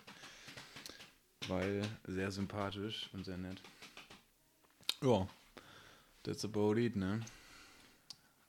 Weil 1.48 1.82
sehr 2.06 2.30
sympathisch 2.30 3.08
und 3.12 3.24
sehr 3.24 3.38
nett. 3.38 3.60
Ja, 5.02 5.26
that's 6.22 6.44
about 6.44 6.76
it, 6.76 6.96
ne? 6.96 7.20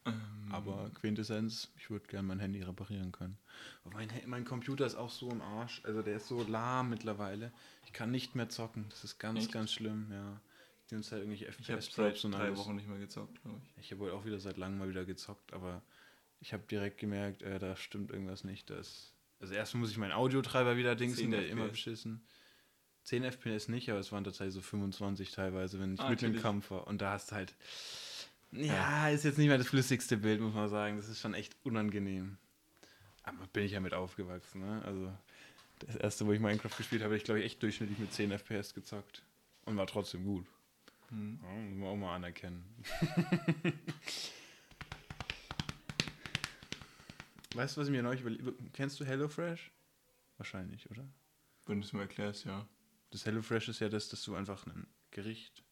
Ähm, 0.05 0.21
Aber 0.51 0.89
Quintessenz, 0.95 1.69
ich 1.77 1.89
würde 1.89 2.07
gerne 2.07 2.27
mein 2.27 2.39
Handy 2.39 2.61
reparieren 2.61 3.11
können. 3.11 3.37
Aber 3.83 3.95
mein, 3.95 4.09
mein 4.25 4.45
Computer 4.45 4.85
ist 4.85 4.95
auch 4.95 5.11
so 5.11 5.29
im 5.29 5.41
Arsch. 5.41 5.81
Also 5.83 6.01
der 6.01 6.17
ist 6.17 6.27
so 6.27 6.43
lahm 6.43 6.89
mittlerweile. 6.89 7.51
Ich 7.85 7.93
kann 7.93 8.11
nicht 8.11 8.35
mehr 8.35 8.49
zocken. 8.49 8.85
Das 8.89 9.03
ist 9.03 9.19
ganz, 9.19 9.39
Echt? 9.39 9.51
ganz 9.51 9.71
schlimm, 9.71 10.07
ja. 10.11 10.39
Die 10.89 10.95
uns 10.95 11.11
halt 11.11 11.21
irgendwelche 11.21 11.45
ich 11.59 11.69
habe 11.69 11.81
seit 11.81 12.23
drei. 12.23 12.57
Wochen 12.57 12.75
nicht 12.75 12.87
mehr 12.87 12.97
gezockt, 12.97 13.41
glaube 13.43 13.61
ich. 13.63 13.85
Ich 13.85 13.91
habe 13.91 14.01
wohl 14.01 14.11
auch 14.11 14.25
wieder 14.25 14.39
seit 14.39 14.57
langem 14.57 14.79
mal 14.79 14.89
wieder 14.89 15.05
gezockt, 15.05 15.53
aber 15.53 15.83
ich 16.39 16.53
habe 16.53 16.63
direkt 16.69 16.97
gemerkt, 16.97 17.41
äh, 17.41 17.59
da 17.59 17.75
stimmt 17.75 18.11
irgendwas 18.11 18.43
nicht. 18.43 18.69
Das, 18.69 19.13
also 19.39 19.53
erstmal 19.53 19.81
muss 19.81 19.91
ich 19.91 19.97
meinen 19.97 20.11
Audiotreiber 20.13 20.77
wieder 20.77 20.95
dingsen, 20.95 21.17
10 21.19 21.31
der 21.31 21.47
immer 21.49 21.65
FPS. 21.65 21.71
beschissen. 21.71 22.25
10 23.03 23.23
FPS 23.23 23.67
nicht, 23.69 23.89
aber 23.89 23.99
es 23.99 24.11
waren 24.11 24.23
tatsächlich 24.23 24.53
so 24.53 24.61
25 24.61 25.31
teilweise, 25.31 25.79
wenn 25.79 25.93
ich 25.93 25.99
Ah, 25.99 26.05
im 26.07 26.11
natürlich. 26.11 26.41
Kampf 26.41 26.69
war. 26.71 26.85
Und 26.87 27.01
da 27.01 27.11
hast 27.13 27.31
du 27.31 27.35
halt. 27.35 27.55
Ja, 28.51 29.09
ist 29.09 29.23
jetzt 29.25 29.37
nicht 29.37 29.47
mehr 29.47 29.57
das 29.57 29.67
flüssigste 29.67 30.17
Bild, 30.17 30.41
muss 30.41 30.53
man 30.53 30.69
sagen. 30.69 30.97
Das 30.97 31.07
ist 31.07 31.19
schon 31.19 31.33
echt 31.33 31.55
unangenehm. 31.63 32.37
Aber 33.23 33.45
bin 33.53 33.63
ich 33.63 33.73
ja 33.73 33.79
mit 33.79 33.93
aufgewachsen, 33.93 34.61
ne? 34.61 34.81
Also, 34.85 35.13
das 35.79 35.95
erste, 35.95 36.25
wo 36.25 36.33
ich 36.33 36.39
Minecraft 36.39 36.75
gespielt 36.75 37.01
habe, 37.01 37.11
habe 37.11 37.17
ich 37.17 37.23
glaube 37.23 37.39
ich 37.39 37.45
echt 37.45 37.61
durchschnittlich 37.63 37.99
mit 37.99 38.11
10 38.13 38.31
FPS 38.31 38.73
gezockt. 38.73 39.23
Und 39.65 39.77
war 39.77 39.87
trotzdem 39.87 40.23
gut. 40.23 40.45
Hm. 41.09 41.39
Ja, 41.43 41.49
muss 41.49 41.77
man 41.77 41.87
auch 41.89 41.95
mal 41.95 42.15
anerkennen. 42.15 42.63
weißt 47.59 47.75
du, 47.75 47.81
was 47.81 47.87
ich 47.87 47.91
mir 47.91 48.01
neulich 48.01 48.21
überlegt 48.21 48.73
Kennst 48.73 48.99
du 48.99 49.05
HelloFresh? 49.05 49.71
Wahrscheinlich, 50.37 50.89
oder? 50.89 51.05
Wenn 51.65 51.81
du 51.81 51.85
es 51.85 51.91
mir 51.91 52.01
erklärst, 52.01 52.45
ja. 52.45 52.65
Das 53.11 53.25
HelloFresh 53.25 53.67
ist 53.67 53.79
ja 53.81 53.89
das, 53.89 54.07
dass 54.07 54.23
du 54.23 54.33
einfach 54.35 54.65
ein 54.65 54.87
Gericht 55.11 55.63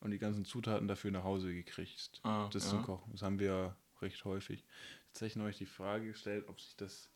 und 0.00 0.10
die 0.10 0.18
ganzen 0.18 0.44
Zutaten 0.44 0.88
dafür 0.88 1.12
nach 1.12 1.22
Hause 1.22 1.54
gekriegst. 1.54 2.20
Ah, 2.24 2.48
Das 2.52 2.64
ja. 2.64 2.70
zum 2.70 2.82
Kochen. 2.82 3.12
Das 3.12 3.22
haben 3.22 3.38
wir 3.38 3.46
ja 3.46 3.76
recht 4.00 4.24
häufig. 4.24 4.64
Jetzt 5.06 5.20
habe 5.20 5.28
ich 5.28 5.36
neulich 5.36 5.58
die 5.58 5.66
Frage 5.66 6.08
gestellt, 6.08 6.48
ob 6.48 6.60
sich 6.60 6.74
das 6.76 7.08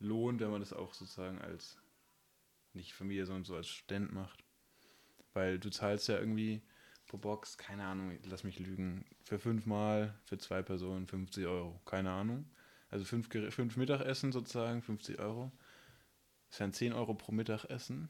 lohnt, 0.00 0.40
wenn 0.40 0.50
man 0.50 0.60
das 0.60 0.72
auch 0.72 0.92
sozusagen 0.92 1.38
als 1.38 1.78
nicht 2.72 2.94
Familie, 2.94 3.26
sondern 3.26 3.44
so 3.44 3.54
als 3.54 3.68
Student 3.68 4.12
macht. 4.12 4.44
Weil 5.34 5.60
du 5.60 5.70
zahlst 5.70 6.08
ja 6.08 6.18
irgendwie 6.18 6.62
pro 7.06 7.16
Box, 7.16 7.56
keine 7.58 7.84
Ahnung, 7.84 8.18
lass 8.24 8.42
mich 8.42 8.58
lügen, 8.58 9.04
für 9.22 9.38
fünfmal, 9.38 10.18
für 10.24 10.38
zwei 10.38 10.62
Personen 10.62 11.06
50 11.06 11.46
Euro, 11.46 11.80
keine 11.84 12.10
Ahnung. 12.10 12.50
Also 12.90 13.04
fünf, 13.04 13.28
fünf 13.54 13.76
Mittagessen 13.76 14.32
sozusagen, 14.32 14.82
50 14.82 15.18
Euro. 15.18 15.52
Das 16.48 16.58
wären 16.60 16.72
10 16.72 16.92
Euro 16.92 17.14
pro 17.14 17.32
Mittagessen. 17.32 18.08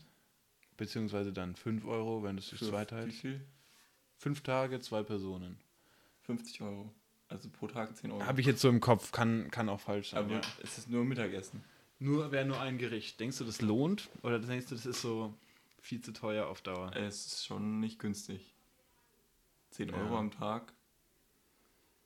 Beziehungsweise 0.77 1.33
dann 1.33 1.55
5 1.57 1.85
Euro, 1.85 2.23
wenn 2.23 2.37
du 2.37 2.43
es 2.43 2.49
durch 2.49 2.61
Für 2.61 2.69
zwei 2.71 2.83
Wie 2.83 2.87
teilst. 2.87 3.19
viel? 3.19 3.41
Fünf 4.17 4.43
Tage, 4.43 4.81
zwei 4.81 5.03
Personen. 5.03 5.59
50 6.23 6.63
Euro. 6.63 6.95
Also 7.29 7.51
pro 7.51 7.67
Tag 7.69 7.95
10 7.97 8.11
Euro. 8.13 8.25
Habe 8.25 8.41
ich 8.41 8.47
jetzt 8.47 8.61
so 8.63 8.69
im 8.71 8.81
Kopf, 8.81 9.13
kann, 9.13 9.51
kann 9.51 9.69
auch 9.69 9.81
falsch 9.81 10.11
sein. 10.11 10.25
Aber 10.25 10.33
ja. 10.35 10.41
es 10.63 10.79
ist 10.79 10.89
nur 10.89 11.05
Mittagessen. 11.05 11.63
Nur 11.99 12.33
wäre 12.33 12.47
nur 12.47 12.59
ein 12.61 12.79
Gericht. 12.79 13.21
Denkst 13.21 13.39
du, 13.39 13.45
das 13.45 13.61
lohnt? 13.61 14.09
Oder 14.23 14.39
denkst 14.39 14.69
du, 14.69 14.75
das 14.75 14.87
ist 14.87 15.03
so 15.03 15.35
viel 15.83 16.01
zu 16.01 16.13
teuer 16.13 16.47
auf 16.47 16.63
Dauer? 16.63 16.97
Es 16.97 17.27
ist 17.27 17.45
schon 17.47 17.79
nicht 17.81 17.99
günstig. 17.99 18.55
10 19.71 19.91
Ja. 19.91 19.97
Euro 19.97 20.17
am 20.19 20.31
Tag. 20.31 20.73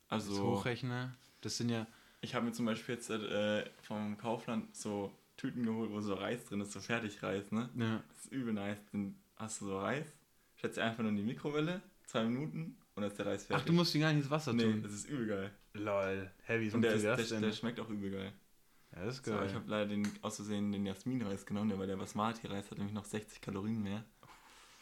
Das 0.09 0.27
Also, 0.29 0.43
Hochrechner, 0.43 1.15
das 1.41 1.57
sind 1.57 1.69
ja. 1.69 1.87
Ich 2.25 2.35
habe 2.35 2.45
mir 2.45 2.51
zum 2.51 2.65
Beispiel 2.65 2.95
jetzt 2.95 3.09
äh, 3.09 3.65
vom 3.83 4.17
Kaufland 4.17 4.75
so 4.75 5.15
Tüten 5.37 5.63
geholt, 5.65 5.91
wo 5.91 6.01
so 6.01 6.13
Reis 6.15 6.45
drin 6.45 6.61
ist, 6.61 6.71
so 6.71 6.79
Fertigreis, 6.79 7.51
ne? 7.51 7.69
ja 7.75 8.01
Das 8.09 8.25
ist 8.25 8.31
übel 8.31 8.53
nice. 8.53 8.79
Dann 8.91 9.15
hast 9.37 9.61
du 9.61 9.65
so 9.67 9.79
Reis, 9.79 10.05
stellst 10.57 10.79
einfach 10.79 10.99
nur 11.03 11.09
in 11.11 11.17
die 11.17 11.23
Mikrowelle, 11.23 11.81
zwei 12.05 12.23
Minuten 12.23 12.77
und 12.95 13.01
dann 13.01 13.09
ist 13.11 13.17
der 13.19 13.25
Reis 13.25 13.43
Ach, 13.43 13.47
fertig. 13.47 13.65
du 13.67 13.73
musst 13.73 13.93
die 13.93 13.99
gar 13.99 14.09
nicht 14.13 14.21
ins 14.23 14.29
Wasser 14.29 14.53
Nee, 14.53 14.63
tun. 14.63 14.83
das 14.83 14.93
ist 14.93 15.09
übel 15.09 15.27
geil. 15.27 15.51
Lol. 15.73 16.31
Heavy, 16.45 16.71
Und 16.71 16.81
der, 16.81 16.93
ist, 16.93 17.03
der, 17.03 17.15
denn? 17.17 17.41
der 17.41 17.51
schmeckt 17.51 17.79
auch 17.79 17.89
übel 17.89 18.11
geil. 18.11 18.31
ja, 18.95 19.05
das 19.05 19.17
ist 19.17 19.25
So, 19.25 19.31
geil. 19.33 19.45
ich 19.47 19.53
habe 19.53 19.69
leider 19.69 19.87
den, 19.87 20.07
aus 20.21 20.37
Versehen 20.37 20.71
den 20.71 20.85
Jasmin-Reis 20.85 21.45
genommen, 21.45 21.69
der- 21.69 21.79
weil 21.79 21.87
der 21.87 21.97
Basmati-Reis 21.97 22.71
hat 22.71 22.77
nämlich 22.77 22.93
noch 22.95 23.05
60 23.05 23.41
Kalorien 23.41 23.83
mehr. 23.83 24.03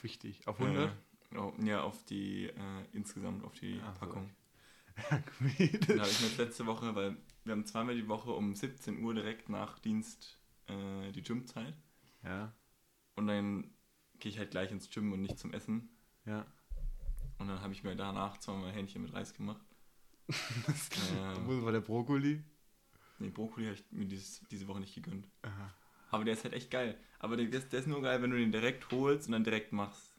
Wichtig. 0.01 0.41
Auf 0.47 0.59
100? 0.59 0.91
Äh, 1.31 1.37
oh, 1.37 1.53
ja, 1.63 1.81
auf 1.81 2.03
die, 2.05 2.45
äh, 2.45 2.53
insgesamt 2.93 3.43
auf 3.43 3.53
die 3.53 3.79
Ach 3.83 3.93
so. 3.95 3.99
Packung. 4.01 4.23
Ja, 4.25 4.29
gut. 4.95 5.89
Da 5.89 5.99
habe 5.99 6.09
ich 6.09 6.21
mir 6.21 6.43
letzte 6.45 6.65
Woche, 6.65 6.93
weil 6.95 7.17
wir 7.43 7.51
haben 7.51 7.65
zweimal 7.65 7.95
die 7.95 8.07
Woche 8.07 8.31
um 8.31 8.55
17 8.55 9.03
Uhr 9.03 9.13
direkt 9.13 9.49
nach 9.49 9.79
Dienst 9.79 10.39
äh, 10.67 11.11
die 11.11 11.21
Gymzeit. 11.23 11.75
ja, 12.23 12.53
Und 13.15 13.27
dann 13.27 13.73
gehe 14.19 14.31
ich 14.31 14.37
halt 14.39 14.51
gleich 14.51 14.71
ins 14.71 14.89
Gym 14.89 15.11
und 15.13 15.21
nicht 15.21 15.37
zum 15.39 15.53
Essen. 15.53 15.89
ja. 16.25 16.45
Und 17.39 17.47
dann 17.49 17.59
habe 17.61 17.73
ich 17.73 17.83
mir 17.83 17.95
danach 17.95 18.37
zweimal 18.37 18.71
Hähnchen 18.71 19.01
mit 19.01 19.11
Reis 19.13 19.33
gemacht. 19.33 19.65
ähm, 20.29 21.47
Wo 21.47 21.65
war 21.65 21.71
der 21.73 21.81
Brokkoli? 21.81 22.41
nee, 23.19 23.29
Brokkoli 23.29 23.65
habe 23.65 23.75
ich 23.75 23.83
mir 23.91 24.05
dieses, 24.05 24.41
diese 24.49 24.67
Woche 24.67 24.79
nicht 24.79 24.95
gegönnt. 24.95 25.27
Aha. 25.41 25.73
Aber 26.11 26.23
der 26.23 26.35
ist 26.35 26.43
halt 26.45 26.53
echt 26.53 26.69
geil. 26.71 26.97
Aber 27.19 27.35
der, 27.35 27.47
der 27.47 27.79
ist 27.79 27.87
nur 27.87 28.01
geil, 28.01 28.21
wenn 28.21 28.29
du 28.31 28.37
den 28.37 28.51
direkt 28.51 28.89
holst 28.91 29.27
und 29.27 29.33
dann 29.33 29.43
direkt 29.43 29.73
machst. 29.73 30.15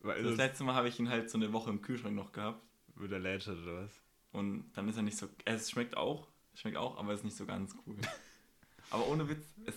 Weil 0.00 0.22
Das 0.22 0.30
das 0.32 0.38
letzte 0.38 0.64
Mal 0.64 0.74
habe 0.74 0.88
ich 0.88 0.98
ihn 0.98 1.08
halt 1.10 1.30
so 1.30 1.38
eine 1.38 1.52
Woche 1.52 1.70
im 1.70 1.82
Kühlschrank 1.82 2.16
noch 2.16 2.32
gehabt. 2.32 2.66
Wird 2.98 3.12
er 3.12 3.18
lädt 3.18 3.46
oder 3.48 3.84
was? 3.84 3.92
Und 4.32 4.70
dann 4.74 4.88
ist 4.88 4.96
er 4.96 5.02
nicht 5.02 5.16
so. 5.16 5.28
Es 5.44 5.70
schmeckt 5.70 5.96
auch, 5.96 6.28
schmeckt 6.54 6.76
auch, 6.76 6.98
aber 6.98 7.12
ist 7.14 7.24
nicht 7.24 7.36
so 7.36 7.46
ganz 7.46 7.74
cool. 7.86 7.96
aber 8.90 9.06
ohne 9.08 9.28
Witz, 9.28 9.44
es, 9.64 9.74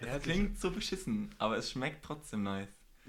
es 0.00 0.22
klingt 0.22 0.58
so 0.60 0.70
beschissen, 0.70 1.34
aber 1.38 1.56
es 1.56 1.70
schmeckt 1.70 2.04
trotzdem 2.04 2.42
nice. 2.42 2.68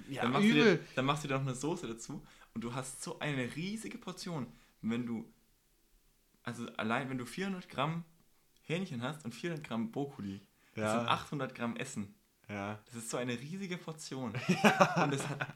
Ja, 0.10 0.24
dann, 0.24 0.32
machst 0.34 0.48
du 0.50 0.54
dir, 0.54 0.62
übel. 0.74 0.86
dann 0.96 1.06
machst 1.06 1.24
du 1.24 1.28
dir 1.28 1.36
noch 1.36 1.42
eine 1.42 1.56
Soße 1.56 1.88
dazu 1.88 2.26
und 2.54 2.64
du 2.64 2.74
hast 2.74 3.02
so 3.02 3.20
eine 3.20 3.56
riesige 3.56 3.98
Portion. 3.98 4.48
Wenn 4.82 5.06
du, 5.06 5.32
also 6.44 6.68
allein 6.76 7.10
wenn 7.10 7.18
du 7.18 7.26
400 7.26 7.70
Gramm 7.70 8.04
Hähnchen 8.64 9.02
hast 9.02 9.24
und 9.26 9.34
400 9.34 9.66
Gramm 9.66 9.92
Brokkoli, 9.92 10.42
das 10.76 10.84
Ja. 10.84 11.00
sind 11.00 11.08
800 11.10 11.56
Gramm 11.56 11.76
Essen. 11.78 12.14
Ja. 12.50 12.80
Das 12.86 12.96
ist 12.96 13.10
so 13.10 13.18
eine 13.18 13.40
riesige 13.40 13.78
Portion. 13.78 14.32
Und 14.98 15.14
es 15.14 15.28
hat, 15.28 15.48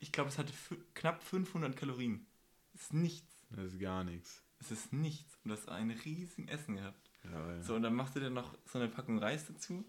ich 0.00 0.12
glaube, 0.12 0.30
es 0.30 0.38
hatte 0.38 0.52
knapp 0.94 1.22
500 1.22 1.76
Kalorien. 1.76 2.26
Das 2.72 2.82
ist 2.82 2.94
nichts. 2.94 3.46
Das 3.50 3.66
ist 3.72 3.78
gar 3.78 4.02
nichts. 4.04 4.42
Es 4.58 4.70
ist 4.70 4.92
nichts. 4.92 5.38
Und 5.44 5.50
du 5.50 5.56
hast 5.56 5.68
ein 5.68 5.90
riesen 5.90 6.48
Essen 6.48 6.76
gehabt. 6.76 7.10
Ja, 7.24 7.62
So, 7.62 7.74
und 7.74 7.82
dann 7.82 7.94
machst 7.94 8.16
du 8.16 8.20
dir 8.20 8.30
noch 8.30 8.56
so 8.66 8.78
eine 8.78 8.88
Packung 8.88 9.18
Reis 9.18 9.46
dazu. 9.46 9.74
Und 9.74 9.86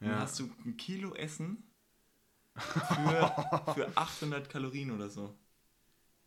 dann 0.00 0.10
Ja. 0.10 0.20
hast 0.20 0.38
du 0.40 0.50
ein 0.64 0.76
Kilo 0.76 1.14
Essen 1.14 1.62
für, 2.56 2.64
für 3.74 3.96
800 3.96 4.48
Kalorien 4.48 4.90
oder 4.90 5.08
so. 5.08 5.36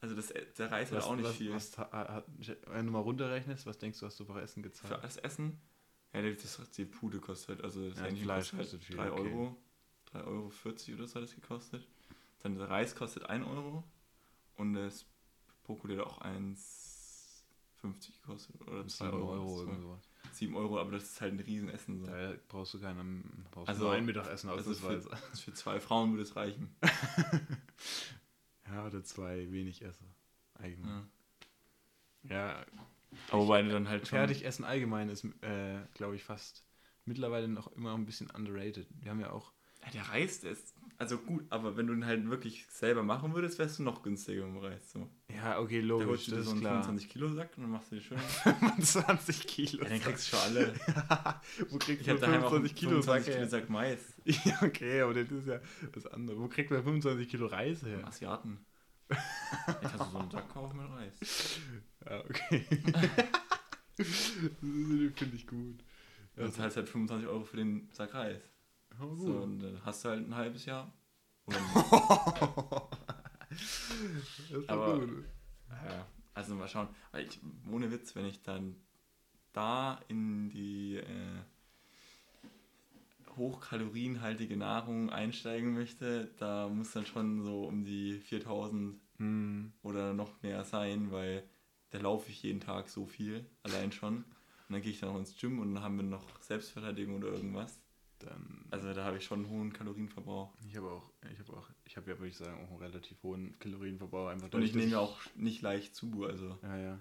Also 0.02 0.16
das, 0.16 0.28
der 0.58 0.72
Reis 0.72 0.92
hat 0.92 0.98
was, 0.98 1.06
auch 1.06 1.16
nicht 1.16 1.26
was, 1.26 1.36
viel. 1.36 1.54
Was, 1.54 1.78
hat, 1.78 2.26
wenn 2.68 2.86
du 2.86 2.92
mal 2.92 3.00
runterrechnest, 3.00 3.66
was 3.66 3.78
denkst 3.78 4.00
du, 4.00 4.06
hast 4.06 4.20
du 4.20 4.26
für 4.26 4.42
Essen 4.42 4.62
gezahlt? 4.62 4.96
Für 4.96 5.02
das 5.02 5.18
Essen, 5.18 5.62
ja, 6.14 6.22
das, 6.22 6.58
das 6.58 6.70
die 6.72 6.86
Pude 6.86 7.20
kostet, 7.20 7.64
also 7.64 7.90
das 7.90 8.00
Ja, 8.00 8.16
Fleisch 8.16 8.52
kostet, 8.52 8.84
viel, 8.84 8.98
3 8.98 9.12
okay. 9.12 9.22
Euro. 9.22 9.58
3,40 10.14 10.26
Euro 10.28 10.50
40 10.50 10.94
oder 10.96 11.08
so 11.08 11.16
hat 11.16 11.24
das 11.24 11.36
gekostet. 11.36 11.88
Dann 12.44 12.56
der 12.58 12.70
Reis 12.70 12.96
kostet 12.96 13.26
1 13.26 13.46
Euro 13.48 13.84
und 14.56 14.74
das 14.74 15.06
Brokkoli 15.64 15.96
hat 15.96 16.06
auch 16.06 16.22
1,50 16.22 17.42
gekostet 18.22 18.62
oder 18.62 18.86
2 18.88 19.06
7 19.06 19.14
Euro. 19.18 19.32
Euro, 19.32 19.56
so. 19.58 19.64
irgend 19.64 19.82
sowas. 19.82 20.10
7 20.34 20.56
Euro, 20.56 20.80
aber 20.80 20.92
das 20.92 21.04
ist 21.04 21.22
halt 21.22 21.34
ein 21.34 21.40
Riesenessen. 21.40 22.02
So. 22.02 22.08
Da 22.08 22.34
brauchst 22.50 22.74
du 22.74 22.82
keinen, 22.82 23.46
brauchst 23.52 23.70
Also, 23.70 23.86
nur 23.86 23.94
ein 23.94 24.06
Mittagessen 24.06 24.50
Also 24.50 24.74
für, 24.74 24.88
ausnahmsweise. 24.98 25.42
für 25.42 25.54
zwei 25.54 25.80
Frauen 25.80 26.12
würde 26.12 26.24
es 26.24 26.36
reichen. 26.36 26.76
Ja, 28.66 28.88
oder 28.88 29.04
zwei 29.04 29.52
wenig 29.52 29.84
Esser. 29.84 30.06
Eigentlich. 30.56 30.88
Ja. 30.88 31.06
Ja, 32.24 32.66
Aber 33.30 33.44
wobei 33.44 33.62
du 33.62 33.70
dann 33.70 33.88
halt 33.90 34.08
schon... 34.08 34.18
Fertigessen 34.18 34.66
allgemein 34.66 35.10
ist, 35.10 35.26
äh, 35.42 35.82
glaube 35.94 36.16
ich, 36.16 36.24
fast 36.24 36.64
mittlerweile 37.06 37.48
noch 37.48 37.72
immer 37.74 37.94
ein 37.94 38.06
bisschen 38.06 38.30
underrated. 38.32 38.88
Wir 39.02 39.12
haben 39.12 39.20
ja 39.20 39.32
auch. 39.32 39.52
Ja, 39.84 39.92
der 39.92 40.10
Reis, 40.10 40.40
der 40.40 40.52
ist. 40.52 40.74
Also 40.98 41.18
gut, 41.18 41.44
aber 41.50 41.76
wenn 41.76 41.88
du 41.88 41.94
ihn 41.94 42.06
halt 42.06 42.30
wirklich 42.30 42.66
selber 42.70 43.04
machen 43.04 43.34
würdest, 43.34 43.60
wärst 43.60 43.80
du 43.80 43.84
noch 43.84 44.04
günstiger 44.04 44.44
im 44.44 44.58
Reis. 44.58 44.92
So. 44.92 45.10
Ja, 45.34 45.60
okay, 45.60 45.82
Da 45.82 45.88
logisch, 45.88 46.08
holst 46.08 46.28
du 46.28 46.36
dir 46.36 46.44
so 46.44 46.52
einen 46.52 46.60
klar. 46.62 46.84
25 46.84 47.10
Kilo 47.10 47.30
Sack 47.34 47.50
und 47.58 47.64
dann 47.64 47.72
machst 47.72 47.92
du 47.92 47.96
die 47.96 48.02
schön. 48.02 48.18
25 48.44 49.48
Kilo. 49.48 49.84
Ja, 49.84 49.90
dann 49.90 50.00
kriegst 50.02 50.32
du 50.32 50.38
schon 50.38 50.46
alle. 50.46 50.74
Wo 51.70 51.78
kriegt 51.78 52.02
Ich 52.02 52.08
man 52.08 52.16
habe 52.18 52.26
daheim 52.26 52.44
auch 52.44 52.54
einen 52.54 52.68
25 52.70 52.76
Kilo 52.76 53.02
Sack 53.02 53.24
25 53.24 53.34
Kilo? 53.36 53.48
Sack 53.50 53.70
Mais. 53.70 54.00
Ja, 54.46 54.62
okay, 54.62 55.02
aber 55.02 55.14
das 55.14 55.30
ist 55.32 55.48
ja 55.48 55.60
das 55.92 56.08
andere. 56.08 56.40
Wo 56.40 56.48
kriegt 56.48 56.72
man 56.72 56.84
25 56.84 57.28
Kilo 57.30 57.48
Reis 57.48 57.84
Im 57.84 57.90
her? 57.90 58.08
Asiaten. 58.08 58.66
Jetzt 59.10 59.20
kannst 59.82 60.00
du 60.00 60.12
so 60.12 60.18
einen 60.18 60.32
Sack 60.32 60.50
kaufen 60.54 60.78
mit 60.78 60.90
Reis. 60.90 61.60
Ja, 62.06 62.20
okay. 62.26 62.66
das 63.98 64.08
finde 65.18 65.36
ich 65.36 65.48
gut. 65.48 65.84
Ja, 66.36 66.44
das 66.46 66.58
heißt 66.60 66.78
halt 66.78 66.90
25 66.90 67.28
Euro 67.28 67.44
für 67.44 67.58
den 67.58 67.90
Sack 67.92 68.14
Reis. 68.14 68.42
Oh. 69.02 69.16
So, 69.16 69.32
und 69.38 69.60
dann 69.60 69.84
hast 69.86 70.04
du 70.06 70.10
halt 70.10 70.28
ein 70.28 70.36
halbes 70.36 70.66
Jahr. 70.66 70.92
Das 74.52 74.68
Aber- 74.70 75.00
gut. 75.00 75.26
Ja, 75.70 76.08
also 76.34 76.56
mal 76.56 76.68
schauen. 76.68 76.88
Weil 77.12 77.28
ich, 77.28 77.40
ohne 77.72 77.92
Witz, 77.92 78.16
wenn 78.16 78.26
ich 78.26 78.42
dann 78.42 78.76
da 79.52 80.00
in 80.08 80.50
die 80.50 80.98
äh, 80.98 81.42
hochkalorienhaltige 83.38 84.58
Nahrung 84.58 85.10
einsteigen 85.10 85.74
möchte, 85.74 86.32
da 86.38 86.68
muss 86.70 86.92
dann 86.92 87.06
schon 87.06 87.42
so 87.44 87.66
um 87.66 87.84
die 87.86 88.20
4000 88.20 89.00
Hm. 89.18 89.72
oder 89.84 90.14
noch 90.14 90.42
mehr 90.42 90.64
sein, 90.64 91.12
weil 91.12 91.44
da 91.92 92.00
laufe 92.00 92.32
ich 92.32 92.42
jeden 92.42 92.60
Tag 92.62 92.90
so 92.90 93.06
viel, 93.06 93.46
allein 93.62 93.92
schon. 93.92 94.18
Und 94.18 94.26
dann 94.70 94.82
gehe 94.82 94.92
ich 94.92 95.00
dann 95.00 95.10
noch 95.14 95.20
ins 95.20 95.38
Gym 95.38 95.60
und 95.60 95.76
dann 95.76 95.84
haben 95.84 95.98
wir 95.98 96.04
noch 96.04 96.26
Selbstverteidigung 96.42 97.18
oder 97.18 97.28
irgendwas. 97.28 97.80
Dann, 98.26 98.66
Also 98.72 98.94
da 98.94 99.04
habe 99.06 99.18
ich 99.18 99.26
schon 99.26 99.46
einen 99.46 99.50
hohen 99.50 99.74
Kalorienverbrauch. 99.74 100.54
ich 100.68 100.76
habe 100.76 100.90
auch, 100.92 101.12
ich 101.32 101.40
habe 101.40 101.54
auch, 101.54 101.70
ich 101.86 101.98
habe 101.98 102.10
ja, 102.10 102.18
würde 102.18 102.30
ich 102.30 102.38
sagen, 102.38 102.64
auch 102.66 102.70
einen 102.70 102.78
relativ 102.78 103.22
hohen 103.24 103.58
Kalorienverbrauch. 103.60 104.28
Einfach 104.28 104.52
Und 104.52 104.62
ich 104.62 104.74
nehme 104.76 104.92
ja 104.92 105.00
auch 105.00 105.20
nicht 105.36 105.62
leicht 105.62 105.96
zu, 105.96 106.26
also 106.26 106.58
Ja, 106.64 106.78
ja. 106.78 107.00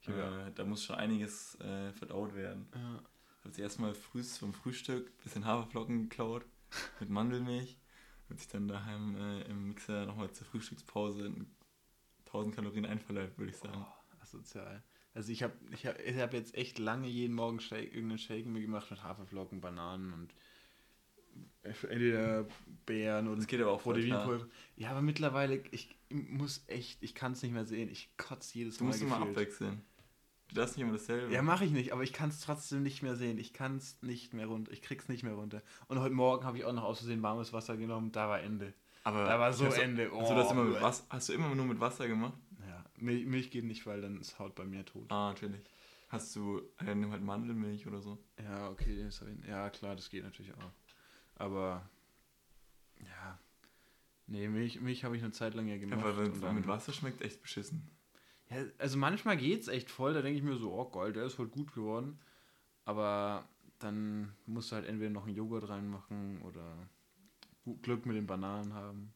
Ich 0.00 0.08
habe 0.08 0.18
ja. 0.18 0.46
äh, 0.46 0.52
da 0.52 0.64
muss 0.64 0.84
schon 0.84 0.96
einiges 0.96 1.60
äh, 1.60 1.92
verdaut 1.92 2.34
werden. 2.34 2.68
ja. 2.74 2.80
habe 2.80 3.02
jetzt 3.46 3.58
erstmal 3.58 3.94
früh 3.94 4.22
vom 4.22 4.52
Frühstück 4.52 5.08
ein 5.08 5.22
bisschen 5.22 5.44
Haferflocken 5.44 6.04
geklaut 6.04 6.44
mit 7.00 7.10
Mandelmilch. 7.10 7.78
Und 8.28 8.38
sich 8.38 8.48
dann 8.48 8.68
daheim 8.68 9.16
äh, 9.16 9.42
im 9.42 9.68
Mixer 9.68 10.06
nochmal 10.06 10.30
zur 10.30 10.46
Frühstückspause 10.46 11.34
1000 12.26 12.54
Kalorien 12.54 12.86
einverleibt, 12.86 13.36
würde 13.38 13.50
ich 13.50 13.56
sagen. 13.56 13.84
Oh, 13.84 14.22
asozial. 14.22 14.84
Also 15.14 15.32
ich 15.32 15.42
habe 15.42 15.52
ich 15.72 15.86
hab, 15.86 16.00
ich 16.00 16.16
hab 16.16 16.32
jetzt 16.32 16.54
echt 16.54 16.78
lange 16.78 17.08
jeden 17.08 17.34
Morgen 17.34 17.60
Shake, 17.60 17.92
irgendeinen 17.92 18.18
Shake 18.18 18.46
mir 18.46 18.60
gemacht 18.60 18.90
mit 18.90 19.02
Haferflocken, 19.02 19.60
Bananen 19.60 20.12
und 20.12 20.32
entweder 21.62 22.46
Beeren 22.86 23.28
oder 23.28 23.36
Das 23.36 23.46
geht 23.46 23.60
aber 23.60 23.72
auch. 23.72 23.82
Proteinpulver. 23.82 24.46
Ja, 24.76 24.90
aber 24.90 25.02
mittlerweile, 25.02 25.62
ich 25.70 25.94
muss 26.10 26.64
echt, 26.66 27.02
ich 27.02 27.14
kann 27.14 27.32
es 27.32 27.42
nicht 27.42 27.52
mehr 27.52 27.64
sehen. 27.66 27.88
Ich 27.90 28.10
kotze 28.16 28.56
jedes 28.58 28.78
Du 28.78 28.84
Mal 28.84 28.88
musst 28.90 29.02
immer 29.02 29.20
abwechseln. 29.20 29.82
Du 30.48 30.56
darfst 30.56 30.76
nicht 30.76 30.82
immer 30.84 30.92
dasselbe. 30.94 31.32
Ja, 31.32 31.42
mache 31.42 31.64
ich 31.64 31.70
nicht, 31.70 31.92
aber 31.92 32.02
ich 32.02 32.12
kann 32.12 32.30
es 32.30 32.40
trotzdem 32.40 32.82
nicht 32.82 33.02
mehr 33.02 33.14
sehen. 33.14 33.38
Ich 33.38 33.52
kann 33.52 33.76
es 33.76 34.02
nicht 34.02 34.34
mehr 34.34 34.46
runter. 34.46 34.72
Ich 34.72 34.82
krieg's 34.82 35.08
nicht 35.08 35.22
mehr 35.22 35.34
runter. 35.34 35.62
Und 35.86 36.00
heute 36.00 36.14
Morgen 36.14 36.44
habe 36.44 36.58
ich 36.58 36.64
auch 36.64 36.72
noch 36.72 36.82
aus 36.82 36.98
Versehen 36.98 37.22
warmes 37.22 37.52
Wasser 37.52 37.76
genommen. 37.76 38.10
Da 38.10 38.28
war 38.28 38.40
Ende. 38.40 38.72
aber 39.04 39.24
Da 39.26 39.38
war 39.38 39.52
so 39.52 39.66
du- 39.66 39.72
Ende. 39.80 40.10
Hast 40.12 40.30
du, 40.30 40.34
das 40.34 40.48
Oh, 40.48 40.52
immer 40.52 40.64
mit. 40.64 40.80
Wasser, 40.82 41.04
hast 41.10 41.28
du 41.28 41.32
immer 41.34 41.54
nur 41.54 41.66
mit 41.66 41.78
Wasser 41.78 42.08
gemacht? 42.08 42.34
Ja, 43.00 43.04
Milch, 43.06 43.26
Milch 43.26 43.50
geht 43.50 43.64
nicht, 43.64 43.86
weil 43.86 44.00
dann 44.02 44.20
ist 44.20 44.38
Haut 44.38 44.54
bei 44.54 44.64
mir 44.64 44.84
tot. 44.84 45.10
Ah, 45.10 45.30
natürlich. 45.30 45.60
Hast 46.08 46.34
du, 46.34 46.60
äh, 46.78 46.94
nimm 46.94 47.12
halt 47.12 47.22
Mandelmilch 47.22 47.86
oder 47.86 48.00
so. 48.00 48.18
Ja, 48.42 48.68
okay. 48.70 49.08
Ja, 49.46 49.70
klar, 49.70 49.94
das 49.96 50.10
geht 50.10 50.24
natürlich 50.24 50.52
auch. 50.54 50.72
Aber, 51.36 51.88
ja. 52.98 53.38
Nee, 54.26 54.48
Milch, 54.48 54.80
Milch 54.80 55.04
habe 55.04 55.16
ich 55.16 55.22
eine 55.22 55.32
Zeit 55.32 55.54
lang 55.54 55.66
ja 55.68 55.74
Ja, 55.74 55.80
gemacht. 55.80 56.16
wenn, 56.16 56.40
dann- 56.40 56.54
mit 56.56 56.66
Wasser 56.66 56.92
schmeckt 56.92 57.22
echt 57.22 57.40
beschissen. 57.42 57.88
Ja, 58.48 58.64
also 58.78 58.98
manchmal 58.98 59.36
geht's 59.36 59.68
echt 59.68 59.90
voll, 59.90 60.12
da 60.14 60.22
denke 60.22 60.38
ich 60.38 60.44
mir 60.44 60.56
so, 60.56 60.72
oh 60.72 60.90
geil, 60.90 61.12
der 61.12 61.24
ist 61.24 61.34
voll 61.34 61.48
gut 61.48 61.72
geworden. 61.72 62.18
Aber 62.84 63.48
dann 63.78 64.34
musst 64.46 64.70
du 64.72 64.76
halt 64.76 64.86
entweder 64.86 65.10
noch 65.10 65.26
einen 65.26 65.36
Joghurt 65.36 65.68
reinmachen 65.68 66.42
oder 66.42 66.88
Glück 67.82 68.06
mit 68.06 68.16
den 68.16 68.26
Bananen 68.26 68.74
haben. 68.74 69.14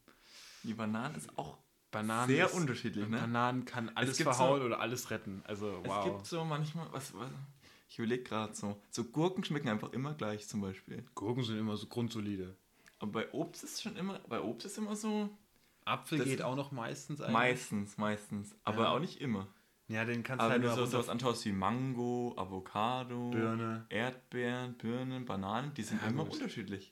Die 0.63 0.73
Banane 0.73 1.17
ist 1.17 1.37
auch 1.37 1.57
Bananen 1.95 2.27
sehr 2.27 2.45
ist- 2.47 2.53
unterschiedlich, 2.53 3.07
ne? 3.07 3.17
Bananen 3.19 3.65
kann 3.65 3.89
alles 3.95 4.21
verhauen 4.21 4.59
so- 4.61 4.65
oder 4.67 4.79
alles 4.79 5.09
retten. 5.11 5.41
Also 5.45 5.79
Es 5.83 5.89
wow. 5.89 6.03
gibt 6.05 6.25
so 6.25 6.43
manchmal, 6.45 6.87
was, 6.91 7.13
was 7.13 7.29
ich 7.89 7.99
überlege 7.99 8.23
gerade 8.23 8.53
so, 8.53 8.81
so 8.89 9.03
Gurken 9.05 9.43
schmecken 9.43 9.69
einfach 9.69 9.91
immer 9.93 10.13
gleich 10.13 10.47
zum 10.47 10.61
Beispiel. 10.61 11.03
Gurken 11.15 11.43
sind 11.43 11.57
immer 11.57 11.77
so 11.77 11.87
grundsolide. 11.87 12.55
Aber 12.99 13.11
bei 13.11 13.31
Obst 13.33 13.63
ist 13.63 13.81
schon 13.81 13.95
immer, 13.95 14.19
bei 14.27 14.41
Obst 14.41 14.65
ist 14.65 14.77
immer 14.77 14.95
so, 14.95 15.29
Apfel 15.85 16.23
geht 16.23 16.41
auch 16.41 16.55
noch 16.55 16.71
meistens 16.71 17.21
eigentlich. 17.21 17.33
meistens, 17.33 17.97
meistens, 17.97 18.55
aber 18.63 18.83
Ja. 18.83 18.91
auch 18.91 18.99
nicht 18.99 19.21
immer. 19.21 19.47
Ja, 19.87 20.03
den 20.03 20.23
kannst 20.23 20.41
du 20.41 20.45
Aber 20.45 20.53
halt 20.53 20.63
wenn 20.63 20.69
du 20.71 20.75
nur 20.75 20.85
so, 20.87 20.91
sowas 20.93 21.07
runter- 21.09 21.11
anschaust 21.27 21.45
wie 21.45 21.51
Mango, 21.51 22.33
Avocado, 22.37 23.29
Birne. 23.29 23.85
Erdbeeren, 23.89 24.73
Birnen, 24.79 25.25
Bananen, 25.25 25.73
die 25.75 25.83
sind 25.83 26.01
Ja, 26.01 26.07
immer 26.07 26.23
gut. 26.23 26.33
unterschiedlich. 26.33 26.91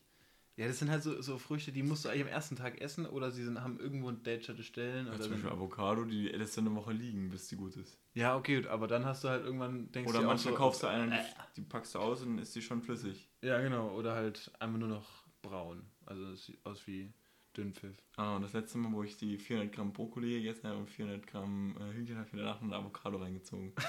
Ja, 0.55 0.67
das 0.67 0.77
sind 0.77 0.91
halt 0.91 1.01
so, 1.01 1.19
so 1.19 1.39
Früchte, 1.39 1.71
die 1.71 1.81
musst 1.81 2.05
du 2.05 2.09
eigentlich 2.09 2.23
am 2.23 2.27
ersten 2.27 2.55
Tag 2.55 2.79
essen 2.79 3.07
oder 3.07 3.31
sie 3.31 3.43
sind, 3.43 3.59
haben 3.61 3.79
irgendwo 3.79 4.09
entdatete 4.09 4.61
Stellen. 4.61 5.07
Ja, 5.07 5.13
Oder 5.13 5.21
zum 5.23 5.31
Beispiel 5.31 5.49
Avocado, 5.49 6.05
die 6.05 6.27
lässt 6.27 6.55
dann 6.57 6.67
eine 6.67 6.75
Woche 6.75 6.91
liegen, 6.93 7.29
bis 7.31 7.47
die 7.47 7.55
gut 7.55 7.75
ist. 7.75 7.97
ja, 8.13 8.37
okay, 8.37 8.57
gut, 8.57 8.67
aber 8.67 8.87
dann 8.87 9.03
hast 9.03 9.23
du 9.23 9.29
halt 9.29 9.43
irgendwann, 9.43 9.91
denkst 9.91 10.09
Oder 10.09 10.19
dir 10.19 10.25
auch 10.25 10.29
manchmal 10.29 10.53
so, 10.53 10.57
kaufst 10.59 10.83
du 10.83 10.87
eine, 10.87 11.19
äh, 11.19 11.23
die, 11.55 11.61
packst 11.61 11.95
du 11.95 11.99
aus 11.99 12.21
und 12.21 12.37
ist 12.37 12.55
die 12.55 12.61
schon 12.61 12.83
flüssig. 12.83 13.31
Ja, 13.41 13.59
genau. 13.61 13.95
Oder 13.95 14.13
halt 14.13 14.51
einfach 14.59 14.77
nur 14.77 14.89
noch 14.89 15.09
braun. 15.41 15.83
Also 16.05 16.23
es 16.27 16.45
sieht 16.45 16.63
aus 16.65 16.85
wie 16.85 17.11
Dünnpfiff. 17.57 17.97
Ah, 18.17 18.35
und 18.35 18.43
das 18.43 18.53
letzte 18.53 18.77
Mal, 18.77 18.91
wo 18.93 19.01
ich 19.01 19.17
die 19.17 19.39
400 19.39 19.73
Gramm 19.73 19.91
Brokkoli 19.91 20.35
gegessen 20.35 20.67
habe 20.67 20.77
und 20.77 20.89
400 20.89 21.25
Gramm 21.25 21.75
äh, 21.79 21.93
Hühnchen, 21.95 22.15
habe 22.17 22.27
ich 22.27 22.33
mir 22.33 22.41
danach 22.41 22.61
eine 22.61 22.75
Avocado 22.75 23.17
reingezogen. 23.17 23.73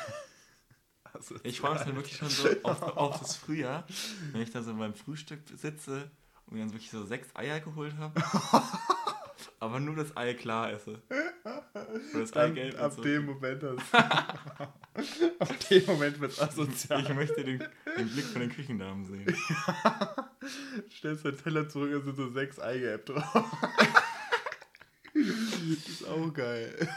Also, 1.12 1.36
Ich 1.44 1.60
freue 1.60 1.74
mich 1.74 1.82
dann 1.82 1.94
wirklich 1.94 2.16
schon 2.16 2.28
so 2.28 2.48
auf, 2.64 2.82
auf 2.82 3.18
das 3.20 3.36
Frühjahr, 3.36 3.86
wenn 4.32 4.40
ich 4.42 4.50
da 4.50 4.62
so 4.62 4.74
beim 4.74 4.94
Frühstück 4.94 5.42
sitze 5.54 6.10
und 6.46 6.54
mir 6.54 6.60
dann 6.60 6.72
wirklich 6.72 6.90
so 6.90 7.04
sechs 7.04 7.34
Eier 7.34 7.60
geholt 7.60 7.96
habe. 7.96 8.22
aber 9.60 9.80
nur 9.80 9.96
das 9.96 10.16
Ei 10.16 10.34
klar 10.34 10.70
esse. 10.72 11.02
Und 12.12 12.20
das 12.20 12.30
Dann, 12.30 12.52
Eigelb 12.52 12.78
ab 12.78 12.90
und 12.90 12.96
so. 12.96 13.02
dem 13.02 13.26
Moment 13.26 13.64
ab 13.92 15.68
dem 15.70 15.86
Moment 15.86 16.20
wird 16.20 16.32
es 16.32 16.40
asozial. 16.40 17.02
Ich 17.02 17.14
möchte 17.14 17.44
den, 17.44 17.58
den 17.96 18.08
Blick 18.10 18.24
von 18.26 18.40
den 18.42 18.50
Küchendamen 18.50 19.04
sehen. 19.04 19.26
stellst 20.90 21.24
deinen 21.24 21.38
Teller 21.38 21.68
zurück, 21.68 21.92
da 21.92 22.00
sind 22.00 22.16
so 22.16 22.30
sechs 22.30 22.58
Eigelb 22.58 23.06
drauf. 23.06 23.46
das 25.14 25.88
ist 25.88 26.06
auch 26.06 26.32
geil. 26.32 26.88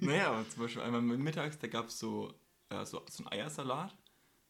Naja, 0.00 0.30
aber 0.30 0.48
zum 0.48 0.62
Beispiel 0.62 0.82
einmal 0.82 1.02
mittags, 1.02 1.58
da 1.58 1.66
gab 1.66 1.88
es 1.88 1.98
so, 1.98 2.32
ja, 2.72 2.84
so, 2.84 3.04
so 3.10 3.24
einen 3.24 3.32
Eiersalat, 3.32 3.96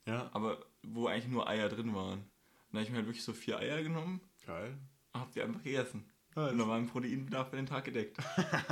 Ja. 0.06 0.30
aber 0.32 0.64
wo 0.82 1.06
eigentlich 1.06 1.28
nur 1.28 1.48
Eier 1.48 1.68
drin 1.68 1.94
waren. 1.94 2.20
Und 2.20 2.28
da 2.72 2.78
habe 2.78 2.84
ich 2.84 2.90
mir 2.90 2.96
halt 2.98 3.06
wirklich 3.06 3.24
so 3.24 3.32
vier 3.32 3.58
Eier 3.58 3.82
genommen 3.82 4.20
Geil. 4.48 4.76
habe 5.14 5.30
die 5.34 5.42
einfach 5.42 5.62
gegessen. 5.62 6.04
Nice. 6.34 6.54
Mein 6.54 6.86
Proteinbedarf 6.86 7.50
für 7.50 7.56
den 7.56 7.66
Tag 7.66 7.84
gedeckt. 7.84 8.16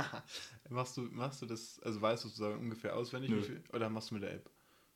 Machst 0.69 0.97
du, 0.97 1.01
machst 1.03 1.41
du 1.41 1.45
das, 1.45 1.79
also 1.81 2.01
weißt 2.01 2.23
du 2.23 2.27
sozusagen 2.29 2.59
ungefähr 2.59 2.95
auswendig, 2.95 3.29
Nö. 3.31 3.37
wie 3.39 3.43
viel, 3.43 3.63
oder 3.73 3.89
machst 3.89 4.09
du 4.11 4.15
mit 4.15 4.23
der 4.23 4.33
App? 4.33 4.49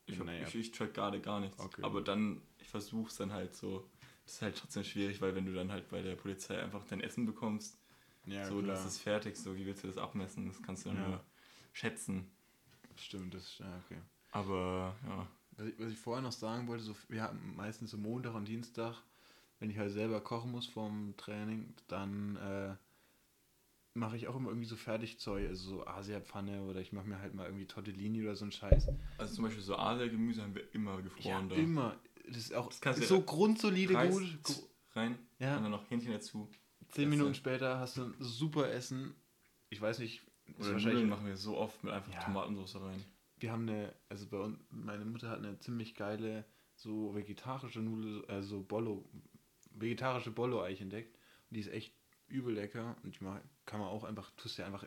Ich, 0.06 0.18
Mit 0.18 0.28
einer 0.28 0.40
ich, 0.42 0.48
App. 0.48 0.54
ich 0.54 0.70
track 0.72 0.94
gerade 0.94 1.20
gar 1.20 1.40
nichts. 1.40 1.58
Okay. 1.60 1.82
Aber 1.82 2.00
dann, 2.02 2.42
ich 2.58 2.68
versuche 2.68 3.08
es 3.08 3.16
dann 3.16 3.32
halt 3.32 3.54
so. 3.54 3.88
Das 4.24 4.34
ist 4.34 4.42
halt 4.42 4.56
trotzdem 4.58 4.84
schwierig, 4.84 5.20
weil 5.20 5.34
wenn 5.34 5.46
du 5.46 5.52
dann 5.54 5.70
halt 5.70 5.88
bei 5.88 6.02
der 6.02 6.16
Polizei 6.16 6.60
einfach 6.62 6.84
dein 6.86 7.00
Essen 7.00 7.26
bekommst, 7.26 7.78
Ja, 8.26 8.46
so, 8.46 8.60
das 8.62 8.84
ist 8.86 8.98
fertig, 8.98 9.36
so, 9.36 9.54
wie 9.56 9.64
willst 9.66 9.82
du 9.84 9.88
das 9.88 9.98
abmessen? 9.98 10.46
Das 10.48 10.62
kannst 10.62 10.84
du 10.84 10.90
dann 10.90 10.98
Ja. 10.98 11.08
nur 11.08 11.24
schätzen. 11.72 12.30
Stimmt, 12.96 13.34
das 13.34 13.42
ist, 13.44 13.58
ja, 13.58 13.80
okay. 13.84 14.00
Aber, 14.30 14.94
ja. 15.06 15.26
Was 15.56 15.66
ich, 15.66 15.78
was 15.78 15.92
ich 15.92 15.98
vorher 15.98 16.22
noch 16.22 16.32
sagen 16.32 16.66
wollte, 16.68 16.84
so, 16.84 16.96
wir 17.08 17.22
haben 17.22 17.54
meistens 17.56 17.90
so 17.90 17.98
Montag 17.98 18.34
und 18.34 18.46
Dienstag, 18.46 18.96
wenn 19.62 19.70
ich 19.70 19.78
halt 19.78 19.92
selber 19.92 20.20
kochen 20.20 20.50
muss 20.50 20.66
vom 20.66 21.14
Training, 21.16 21.72
dann 21.86 22.34
äh, 22.34 22.74
mache 23.94 24.16
ich 24.16 24.26
auch 24.26 24.34
immer 24.34 24.48
irgendwie 24.48 24.66
so 24.66 24.74
Fertigzeug, 24.74 25.48
also 25.48 25.70
so 25.76 25.86
Asiapfanne 25.86 26.62
oder 26.64 26.80
ich 26.80 26.92
mache 26.92 27.06
mir 27.06 27.20
halt 27.20 27.32
mal 27.34 27.46
irgendwie 27.46 27.66
Tortellini 27.66 28.22
oder 28.22 28.34
so 28.34 28.44
ein 28.44 28.50
Scheiß. 28.50 28.88
Also 29.18 29.34
zum 29.36 29.44
Beispiel 29.44 29.62
so 29.62 29.76
Asia-Gemüse 29.76 30.42
haben 30.42 30.56
wir 30.56 30.74
immer 30.74 31.00
gefroren 31.00 31.48
da. 31.48 31.54
immer. 31.54 31.96
Das 32.26 32.38
ist 32.38 32.54
auch 32.54 32.68
Das 32.70 32.80
kannst 32.80 33.00
du 33.02 33.06
so 33.06 33.16
ja- 33.18 33.22
grundsolide 33.24 33.94
Reis 33.94 34.16
gut. 34.42 34.68
Rein 34.94 35.16
Ja. 35.38 35.56
und 35.58 35.62
dann 35.62 35.70
noch 35.70 35.88
Hähnchen 35.88 36.10
dazu. 36.12 36.50
Zehn. 36.88 37.08
Minuten 37.08 37.34
später 37.34 37.78
hast 37.78 37.96
du 37.98 38.02
ein 38.06 38.14
super 38.18 38.68
Essen. 38.68 39.14
Ich 39.70 39.80
weiß 39.80 40.00
nicht, 40.00 40.22
ist 40.46 40.58
Oder 40.58 40.72
wahrscheinlich 40.72 40.94
Nudeln 40.94 41.08
machen 41.08 41.26
wir 41.26 41.36
so 41.36 41.56
oft 41.56 41.84
mit 41.84 41.92
einfach 41.92 42.12
Ja. 42.12 42.18
Tomatensauce 42.20 42.80
rein. 42.82 43.04
wir 43.38 43.52
haben 43.52 43.68
eine, 43.68 43.94
also 44.08 44.26
bei 44.26 44.38
uns, 44.38 44.58
meine 44.70 45.04
Mutter 45.04 45.30
hat 45.30 45.38
eine 45.38 45.56
ziemlich 45.60 45.94
geile, 45.94 46.44
so 46.74 47.14
vegetarische 47.14 47.80
Nudel, 47.80 48.24
also 48.26 48.62
Bollo, 48.62 49.08
vegetarische 49.74 50.30
Bollo-Eich 50.30 50.80
entdeckt. 50.80 51.16
Und 51.50 51.54
die 51.56 51.60
ist 51.60 51.68
echt 51.72 51.94
übel 52.28 52.54
lecker. 52.54 52.96
Und 53.02 53.14
die 53.14 53.18
kann 53.66 53.80
man 53.80 53.88
auch 53.88 54.04
einfach, 54.04 54.30
tust 54.36 54.58
ja 54.58 54.66
einfach, 54.66 54.86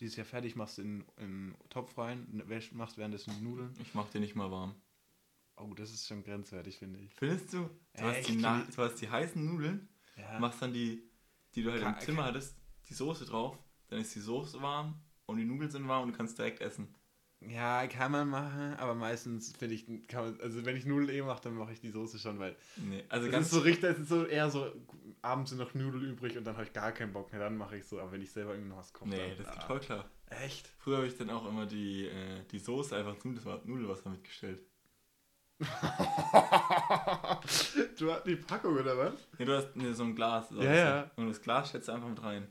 die 0.00 0.06
ist 0.06 0.16
ja 0.16 0.24
fertig, 0.24 0.56
machst 0.56 0.78
in 0.78 1.04
in 1.18 1.54
Topf 1.70 1.96
rein, 1.98 2.42
machst 2.72 2.98
währenddessen 2.98 3.32
die 3.38 3.44
Nudeln. 3.44 3.72
Ich 3.80 3.94
mach 3.94 4.08
den 4.10 4.22
nicht 4.22 4.34
mal 4.34 4.50
warm. 4.50 4.74
Oh, 5.56 5.72
das 5.74 5.92
ist 5.92 6.08
schon 6.08 6.24
grenzwertig, 6.24 6.78
finde 6.78 6.98
ich. 6.98 7.14
Findest 7.14 7.52
du? 7.52 7.70
Du, 7.96 8.02
hast 8.02 8.28
die, 8.28 8.36
Na- 8.36 8.64
du 8.74 8.82
hast 8.82 8.96
die 8.96 9.08
heißen 9.08 9.44
Nudeln, 9.44 9.88
Ja. 10.16 10.40
machst 10.40 10.60
dann 10.60 10.72
die, 10.72 11.08
die 11.54 11.62
du 11.62 11.70
halt 11.70 11.82
Ka- 11.82 11.90
im 11.92 12.00
Zimmer 12.00 12.24
hattest, 12.24 12.56
die 12.88 12.94
Soße 12.94 13.24
drauf, 13.24 13.56
dann 13.86 14.00
ist 14.00 14.12
die 14.16 14.20
Soße 14.20 14.60
warm 14.60 15.00
und 15.26 15.36
die 15.36 15.44
Nudeln 15.44 15.70
sind 15.70 15.86
warm 15.86 16.04
und 16.04 16.10
du 16.12 16.16
kannst 16.16 16.36
direkt 16.38 16.60
essen. 16.60 16.92
Ja, 17.48 17.86
kann 17.86 18.12
man 18.12 18.28
machen, 18.28 18.74
aber 18.74 18.94
meistens 18.94 19.52
finde 19.56 19.74
ich, 19.74 19.86
man, 20.08 20.38
also 20.40 20.64
wenn 20.64 20.76
ich 20.76 20.86
Nudeln 20.86 21.10
eh 21.10 21.22
mache, 21.22 21.42
dann 21.42 21.54
mache 21.54 21.72
ich 21.72 21.80
die 21.80 21.90
Soße 21.90 22.18
schon, 22.18 22.38
weil 22.38 22.56
Nee, 22.76 23.04
also 23.08 23.30
ganz 23.30 23.46
ist 23.46 23.52
so 23.52 23.60
richtig, 23.60 23.90
das 23.90 23.98
ist 23.98 24.08
so 24.08 24.24
eher 24.24 24.50
so, 24.50 24.72
abends 25.22 25.50
sind 25.50 25.58
noch 25.58 25.74
Nudeln 25.74 26.04
übrig 26.04 26.36
und 26.36 26.44
dann 26.44 26.54
habe 26.54 26.64
ich 26.64 26.72
gar 26.72 26.92
keinen 26.92 27.12
Bock 27.12 27.32
mehr, 27.32 27.40
dann 27.40 27.56
mache 27.56 27.76
ich 27.76 27.86
so, 27.86 28.00
aber 28.00 28.12
wenn 28.12 28.22
ich 28.22 28.30
selber 28.32 28.54
irgendwas 28.54 28.78
was 28.78 28.92
koche, 28.92 29.10
Nee, 29.10 29.28
dann, 29.28 29.38
das 29.38 29.50
geht 29.52 29.62
ah. 29.62 29.66
voll 29.66 29.80
klar. 29.80 30.04
Echt? 30.30 30.68
Früher 30.78 30.96
habe 30.98 31.06
ich 31.06 31.16
dann 31.16 31.30
auch 31.30 31.46
immer 31.48 31.66
die, 31.66 32.06
äh, 32.06 32.44
die 32.50 32.58
Soße 32.58 32.96
einfach 32.96 33.14
ins 33.14 33.24
Nudelwasser, 33.24 34.10
mitgestellt. 34.10 34.60
du 37.98 38.12
hast 38.12 38.26
die 38.26 38.34
Packung 38.36 38.76
oder 38.76 38.98
was? 38.98 39.14
Nee, 39.38 39.44
du 39.44 39.56
hast 39.56 39.76
nee, 39.76 39.92
so 39.92 40.02
ein 40.02 40.16
Glas. 40.16 40.46
Ja, 40.50 40.74
ja. 40.74 41.10
Und 41.16 41.28
das 41.28 41.40
Glas 41.40 41.72
du 41.72 41.92
einfach 41.92 42.08
mit 42.08 42.20
rein. 42.22 42.48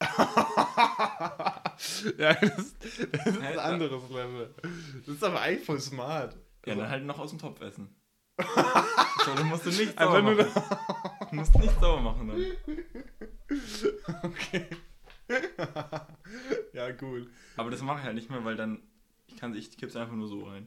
ja, 2.18 2.34
das, 2.34 2.78
das 2.78 2.98
ist 3.26 3.40
ein 3.40 3.58
anderes 3.58 4.08
Level. 4.10 4.54
Das 5.06 5.14
ist 5.16 5.24
aber 5.24 5.40
eigentlich 5.40 5.64
voll 5.66 5.80
smart. 5.80 6.34
Ja, 6.64 6.72
Also- 6.72 6.80
dann 6.82 6.90
halt 6.90 7.04
noch 7.04 7.18
aus 7.18 7.30
dem 7.30 7.38
Topf 7.38 7.60
essen. 7.60 7.94
so, 8.38 9.34
dann 9.34 9.46
musst 9.48 9.64
du 9.64 9.70
nicht 9.70 9.98
sauber 9.98 10.20
machen. 10.22 10.46
Du 11.30 11.36
musst 11.36 11.54
nicht 11.58 11.80
sauber 11.80 12.00
machen 12.02 12.28
dann. 12.28 12.46
Okay. 14.22 14.66
ja, 16.72 16.88
cool. 17.00 17.30
Aber 17.56 17.70
das 17.70 17.80
mache 17.82 18.00
ich 18.00 18.04
halt 18.04 18.14
nicht 18.14 18.30
mehr, 18.30 18.44
weil 18.44 18.56
dann, 18.56 18.82
ich 19.26 19.36
kann 19.36 19.54
ich 19.54 19.76
kipp's 19.76 19.96
einfach 19.96 20.14
nur 20.14 20.28
so 20.28 20.44
rein. 20.44 20.66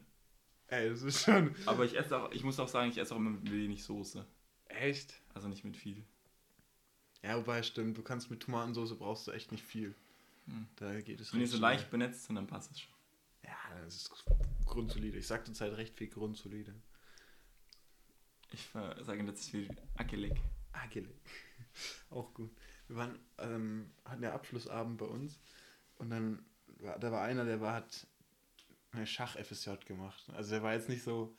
Ey, 0.67 0.89
das 0.89 1.01
ist 1.01 1.23
schon. 1.23 1.55
Aber 1.65 1.85
ich 1.85 1.97
esse 1.97 2.17
auch, 2.17 2.31
ich 2.31 2.43
muss 2.43 2.59
auch 2.59 2.67
sagen, 2.67 2.89
ich 2.89 2.97
esse 2.97 3.13
auch 3.13 3.19
immer 3.19 3.31
mit 3.31 3.51
wenig 3.51 3.83
Soße. 3.83 4.25
Echt? 4.65 5.13
Also 5.33 5.47
nicht 5.47 5.63
mit 5.63 5.77
viel. 5.77 6.03
Ja, 7.23 7.37
wobei, 7.37 7.63
stimmt. 7.63 7.97
Du 7.97 8.01
kannst 8.03 8.29
mit 8.31 8.41
Tomatensauce 8.41 8.97
brauchst 8.97 9.27
du 9.27 9.31
echt 9.31 9.51
nicht 9.51 9.63
viel. 9.65 9.95
Da 10.75 10.99
geht 11.01 11.19
es 11.19 11.33
Wenn 11.33 11.39
die 11.39 11.45
recht 11.45 11.53
so 11.53 11.59
leicht 11.59 11.91
benetzt 11.91 12.25
sind, 12.25 12.35
dann 12.35 12.47
passt 12.47 12.71
es 12.71 12.79
schon. 12.81 12.93
Ja, 13.43 13.57
das 13.83 13.95
ist 13.95 14.25
grundsolide. 14.65 15.17
Ich 15.17 15.27
sag 15.27 15.45
zur 15.45 15.55
Zeit 15.55 15.75
recht 15.77 15.95
viel 15.95 16.07
grundsolide. 16.07 16.73
Ich 18.51 18.67
sage 18.71 19.21
letztes 19.21 19.53
Video 19.53 19.75
Ackeleg. 19.95 20.41
Agile. 20.71 21.09
Auch 22.09 22.33
gut. 22.33 22.51
Wir 22.87 22.95
waren, 22.95 23.19
ähm, 23.37 23.91
hatten 24.05 24.23
ja 24.23 24.33
Abschlussabend 24.33 24.97
bei 24.97 25.05
uns 25.05 25.39
und 25.97 26.09
dann 26.09 26.43
war, 26.79 26.97
da 26.97 27.11
war 27.11 27.21
einer, 27.21 27.45
der 27.45 27.61
war, 27.61 27.73
hat 27.73 28.07
eine 28.91 29.05
Schach-FSJ 29.05 29.85
gemacht. 29.85 30.29
Also 30.33 30.51
der 30.51 30.63
war 30.63 30.73
jetzt 30.73 30.89
nicht 30.89 31.03
so, 31.03 31.35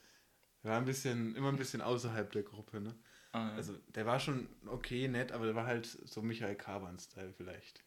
der 0.62 0.72
war 0.72 0.78
ein 0.78 0.84
bisschen, 0.84 1.34
immer 1.34 1.48
ein 1.48 1.56
bisschen 1.56 1.80
außerhalb 1.80 2.30
der 2.30 2.44
Gruppe, 2.44 2.80
ne? 2.80 2.94
Ah, 3.32 3.48
ja. 3.48 3.54
Also 3.54 3.76
der 3.88 4.06
war 4.06 4.20
schon 4.20 4.48
okay, 4.66 5.08
nett, 5.08 5.32
aber 5.32 5.46
der 5.46 5.54
war 5.54 5.66
halt 5.66 5.86
so 5.86 6.22
Michael 6.22 6.56
Kaban-Style 6.56 7.32
vielleicht. 7.32 7.82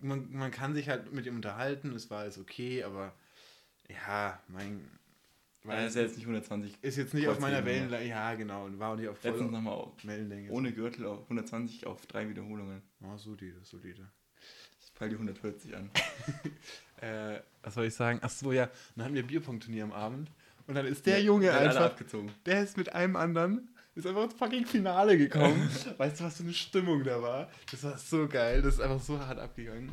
Man, 0.00 0.32
man 0.32 0.50
kann 0.50 0.74
sich 0.74 0.88
halt 0.88 1.12
mit 1.12 1.26
ihm 1.26 1.36
unterhalten, 1.36 1.94
es 1.94 2.10
war 2.10 2.20
alles 2.20 2.38
okay, 2.38 2.82
aber 2.84 3.14
ja, 3.88 4.40
mein. 4.48 4.88
Weil 5.62 5.78
er 5.78 5.86
ist 5.86 5.96
ja 5.96 6.02
jetzt 6.02 6.16
nicht 6.16 6.26
120. 6.26 6.76
ist 6.82 6.96
jetzt 6.98 7.14
nicht 7.14 7.26
auf 7.26 7.38
meiner 7.40 7.64
Wellenlänge. 7.64 8.06
Ja, 8.06 8.34
genau. 8.34 8.66
Und 8.66 8.78
war 8.78 8.92
auch 8.92 8.96
nicht 8.96 9.08
auf 9.08 9.22
Letztens 9.22 9.50
nochmal 9.50 9.72
auf. 9.72 9.92
Wellenlänge. 10.04 10.50
Ohne 10.50 10.72
Gürtel 10.72 11.06
auf 11.06 11.22
120 11.22 11.86
auf 11.86 12.04
drei 12.06 12.28
Wiederholungen. 12.28 12.82
Oh, 13.02 13.16
solide, 13.16 13.56
solide. 13.62 14.06
Ich 14.84 14.92
peil 14.92 15.08
die 15.08 15.14
140 15.14 15.74
an. 15.76 15.90
Äh, 17.00 17.40
was 17.62 17.74
soll 17.74 17.86
ich 17.86 17.94
sagen? 17.94 18.20
Ach 18.22 18.30
so, 18.30 18.52
ja. 18.52 18.70
Dann 18.94 19.04
hatten 19.04 19.14
wir 19.14 19.24
Bierpong-Turnier 19.24 19.84
am 19.84 19.92
Abend. 19.92 20.30
Und 20.66 20.74
dann 20.74 20.86
ist 20.86 21.04
der 21.04 21.18
Ja, 21.18 21.24
Junge 21.26 21.52
einfach, 21.52 21.82
abgezogen. 21.86 22.30
der 22.46 22.62
ist 22.62 22.78
mit 22.78 22.94
einem 22.94 23.16
anderen, 23.16 23.68
ist 23.94 24.06
einfach 24.06 24.24
ins 24.24 24.34
fucking 24.34 24.66
Finale 24.66 25.16
gekommen. 25.18 25.68
weißt 25.98 26.20
du, 26.20 26.24
was 26.24 26.36
für 26.36 26.42
eine 26.42 26.52
Stimmung 26.52 27.04
da 27.04 27.20
war? 27.22 27.48
Das 27.70 27.82
war 27.84 27.96
so 27.98 28.26
geil, 28.28 28.62
das 28.62 28.74
ist 28.74 28.80
einfach 28.80 29.00
so 29.00 29.18
hart 29.18 29.38
abgegangen. 29.38 29.90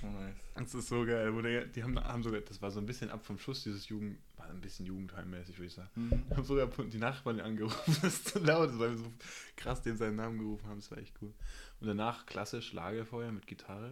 So 0.00 0.06
nice. 0.06 0.34
Das 0.56 0.74
ist 0.74 0.88
so 0.88 1.04
geil. 1.04 1.34
Wo 1.34 1.40
der, 1.42 1.66
die 1.66 1.82
haben, 1.82 1.98
haben 1.98 2.22
sogar, 2.22 2.40
das 2.40 2.60
war 2.62 2.70
so 2.70 2.80
ein 2.80 2.86
bisschen 2.86 3.10
ab 3.10 3.24
vom 3.24 3.38
Schuss, 3.38 3.62
dieses 3.64 3.88
Jugend, 3.88 4.18
war 4.36 4.48
ein 4.48 4.60
bisschen 4.60 4.86
jugendheimmäßig, 4.86 5.56
würde 5.58 5.66
ich 5.66 5.74
sagen. 5.74 5.88
Mhm. 5.94 6.24
haben 6.30 6.44
sogar 6.44 6.66
die 6.66 6.98
Nachbarn 6.98 7.40
angerufen, 7.40 7.96
das 8.02 8.14
ist 8.14 8.28
zu 8.28 8.38
laut 8.40 8.70
ist, 8.70 8.78
weil 8.78 8.90
wir 8.90 8.98
so 8.98 9.12
krass 9.56 9.82
dem 9.82 9.96
seinen 9.96 10.16
Namen 10.16 10.38
gerufen 10.38 10.66
haben, 10.68 10.78
das 10.80 10.90
war 10.90 10.98
echt 10.98 11.14
cool. 11.22 11.32
Und 11.80 11.86
danach 11.88 12.26
klassisch 12.26 12.72
Lagerfeuer 12.72 13.32
mit 13.32 13.46
Gitarre. 13.46 13.90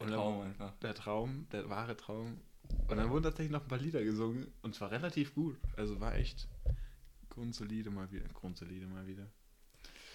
Der 0.00 0.06
Und 0.06 0.10
dann- 0.12 0.18
Traum 0.20 0.40
einfach. 0.42 0.72
Der 0.82 0.94
Traum, 0.94 1.46
der 1.52 1.68
wahre 1.68 1.96
Traum. 1.96 2.40
Und 2.88 2.96
dann 2.96 3.10
wurden 3.10 3.22
tatsächlich 3.24 3.50
noch 3.52 3.62
ein 3.62 3.68
paar 3.68 3.78
Lieder 3.78 4.02
gesungen 4.04 4.46
und 4.62 4.74
zwar 4.74 4.90
relativ 4.90 5.34
gut. 5.34 5.56
Also 5.76 6.00
war 6.00 6.14
echt 6.16 6.46
grundsolide 7.30 7.90
mal 7.90 8.10
wieder. 8.10 8.26
Grundsolide 8.34 8.86
mal 8.86 9.06
wieder. 9.06 9.26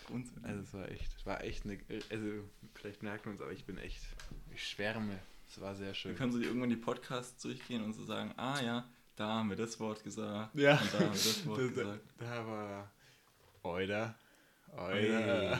Grundsätzlich. 0.07 0.45
Also 0.45 0.61
es 0.61 0.73
war 0.73 0.89
echt, 0.91 1.15
es 1.17 1.25
war 1.25 1.43
echt 1.43 1.65
eine, 1.65 1.79
also 2.09 2.27
vielleicht 2.75 3.03
merkt 3.03 3.25
man 3.25 3.35
es, 3.35 3.41
aber 3.41 3.51
ich 3.51 3.65
bin 3.65 3.77
echt, 3.77 4.01
ich 4.53 4.67
schwärme. 4.67 5.17
Es 5.49 5.61
war 5.61 5.75
sehr 5.75 5.87
Wir 5.89 5.93
schön. 5.93 6.15
können 6.15 6.31
so 6.31 6.39
irgendwann 6.39 6.69
die 6.69 6.75
Podcasts 6.75 7.41
durchgehen 7.41 7.83
und 7.83 7.93
so 7.93 8.03
sagen, 8.03 8.33
ah 8.37 8.59
ja, 8.61 8.89
da 9.15 9.27
haben 9.27 9.49
wir 9.49 9.55
das 9.55 9.79
Wort 9.79 10.03
gesagt. 10.03 10.55
Ja. 10.55 10.77
Und 10.81 10.93
da 10.93 10.97
haben 10.99 11.05
wir 11.05 11.11
das 11.11 11.45
Wort 11.45 11.59
Da, 11.59 11.63
da, 11.63 11.67
gesagt. 11.69 12.01
da 12.17 12.47
war 12.47 12.91
Euder. 13.63 14.15
Ey, 14.75 15.09
Euder. 15.11 15.59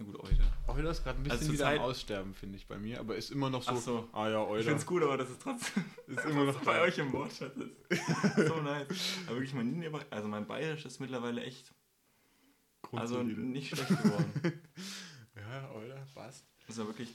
Ja. 0.00 0.06
Ja 0.06 0.12
gut, 0.12 0.20
Euder. 0.24 0.44
Euder 0.68 0.90
ist 0.90 1.04
gerade 1.04 1.18
ein 1.18 1.22
bisschen 1.24 1.38
Also 1.40 1.52
wieder 1.52 1.66
am 1.66 1.72
Zeit- 1.74 1.80
Aussterben, 1.80 2.34
finde 2.34 2.56
ich, 2.56 2.66
bei 2.66 2.78
mir, 2.78 3.00
aber 3.00 3.16
ist 3.16 3.30
immer 3.30 3.50
noch 3.50 3.62
so, 3.62 3.70
Ach 3.72 3.76
so. 3.76 4.08
ah 4.12 4.28
ja, 4.28 4.42
Ich 4.44 4.48
Euder. 4.48 4.62
finde 4.64 4.78
es 4.78 4.86
gut, 4.86 5.02
aber 5.02 5.16
das 5.18 5.30
ist 5.30 5.42
trotzdem 5.42 5.84
ist 6.06 6.24
immer 6.24 6.44
noch 6.44 6.60
bei 6.64 6.80
euch 6.82 6.98
im 6.98 7.12
Wortschatz 7.12 7.54
ist. 7.56 8.06
so 8.48 8.60
nice. 8.62 8.86
Aber 9.26 9.36
wirklich, 9.36 9.54
mein 9.54 9.84
also 10.10 10.28
mein 10.28 10.46
Bayerisch 10.46 10.84
ist 10.86 11.00
mittlerweile 11.00 11.42
echt, 11.44 11.72
also 12.92 13.22
nicht 13.22 13.68
schlecht 13.76 13.88
geworden. 13.88 14.60
Ja, 15.36 15.70
Euder, 15.72 16.06
passt. 16.14 16.44
Also 16.68 16.86
wirklich, 16.86 17.14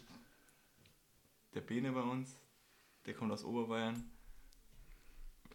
der 1.54 1.62
Bene 1.62 1.92
bei 1.92 2.02
uns, 2.02 2.36
der 3.06 3.14
kommt 3.14 3.32
aus 3.32 3.44
Oberbayern 3.44 4.04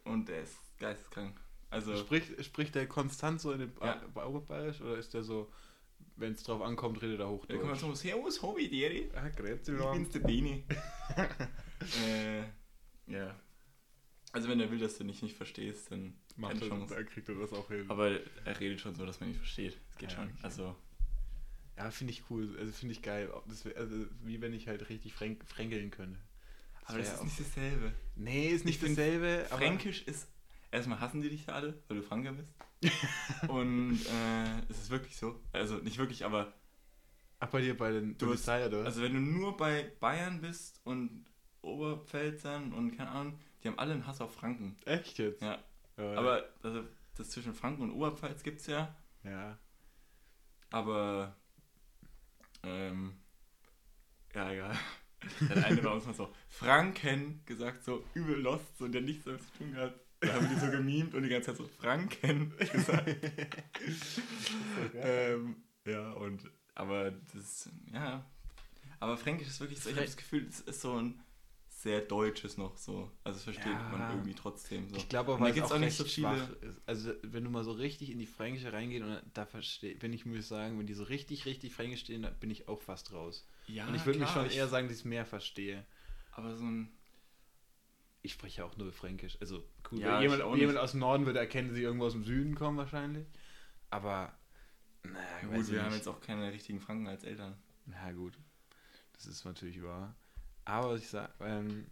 und 0.05 0.29
der 0.29 0.43
ist 0.43 0.57
geisteskrank. 0.79 1.39
Also, 1.69 1.97
Spricht, 1.97 2.45
spricht 2.45 2.75
der 2.75 2.89
konstant 2.89 3.41
so 3.41 3.53
in 3.53 3.61
den 3.61 3.73
Ja. 3.81 4.03
ba 4.13 4.27
Oberbayerisch 4.27 4.81
oder 4.81 4.97
ist 4.97 5.15
der 5.15 5.23
so, 5.23 5.53
wenn 6.17 6.33
es 6.33 6.43
drauf 6.43 6.61
ankommt, 6.63 7.01
redet 7.03 7.15
er 7.15 7.19
der 7.19 7.29
Hochdeutsch? 7.29 7.61
kommt 7.61 7.79
so, 7.79 7.95
Servus, 7.95 8.43
Hobby, 8.43 8.69
Deri. 8.69 9.11
Ah, 9.15 9.29
grüezi, 9.29 9.73
Ich 9.75 9.79
bin's, 9.93 10.11
der 10.11 10.21
Bene. 10.21 10.63
äh, 12.07 12.43
ja. 13.07 13.35
Also 14.33 14.49
wenn 14.49 14.61
er 14.61 14.71
will, 14.71 14.79
dass 14.79 14.97
du 14.99 15.05
nicht, 15.05 15.23
nicht 15.23 15.37
verstehst, 15.37 15.91
dann 15.91 16.15
Macht 16.37 16.53
keine 16.53 16.65
er, 16.65 16.69
Chance. 16.69 16.95
da 16.95 17.03
kriegt 17.03 17.29
er 17.29 17.35
das 17.35 17.53
auch 17.53 17.69
hin. 17.69 17.85
Aber 17.89 18.11
er 18.45 18.61
redet 18.61 18.81
schon 18.81 18.95
so, 18.95 19.05
dass 19.05 19.19
man 19.21 19.31
ihn 19.31 19.35
versteht. 19.35 19.79
Das 19.89 19.99
geht 19.99 20.11
Ja, 20.13 20.17
schon. 20.17 20.29
okay. 20.29 20.39
Also, 20.43 20.77
ja, 21.77 21.91
finde 21.91 22.13
ich 22.13 22.23
cool. 22.31 22.57
Also 22.59 22.73
finde 22.73 22.93
ich 22.93 23.03
geil. 23.03 23.31
Ob 23.33 23.49
Das 23.49 23.65
wär, 23.65 23.77
also, 23.77 24.07
wie 24.23 24.41
wenn 24.41 24.53
ich 24.55 24.69
halt 24.69 24.89
richtig 24.89 25.15
fränk 25.15 25.45
fränkeln 25.49 25.91
könnte. 25.91 26.19
aber 26.85 26.99
das 26.99 27.15
ist 27.15 27.25
nicht 27.25 27.41
dasselbe. 27.41 27.93
Nee, 28.15 28.49
ist 28.49 28.65
nicht 28.65 28.83
Ich 28.83 28.89
dasselbe. 28.91 29.47
aber- 29.51 29.59
Fränkisch 29.59 30.03
ist. 30.03 30.29
Erstmal 30.71 31.01
hassen 31.01 31.21
die 31.23 31.31
dich 31.31 31.47
da 31.47 31.55
alle, 31.55 31.83
weil 31.89 31.97
du 31.97 32.03
Franker 32.05 32.33
bist. 32.33 32.49
Und 33.49 33.99
äh, 34.07 34.61
es 34.71 34.79
ist 34.83 34.91
wirklich 34.91 35.17
so. 35.17 35.41
Also 35.53 35.77
nicht 35.77 35.99
wirklich, 35.99 36.25
aber 36.25 36.53
Ach, 37.39 37.49
bei 37.49 37.61
dir 37.61 37.77
bei 37.77 37.91
den 37.93 38.17
Du 38.19 38.27
hast- 38.27 38.47
Polizei 38.47 38.67
oder 38.67 38.85
also 38.85 39.03
wenn 39.03 39.15
du 39.15 39.21
nur 39.21 39.57
bei 39.57 39.93
Bayern 40.01 40.41
bist 40.41 40.81
und 40.85 41.25
Oberpfälzern 41.63 42.73
und 42.73 42.97
keine 42.97 43.11
Ahnung, 43.11 43.39
die 43.63 43.69
haben 43.69 43.79
alle 43.79 43.93
einen 43.93 44.07
Hass 44.07 44.21
auf 44.21 44.35
Franken. 44.35 44.77
Echt 44.87 45.19
jetzt? 45.19 45.43
Ja. 45.43 45.59
Ja, 45.97 46.15
Aber 46.19 46.45
also, 46.63 46.85
das 47.17 47.31
zwischen 47.31 47.53
Franken 47.55 47.83
und 47.83 47.91
Oberpfalz 47.93 48.43
gibt's 48.43 48.67
ja. 48.67 48.95
Ja. 49.25 49.59
Aber 50.71 51.37
ähm, 52.63 53.15
ja, 54.35 54.53
egal. 54.53 54.79
Der 55.51 55.67
eine 55.67 55.83
bei 55.83 55.91
uns 55.91 56.07
mal 56.07 56.15
so 56.15 56.33
Franken 56.49 57.43
gesagt, 57.45 57.85
so 57.85 58.05
übel 58.15 58.41
lost, 58.41 58.79
so 58.79 58.89
der 58.89 59.03
nichts 59.03 59.25
damit 59.25 59.43
zu 59.43 59.53
tun 59.59 59.77
hat. 59.77 59.95
Da 60.21 60.35
haben 60.35 60.49
die 60.49 60.61
so 60.61 60.71
gemimt 60.71 61.15
und 61.15 61.23
die 61.23 61.29
ganze 61.31 61.49
Zeit 61.49 61.57
so 61.57 61.67
Franken 61.67 62.53
gesagt. 62.73 63.17
ähm, 64.95 65.57
ja, 65.87 66.13
und 66.13 66.43
aber 66.75 67.11
das, 67.35 67.69
ja. 67.93 68.25
Aber 68.99 69.17
Fränkisch 69.17 69.49
ist 69.49 69.61
wirklich 69.61 69.81
so, 69.81 69.91
ich 69.91 69.97
habe 69.97 70.07
das 70.07 70.17
Gefühl, 70.17 70.47
es 70.47 70.61
ist 70.61 70.81
so 70.83 70.95
ein 71.01 71.21
sehr 71.69 72.03
deutsches 72.03 72.59
noch 72.59 72.77
so. 72.77 73.11
Also 73.25 73.39
das 73.39 73.45
versteht 73.45 73.73
Ja. 73.73 73.89
man 73.91 74.11
irgendwie 74.11 74.35
trotzdem 74.35 74.89
so. 74.91 74.97
Ich 74.97 75.09
glaube 75.09 75.33
aber, 75.33 75.49
es 75.49 75.63
auch, 75.63 75.73
auch 75.73 75.79
nicht 75.79 75.97
so 75.97 76.05
viele-. 76.05 76.55
Also 76.85 77.13
wenn 77.23 77.45
du 77.45 77.49
mal 77.51 77.65
so 77.65 77.73
richtig 77.73 78.11
in 78.11 78.19
die 78.19 78.27
Fränkische 78.27 78.73
reingehst 78.73 79.03
und 79.03 79.19
da 79.33 79.47
verstehe, 79.47 79.95
bin 79.97 80.13
ich, 80.13 80.27
muss 80.27 80.49
sagen, 80.49 80.79
wenn 80.79 80.87
die 80.87 80.93
so 80.93 81.05
richtig, 81.05 81.47
richtig 81.47 81.73
Fränkisch 81.75 82.01
stehen, 82.01 82.23
da 82.23 82.29
bin 82.31 82.51
ich 82.51 82.69
auch 82.69 82.83
fast 82.83 83.13
raus. 83.13 83.49
ja, 83.67 83.87
und 83.87 83.95
ich 83.95 84.05
würde 84.05 84.19
mich 84.19 84.29
schon 84.29 84.51
eher 84.51 84.69
sagen, 84.69 84.89
dass 84.89 84.99
ich 84.99 85.05
mehr 85.07 85.25
verstehe. 85.25 85.87
Aber 86.33 86.55
so 86.57 86.65
ein 86.65 86.93
Ich 88.23 88.33
spreche 88.33 88.59
ja 88.61 88.65
auch 88.67 88.77
nur 88.77 88.93
Fränkisch. 88.93 89.39
Also 89.41 89.63
cool, 89.91 90.01
Ja, 90.01 90.15
wenn 90.21 90.31
jemand, 90.31 90.43
ich 90.55 90.61
jemand 90.61 90.79
aus 90.79 90.91
dem 90.93 91.01
Norden 91.01 91.27
würde 91.27 91.39
erkennen, 91.39 91.73
sie 91.75 91.83
irgendwo 91.83 92.05
aus 92.07 92.13
dem 92.13 92.25
Süden 92.25 92.55
kommen 92.55 92.77
wahrscheinlich. 92.77 93.27
Aber 93.89 94.33
naja, 95.03 95.19
Ja, 95.43 95.49
weiß 95.51 95.57
gut, 95.57 95.67
ich 95.67 95.73
wir 95.73 95.81
haben 95.83 95.89
nicht. 95.89 95.97
jetzt 95.99 96.09
auch 96.09 96.21
keine 96.21 96.53
richtigen 96.53 96.81
Franken 96.81 97.07
als 97.09 97.25
Eltern. 97.25 97.57
Na 97.87 98.13
gut, 98.13 98.35
das 99.15 99.27
ist 99.27 99.45
natürlich 99.45 99.83
wahr. 99.83 100.15
Aber 100.67 100.91
was 100.91 101.01
ich 101.01 101.09
sage, 101.09 101.33
ähm, 101.41 101.87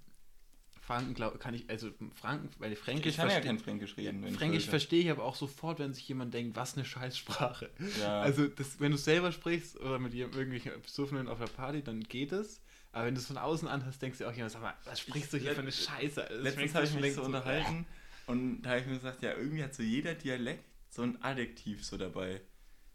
Franken 0.81 1.15
glaub, 1.15 1.39
kann 1.41 1.55
ich, 1.55 1.69
also 1.69 1.91
Franken, 2.15 2.49
weil 2.59 2.73
ich 2.73 2.79
Fränkisch 2.79 3.13
Ich 3.13 3.17
kann 3.17 3.29
ja 3.31 3.41
kein 3.41 3.59
Fränkisch 3.59 3.97
reden. 3.97 4.25
ich 4.27 4.37
Fränkisch 4.37 4.61
wollte. 4.63 4.71
verstehe 4.71 5.03
ich 5.03 5.11
aber 5.11 5.25
auch 5.25 5.35
sofort, 5.35 5.79
wenn 5.81 5.93
sich 5.93 6.07
jemand 6.09 6.33
denkt, 6.33 6.57
was 6.57 6.77
eine 6.77 6.85
Scheißsprache. 6.85 7.71
Ja. 8.01 8.21
Also, 8.21 8.47
das, 8.49 8.81
wenn 8.81 8.93
du 8.93 8.99
selber 8.99 9.33
sprichst 9.33 9.79
oder 9.81 9.99
mit 9.99 10.15
irgendwelchen 10.15 10.81
Besoffenen 10.83 11.29
auf 11.29 11.39
der 11.39 11.47
Party, 11.47 11.83
dann 11.83 12.01
geht 12.01 12.33
es. 12.33 12.61
Aber 12.93 13.07
wenn 13.07 13.15
du 13.15 13.21
es 13.21 13.27
von 13.27 13.39
außen 13.39 13.69
anhörst, 13.69 14.01
denkst 14.01 14.19
du 14.19 14.27
auch 14.27 14.33
jemand, 14.33 14.53
sag 14.53 14.63
mal, 14.63 14.75
was 14.85 15.01
sprichst 15.01 15.33
du 15.33 15.39
hier 15.39 15.53
für 15.53 15.61
eine 15.61 15.73
Scheiße? 15.73 16.27
Das 16.29 16.43
Letztens 16.43 16.75
habe 16.75 16.87
ich 16.87 16.95
mich 16.95 17.15
so 17.15 17.23
unterhalten 17.23 17.87
und 18.27 18.63
da 18.63 18.71
habe 18.71 18.81
ich 18.81 18.87
mir 18.87 18.95
gesagt, 18.95 19.23
ja, 19.23 19.35
irgendwie 19.35 19.63
hat 19.63 19.75
so 19.75 19.83
jeder 19.83 20.15
Dialekt 20.15 20.65
so 20.91 21.03
ein 21.03 21.23
Adjektiv 21.23 21.85
so 21.85 21.97
dabei. 21.99 22.41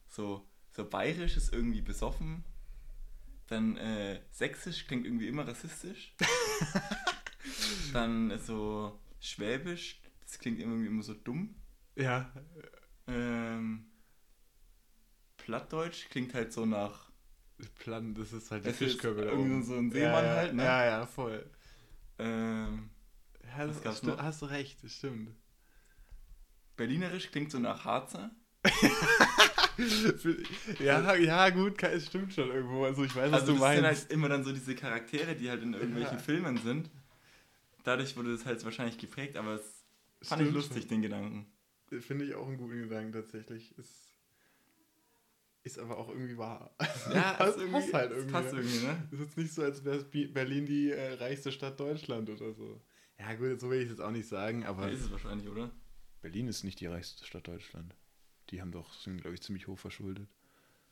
So, 0.07 0.47
so 0.71 0.87
bayerisch 0.87 1.37
ist 1.37 1.53
irgendwie 1.53 1.81
besoffen. 1.81 2.43
Dann 3.47 3.77
äh, 3.77 4.21
sächsisch 4.31 4.87
klingt 4.87 5.05
irgendwie 5.05 5.27
immer 5.27 5.47
rassistisch. 5.47 6.15
Dann 7.93 8.39
so 8.39 8.99
schwäbisch, 9.19 10.01
das 10.23 10.39
klingt 10.39 10.59
irgendwie 10.59 10.87
immer 10.87 11.03
so 11.03 11.13
dumm. 11.13 11.55
Ja, 11.95 12.31
Ähm, 13.07 13.85
Plattdeutsch 15.37 16.09
klingt 16.09 16.33
halt 16.33 16.53
so 16.53 16.65
nach. 16.65 17.11
Plan, 17.79 18.13
das 18.15 18.33
ist 18.33 18.51
halt 18.51 18.65
die 18.65 18.71
da 19.21 19.27
irgendwie 19.31 19.53
oben. 19.53 19.63
so 19.63 19.75
ein 19.75 19.91
Seemann 19.91 20.25
ja, 20.25 20.35
halt, 20.35 20.53
ne? 20.53 20.63
Ja, 20.63 20.85
ja, 20.85 21.05
voll. 21.05 21.45
Ähm, 22.19 22.89
Ja, 23.57 23.67
das 23.67 24.03
noch? 24.03 24.21
hast 24.21 24.41
du 24.41 24.45
recht, 24.47 24.83
das 24.83 24.93
stimmt. 24.93 25.29
Berlinerisch 26.75 27.29
klingt 27.31 27.51
so 27.51 27.59
nach 27.59 27.85
Harzer. 27.85 28.31
ja, 30.79 31.15
ja, 31.15 31.49
gut, 31.49 31.81
es 31.83 32.07
stimmt 32.07 32.33
schon 32.33 32.49
irgendwo. 32.49 32.85
Also 32.85 33.03
ich 33.03 33.15
weiß, 33.15 33.31
was 33.31 33.41
Also 33.41 33.53
du 33.53 33.59
das 33.59 33.61
meinst. 33.61 33.75
sind 33.77 33.85
halt 33.85 34.11
immer 34.11 34.29
dann 34.29 34.43
so 34.43 34.51
diese 34.51 34.75
Charaktere, 34.75 35.35
die 35.35 35.49
halt 35.49 35.63
in 35.63 35.73
irgendwelchen 35.73 36.17
Ja. 36.17 36.23
Filmen 36.23 36.57
sind. 36.57 36.89
Dadurch 37.83 38.15
wurde 38.15 38.31
das 38.31 38.45
halt 38.45 38.63
wahrscheinlich 38.63 38.97
geprägt, 38.97 39.35
aber 39.37 39.55
es 39.55 39.83
fand 40.21 40.41
ich 40.41 40.47
Stimmt 40.49 40.53
lustig, 40.53 40.87
den 40.87 41.01
Gedanken. 41.01 41.47
Finde 41.99 42.25
ich 42.25 42.35
auch 42.35 42.47
einen 42.47 42.57
guten 42.57 42.81
Gedanken 42.83 43.11
tatsächlich. 43.11 43.77
Ist, 43.77 44.12
ist 45.63 45.79
aber 45.79 45.97
auch 45.97 46.09
irgendwie 46.09 46.37
wahr. 46.37 46.75
Ja, 47.13 47.33
passt, 47.37 47.57
es 47.57 47.71
passt 47.71 47.93
halt 47.93 48.11
irgendwie. 48.11 48.31
Passt 48.31 48.53
ne? 48.53 48.59
irgendwie, 48.59 48.85
ne? 48.85 49.07
Ist 49.11 49.19
jetzt 49.19 49.37
nicht 49.37 49.53
so, 49.53 49.63
als 49.63 49.83
wäre 49.85 50.03
Berlin 50.03 50.65
die 50.65 50.91
äh, 50.91 51.13
reichste 51.13 51.51
Stadt 51.51 51.79
Deutschland 51.79 52.29
oder 52.29 52.53
so. 52.53 52.81
Ja 53.19 53.33
gut, 53.35 53.59
so 53.59 53.69
will 53.69 53.77
ich 53.79 53.85
es 53.85 53.91
jetzt 53.91 54.01
auch 54.01 54.11
nicht 54.11 54.27
sagen, 54.27 54.65
aber 54.65 54.89
ist 54.91 55.01
es 55.01 55.11
wahrscheinlich, 55.11 55.47
oder? 55.47 55.71
Berlin 56.21 56.47
ist 56.47 56.63
nicht 56.63 56.79
die 56.79 56.87
reichste 56.87 57.25
Stadt 57.25 57.47
Deutschland. 57.47 57.95
Die 58.49 58.61
haben 58.61 58.71
doch, 58.71 58.93
sind 58.93 59.21
glaube 59.21 59.35
ich 59.35 59.41
ziemlich 59.41 59.67
hoch 59.67 59.79
verschuldet. 59.79 60.27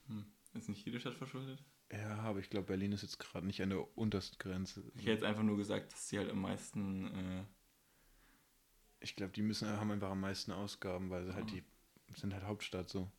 Hm. 0.08 0.26
Ist 0.54 0.70
nicht 0.70 0.86
jede 0.86 1.00
Stadt 1.00 1.16
verschuldet? 1.16 1.64
Ja, 1.92 2.20
aber 2.20 2.40
ich 2.40 2.50
glaube, 2.50 2.68
Berlin 2.68 2.94
ist 2.94 3.02
jetzt 3.02 3.20
gerade 3.20 3.46
nicht 3.46 3.62
an 3.62 3.70
der 3.70 3.98
untersten 3.98 4.38
Grenze. 4.40 4.84
Ich 4.96 5.02
hätte 5.02 5.12
jetzt 5.12 5.24
einfach 5.24 5.44
nur 5.44 5.58
gesagt, 5.58 5.92
dass 5.92 6.08
sie 6.08 6.18
halt 6.18 6.30
am 6.30 6.42
meisten. 6.42 7.08
Äh, 7.14 7.44
Ich 9.02 9.16
glaube, 9.16 9.34
die 9.34 9.42
müssen 9.42 9.68
haben 9.70 9.92
einfach 9.92 10.12
am 10.12 10.22
meisten 10.22 10.52
Ausgaben, 10.52 11.10
weil 11.10 11.26
sie 11.26 11.34
halt 11.34 11.46
Ah. 11.46 11.52
die 11.52 11.64
sind 12.16 12.34
halt 12.34 12.44
Hauptstadt 12.46 12.90
so. 12.90 13.12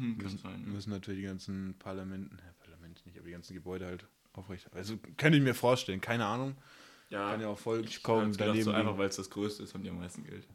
Hm, 0.00 0.18
kann 0.18 0.24
müssen, 0.24 0.38
sein. 0.38 0.60
ne? 0.62 0.66
müssen 0.68 0.90
natürlich 0.90 1.20
die 1.20 1.26
ganzen 1.26 1.74
Parlamenten, 1.78 2.38
äh, 2.38 2.52
Parlamente 2.62 3.02
nicht, 3.06 3.16
aber 3.18 3.26
die 3.26 3.32
ganzen 3.32 3.54
Gebäude 3.54 3.86
halt 3.86 4.06
aufrecht. 4.32 4.68
Also 4.72 4.96
könnte 5.16 5.38
ich 5.38 5.44
mir 5.44 5.54
vorstellen, 5.54 6.00
keine 6.00 6.26
Ahnung. 6.26 6.56
Ja, 7.08 7.30
Kann 7.32 7.40
ja 7.40 7.48
auch 7.48 7.58
voll 7.58 7.84
ich 7.84 8.02
kaum 8.02 8.20
habe 8.20 8.30
gedacht, 8.30 8.48
daneben. 8.50 8.64
so 8.64 8.70
einfach, 8.72 8.96
weil 8.96 9.08
es 9.08 9.16
das 9.16 9.30
Größte 9.30 9.64
ist, 9.64 9.74
haben 9.74 9.82
die 9.82 9.90
am 9.90 9.98
meisten 9.98 10.22
Geld. 10.24 10.46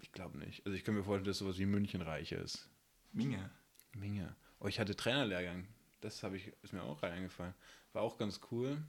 Ich 0.00 0.10
glaube 0.12 0.36
nicht. 0.38 0.64
Also 0.66 0.76
ich 0.76 0.82
kann 0.84 0.94
mir 0.94 1.04
vorstellen, 1.04 1.26
dass 1.26 1.38
sowas 1.38 1.58
wie 1.58 1.66
München 1.66 2.02
reicher 2.02 2.38
ist. 2.38 2.68
Minge. 3.12 3.50
Minge. 3.92 4.34
Oh, 4.60 4.66
ich 4.66 4.80
hatte 4.80 4.96
Trainerlehrgang. 4.96 5.68
Das 6.00 6.22
habe 6.22 6.36
ich, 6.36 6.52
ist 6.62 6.72
mir 6.72 6.82
auch 6.82 7.02
rein 7.02 7.12
eingefallen. 7.12 7.54
War 7.92 8.02
auch 8.02 8.18
ganz 8.18 8.40
cool. 8.50 8.82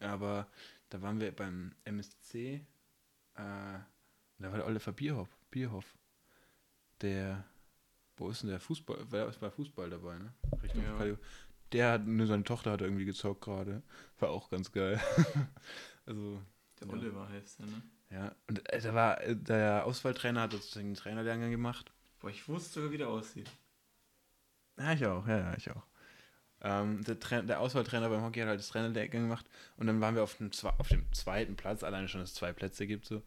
Aber 0.00 0.46
da 0.88 1.02
waren 1.02 1.20
wir 1.20 1.30
beim 1.32 1.74
MSC. 1.84 2.54
Äh, 2.54 2.62
da 3.36 3.84
war 4.38 4.56
der 4.56 4.66
Oliver 4.66 4.92
Bierhoff. 4.92 5.28
Bierhoff. 5.50 5.94
Der, 7.02 7.44
wo 8.20 8.30
ist 8.30 8.42
denn 8.42 8.50
der 8.50 8.60
Fußball? 8.60 8.98
Ist 9.28 9.40
bei 9.40 9.50
Fußball 9.50 9.90
dabei, 9.90 10.18
ne? 10.18 10.32
Richtung 10.62 10.84
Ja. 10.84 10.96
Cardio. 10.96 11.18
Der 11.72 11.92
hat, 11.92 12.06
nur 12.06 12.26
seine 12.26 12.44
Tochter 12.44 12.72
hat 12.72 12.80
irgendwie 12.82 13.04
gezockt 13.04 13.40
gerade. 13.42 13.82
War 14.18 14.30
auch 14.30 14.50
ganz 14.50 14.70
geil. 14.72 15.00
also, 16.06 16.40
Der 16.80 16.88
Ja. 16.88 16.92
Oliver 16.92 17.28
heißt 17.28 17.60
der, 17.60 17.66
ne? 17.66 17.82
ja. 18.10 18.34
Und 18.48 18.68
äh, 18.72 18.80
da 18.80 18.94
war, 18.94 19.20
äh, 19.22 19.36
der 19.36 19.84
Auswahltrainer 19.86 20.42
hat 20.42 20.52
sozusagen 20.52 20.86
einen 20.86 20.94
Trainerlehrgang 20.96 21.50
gemacht. 21.50 21.92
Boah, 22.20 22.30
ich 22.30 22.46
wusste 22.48 22.74
sogar, 22.74 22.90
wie 22.90 22.98
der 22.98 23.08
aussieht. 23.08 23.50
Ja, 24.78 24.92
ich 24.92 25.06
auch, 25.06 25.26
ja, 25.26 25.38
ja, 25.38 25.54
ich 25.56 25.70
auch. 25.70 25.86
Ähm, 26.62 27.02
der, 27.04 27.18
Tra 27.18 27.40
der 27.40 27.60
Auswahltrainer 27.60 28.10
beim 28.10 28.22
Hockey 28.22 28.40
hat 28.40 28.48
halt 28.48 28.60
das 28.60 28.68
Trainerlehrgang 28.68 29.22
gemacht 29.22 29.46
und 29.78 29.86
dann 29.86 30.00
waren 30.02 30.14
wir 30.14 30.22
auf 30.22 30.36
dem, 30.36 30.50
auf 30.78 30.88
dem 30.88 31.10
zweiten 31.12 31.56
Platz, 31.56 31.82
alleine 31.82 32.08
schon, 32.08 32.20
dass 32.20 32.30
es 32.30 32.34
zwei 32.36 32.52
Plätze 32.52 32.86
gibt 32.86 33.06
so. 33.06 33.22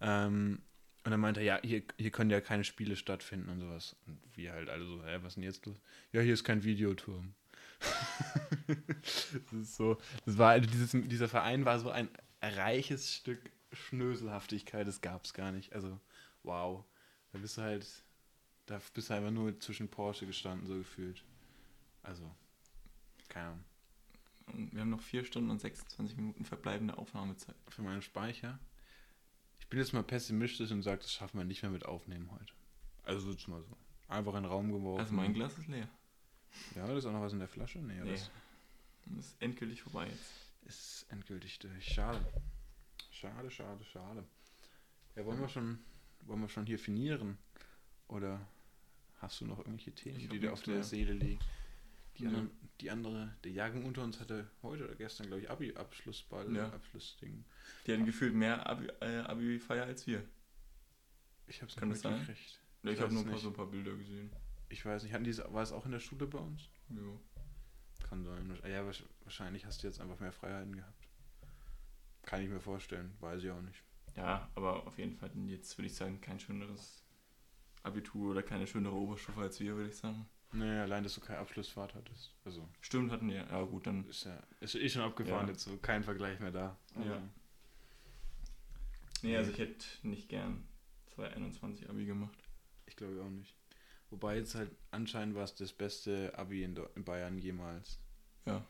Ähm, 0.00 0.62
und 1.04 1.10
dann 1.10 1.20
meinte 1.20 1.40
er, 1.40 1.46
ja, 1.46 1.60
hier, 1.62 1.82
hier 1.98 2.10
können 2.10 2.30
ja 2.30 2.40
keine 2.40 2.64
Spiele 2.64 2.94
stattfinden 2.94 3.48
und 3.48 3.60
sowas. 3.60 3.96
Und 4.06 4.18
wir 4.36 4.52
halt 4.52 4.68
alle 4.68 4.84
so, 4.84 5.02
hä, 5.04 5.18
was 5.22 5.32
ist 5.32 5.34
denn 5.36 5.44
jetzt 5.44 5.64
los? 5.66 5.80
Ja, 6.12 6.20
hier 6.20 6.34
ist 6.34 6.44
kein 6.44 6.62
Videoturm. 6.62 7.34
das 8.66 9.52
ist 9.52 9.76
so, 9.76 9.98
das 10.26 10.36
war, 10.36 10.50
also 10.50 10.68
dieses, 10.68 10.90
dieser 10.92 11.28
Verein 11.28 11.64
war 11.64 11.78
so 11.78 11.90
ein 11.90 12.10
reiches 12.42 13.14
Stück 13.14 13.50
Schnöselhaftigkeit, 13.72 14.86
das 14.86 15.00
gab 15.00 15.24
es 15.24 15.32
gar 15.32 15.52
nicht. 15.52 15.72
Also, 15.72 15.98
wow. 16.42 16.84
Da 17.32 17.38
bist 17.38 17.56
du 17.56 17.62
halt, 17.62 17.86
da 18.66 18.80
bist 18.92 19.08
du 19.08 19.14
einfach 19.14 19.30
nur 19.30 19.58
zwischen 19.60 19.88
Porsche 19.88 20.26
gestanden, 20.26 20.66
so 20.66 20.76
gefühlt. 20.76 21.24
Also, 22.02 22.30
keine 23.28 23.46
Ahnung. 23.46 23.64
Und 24.46 24.72
wir 24.74 24.80
haben 24.80 24.90
noch 24.90 25.00
4 25.00 25.24
Stunden 25.24 25.50
und 25.50 25.60
26 25.60 26.16
Minuten 26.16 26.44
verbleibende 26.44 26.98
Aufnahmezeit. 26.98 27.54
Für 27.68 27.82
meinen 27.82 28.02
Speicher. 28.02 28.58
Ich 29.70 29.72
bin 29.72 29.78
jetzt 29.78 29.92
mal 29.92 30.02
pessimistisch 30.02 30.72
und 30.72 30.82
sage, 30.82 30.98
das 31.02 31.12
schaffen 31.12 31.38
wir 31.38 31.44
nicht 31.44 31.62
mehr 31.62 31.70
mit 31.70 31.84
Aufnehmen 31.86 32.28
heute. 32.32 32.52
Also 33.04 33.30
jetzt 33.30 33.46
mal 33.46 33.62
so. 33.62 33.76
Einfach 34.08 34.34
in 34.34 34.42
den 34.42 34.46
Raum 34.50 34.72
geworfen. 34.72 34.98
Also 34.98 35.14
mein 35.14 35.32
Glas 35.32 35.56
ist 35.58 35.68
leer. 35.68 35.88
Ja, 36.74 36.88
da 36.88 36.96
ist 36.98 37.06
auch 37.06 37.12
noch 37.12 37.20
was 37.20 37.32
in 37.34 37.38
der 37.38 37.46
Flasche? 37.46 37.78
Nee, 37.78 37.94
Nee. 38.02 38.10
das 38.10 38.32
Das 39.06 39.26
ist 39.26 39.36
endgültig 39.40 39.80
vorbei 39.82 40.08
jetzt. 40.08 40.32
ist 40.64 41.06
endgültig 41.10 41.56
durch. 41.60 41.84
Schade. 41.86 42.20
Schade, 43.12 43.48
schade, 43.48 43.84
schade. 43.84 44.24
Ja, 45.14 45.24
wollen 45.24 45.38
wir 45.40 45.48
schon, 45.48 45.78
wollen 46.22 46.40
wir 46.40 46.48
schon 46.48 46.66
hier 46.66 46.80
finieren? 46.80 47.38
Oder 48.08 48.40
hast 49.20 49.40
du 49.40 49.46
noch 49.46 49.58
irgendwelche 49.58 49.92
Themen, 49.92 50.18
Ich 50.18 50.28
die 50.28 50.40
dir 50.40 50.52
auf 50.52 50.62
der 50.62 50.74
mehr. 50.74 50.82
Seele 50.82 51.12
liegen? 51.12 51.40
Die, 52.18 52.26
anderen, 52.26 52.50
die 52.80 52.90
andere, 52.90 53.34
der 53.44 53.52
Jagen 53.52 53.84
unter 53.84 54.02
uns 54.02 54.20
hatte 54.20 54.50
heute 54.62 54.84
oder 54.84 54.94
gestern, 54.94 55.28
glaube 55.28 55.42
ich, 55.42 55.50
Abi-Abschlussball, 55.50 56.54
Ja. 56.54 56.70
Abschlussding. 56.70 57.44
Die 57.86 57.92
hatten 57.92 58.04
gefühlt 58.04 58.34
mehr 58.34 58.68
Abi- 58.68 58.88
äh, 59.00 59.18
Abi-Feier 59.20 59.84
als 59.84 60.06
wir. 60.06 60.22
Ich 61.46 61.62
habe 61.62 61.70
es 61.70 61.76
nicht 61.76 61.86
mitgekriegt. 62.04 62.38
Ich, 62.82 62.90
Ich 62.92 63.00
habe 63.00 63.12
nur 63.12 63.22
ein 63.24 63.30
paar, 63.30 63.38
so 63.38 63.48
ein 63.48 63.54
paar 63.54 63.66
Bilder 63.66 63.94
gesehen. 63.96 64.30
Ich 64.68 64.84
weiß 64.84 65.02
nicht, 65.02 65.12
hatten 65.12 65.24
die, 65.24 65.36
war 65.38 65.62
es 65.62 65.72
auch 65.72 65.84
in 65.86 65.92
der 65.92 65.98
Schule 66.00 66.26
bei 66.26 66.38
uns? 66.38 66.68
Jo. 66.90 67.20
Kann 68.08 68.22
sein. 68.24 68.58
Ja, 68.64 68.82
wahrsch- 68.82 69.04
wahrscheinlich 69.24 69.64
hast 69.66 69.82
du 69.82 69.86
jetzt 69.86 70.00
einfach 70.00 70.20
mehr 70.20 70.32
Freiheiten 70.32 70.74
gehabt. 70.76 71.06
Kann 72.22 72.42
ich 72.42 72.48
mir 72.48 72.60
vorstellen, 72.60 73.14
weiß 73.20 73.42
ich 73.42 73.50
auch 73.50 73.62
nicht. 73.62 73.82
Ja, 74.16 74.50
aber 74.54 74.86
auf 74.86 74.98
jeden 74.98 75.16
Fall 75.16 75.30
jetzt 75.46 75.76
würde 75.78 75.86
ich 75.86 75.94
sagen, 75.94 76.20
kein 76.20 76.38
schöneres 76.40 77.04
Abitur 77.82 78.32
oder 78.32 78.42
keine 78.42 78.66
schönere 78.66 78.94
Oberstufe 78.94 79.40
als 79.40 79.58
wir, 79.60 79.74
würde 79.76 79.88
ich 79.90 79.96
sagen. 79.96 80.28
Nee, 80.52 80.78
allein, 80.80 81.04
dass 81.04 81.14
du 81.14 81.20
keine 81.20 81.38
Abschlussfahrt 81.38 81.94
hattest. 81.94 82.34
Also, 82.44 82.68
Stimmt, 82.80 83.12
hatten 83.12 83.28
wir. 83.28 83.46
Ja, 83.50 83.62
gut, 83.62 83.86
dann. 83.86 84.04
ist 84.08 84.24
ja 84.24 84.42
ist 84.60 84.74
eh 84.74 84.88
schon 84.88 85.02
abgefahren 85.02 85.46
Ja. 85.46 85.52
jetzt 85.52 85.62
so. 85.64 85.76
Kein 85.78 86.02
Vergleich 86.02 86.40
mehr 86.40 86.50
da. 86.50 86.76
Ja. 87.04 87.22
Nee, 89.22 89.36
also 89.36 89.50
ich 89.52 89.58
hätte 89.58 89.84
nicht 90.02 90.28
gern 90.28 90.64
2021 91.14 91.88
Abi 91.88 92.04
gemacht. 92.06 92.38
Ich 92.86 92.96
glaube 92.96 93.22
auch 93.22 93.30
nicht. 93.30 93.54
Wobei 94.10 94.36
jetzt 94.36 94.54
halt 94.54 94.70
anscheinend 94.90 95.36
war 95.36 95.44
es 95.44 95.54
das 95.54 95.72
beste 95.72 96.36
Abi 96.36 96.64
in, 96.64 96.76
in 96.96 97.04
Bayern 97.04 97.38
jemals. 97.38 98.00
Ja. 98.46 98.66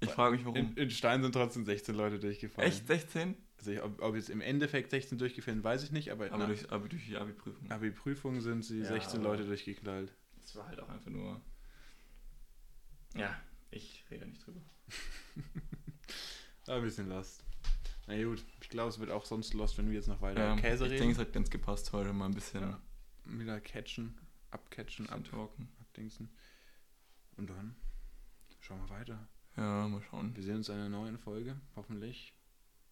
Ich 0.00 0.10
frage 0.10 0.36
mich, 0.36 0.44
warum. 0.44 0.56
In, 0.56 0.76
in 0.76 0.90
Stein 0.90 1.22
sind 1.22 1.32
trotzdem 1.32 1.64
16 1.64 1.94
Leute 1.94 2.18
durchgefallen. 2.18 2.68
Echt 2.68 2.86
16? 2.86 3.34
Also 3.56 3.70
ich, 3.72 3.82
ob, 3.82 4.00
ob 4.02 4.14
jetzt 4.14 4.28
im 4.30 4.40
Endeffekt 4.40 4.90
16 4.90 5.16
durchgefallen, 5.18 5.64
weiß 5.64 5.82
ich 5.84 5.90
nicht, 5.90 6.10
aber, 6.10 6.30
Aber 6.30 6.46
durch, 6.46 6.70
aber 6.70 6.88
durch 6.88 7.06
die 7.06 7.16
Abi-Prüfung. 7.16 7.70
Abi-Prüfung 7.70 8.40
sind 8.40 8.64
sie 8.64 8.80
Ja, 8.80 8.84
16 8.88 9.20
aber- 9.20 9.30
Leute 9.30 9.46
durchgeknallt. 9.46 10.12
Das 10.48 10.56
war 10.56 10.66
halt 10.68 10.80
auch 10.80 10.88
einfach 10.88 11.10
nur. 11.10 11.42
Ja, 13.14 13.38
ich 13.70 14.02
rede 14.10 14.26
nicht 14.26 14.46
drüber. 14.46 14.62
Aber 16.66 16.76
ein 16.76 16.82
bisschen 16.84 17.06
lost. 17.10 17.44
Na 18.06 18.22
gut, 18.24 18.42
ich 18.62 18.70
glaube, 18.70 18.88
es 18.88 18.98
wird 18.98 19.10
auch 19.10 19.26
sonst 19.26 19.52
lost, 19.52 19.76
wenn 19.76 19.88
wir 19.90 19.96
jetzt 19.96 20.08
noch 20.08 20.22
weiter 20.22 20.40
Ja, 20.40 20.56
Käse 20.56 20.86
ich 20.86 20.92
reden. 20.92 21.00
denke, 21.02 21.12
es 21.12 21.18
hat 21.26 21.34
ganz 21.34 21.50
gepasst 21.50 21.92
heute 21.92 22.14
mal 22.14 22.24
ein 22.24 22.34
bisschen, 22.34 22.62
Ja. 22.62 22.80
wieder 23.26 23.60
catchen, 23.60 24.18
abcatchen, 24.50 25.04
bisschen 25.04 25.14
ab, 25.22 25.24
talken. 25.30 25.68
abdingsen. 25.82 26.30
Und 27.36 27.50
dann 27.50 27.76
schauen 28.60 28.80
wir 28.80 28.88
weiter. 28.88 29.28
Ja, 29.54 29.86
mal 29.86 30.00
schauen. 30.00 30.34
Wir 30.34 30.42
sehen 30.42 30.56
uns 30.56 30.70
in 30.70 30.76
einer 30.76 30.88
neuen 30.88 31.18
Folge, 31.18 31.60
hoffentlich. 31.76 32.32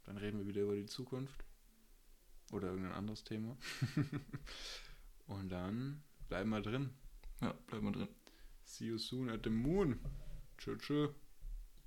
Dann 0.03 0.19
reden 0.19 0.37
wir 0.41 0.47
wieder 0.47 0.61
über 0.61 0.77
die 0.77 0.85
Zukunft. 0.85 1.43
Oder 2.53 2.69
irgendein 2.69 2.93
anderes 2.93 3.25
Thema. 3.25 3.57
Und 5.27 5.49
dann 5.49 6.05
bleiben 6.29 6.51
wir 6.51 6.61
drin. 6.61 6.91
Ja, 7.41 7.53
bleiben 7.67 7.87
wir 7.87 7.93
drin. 7.93 8.09
See 8.65 8.87
you 8.87 8.99
soon 8.99 9.31
at 9.31 9.41
the 9.45 9.51
moon. 9.51 10.01
Tschö, 10.59 10.77
tschö. 10.77 11.09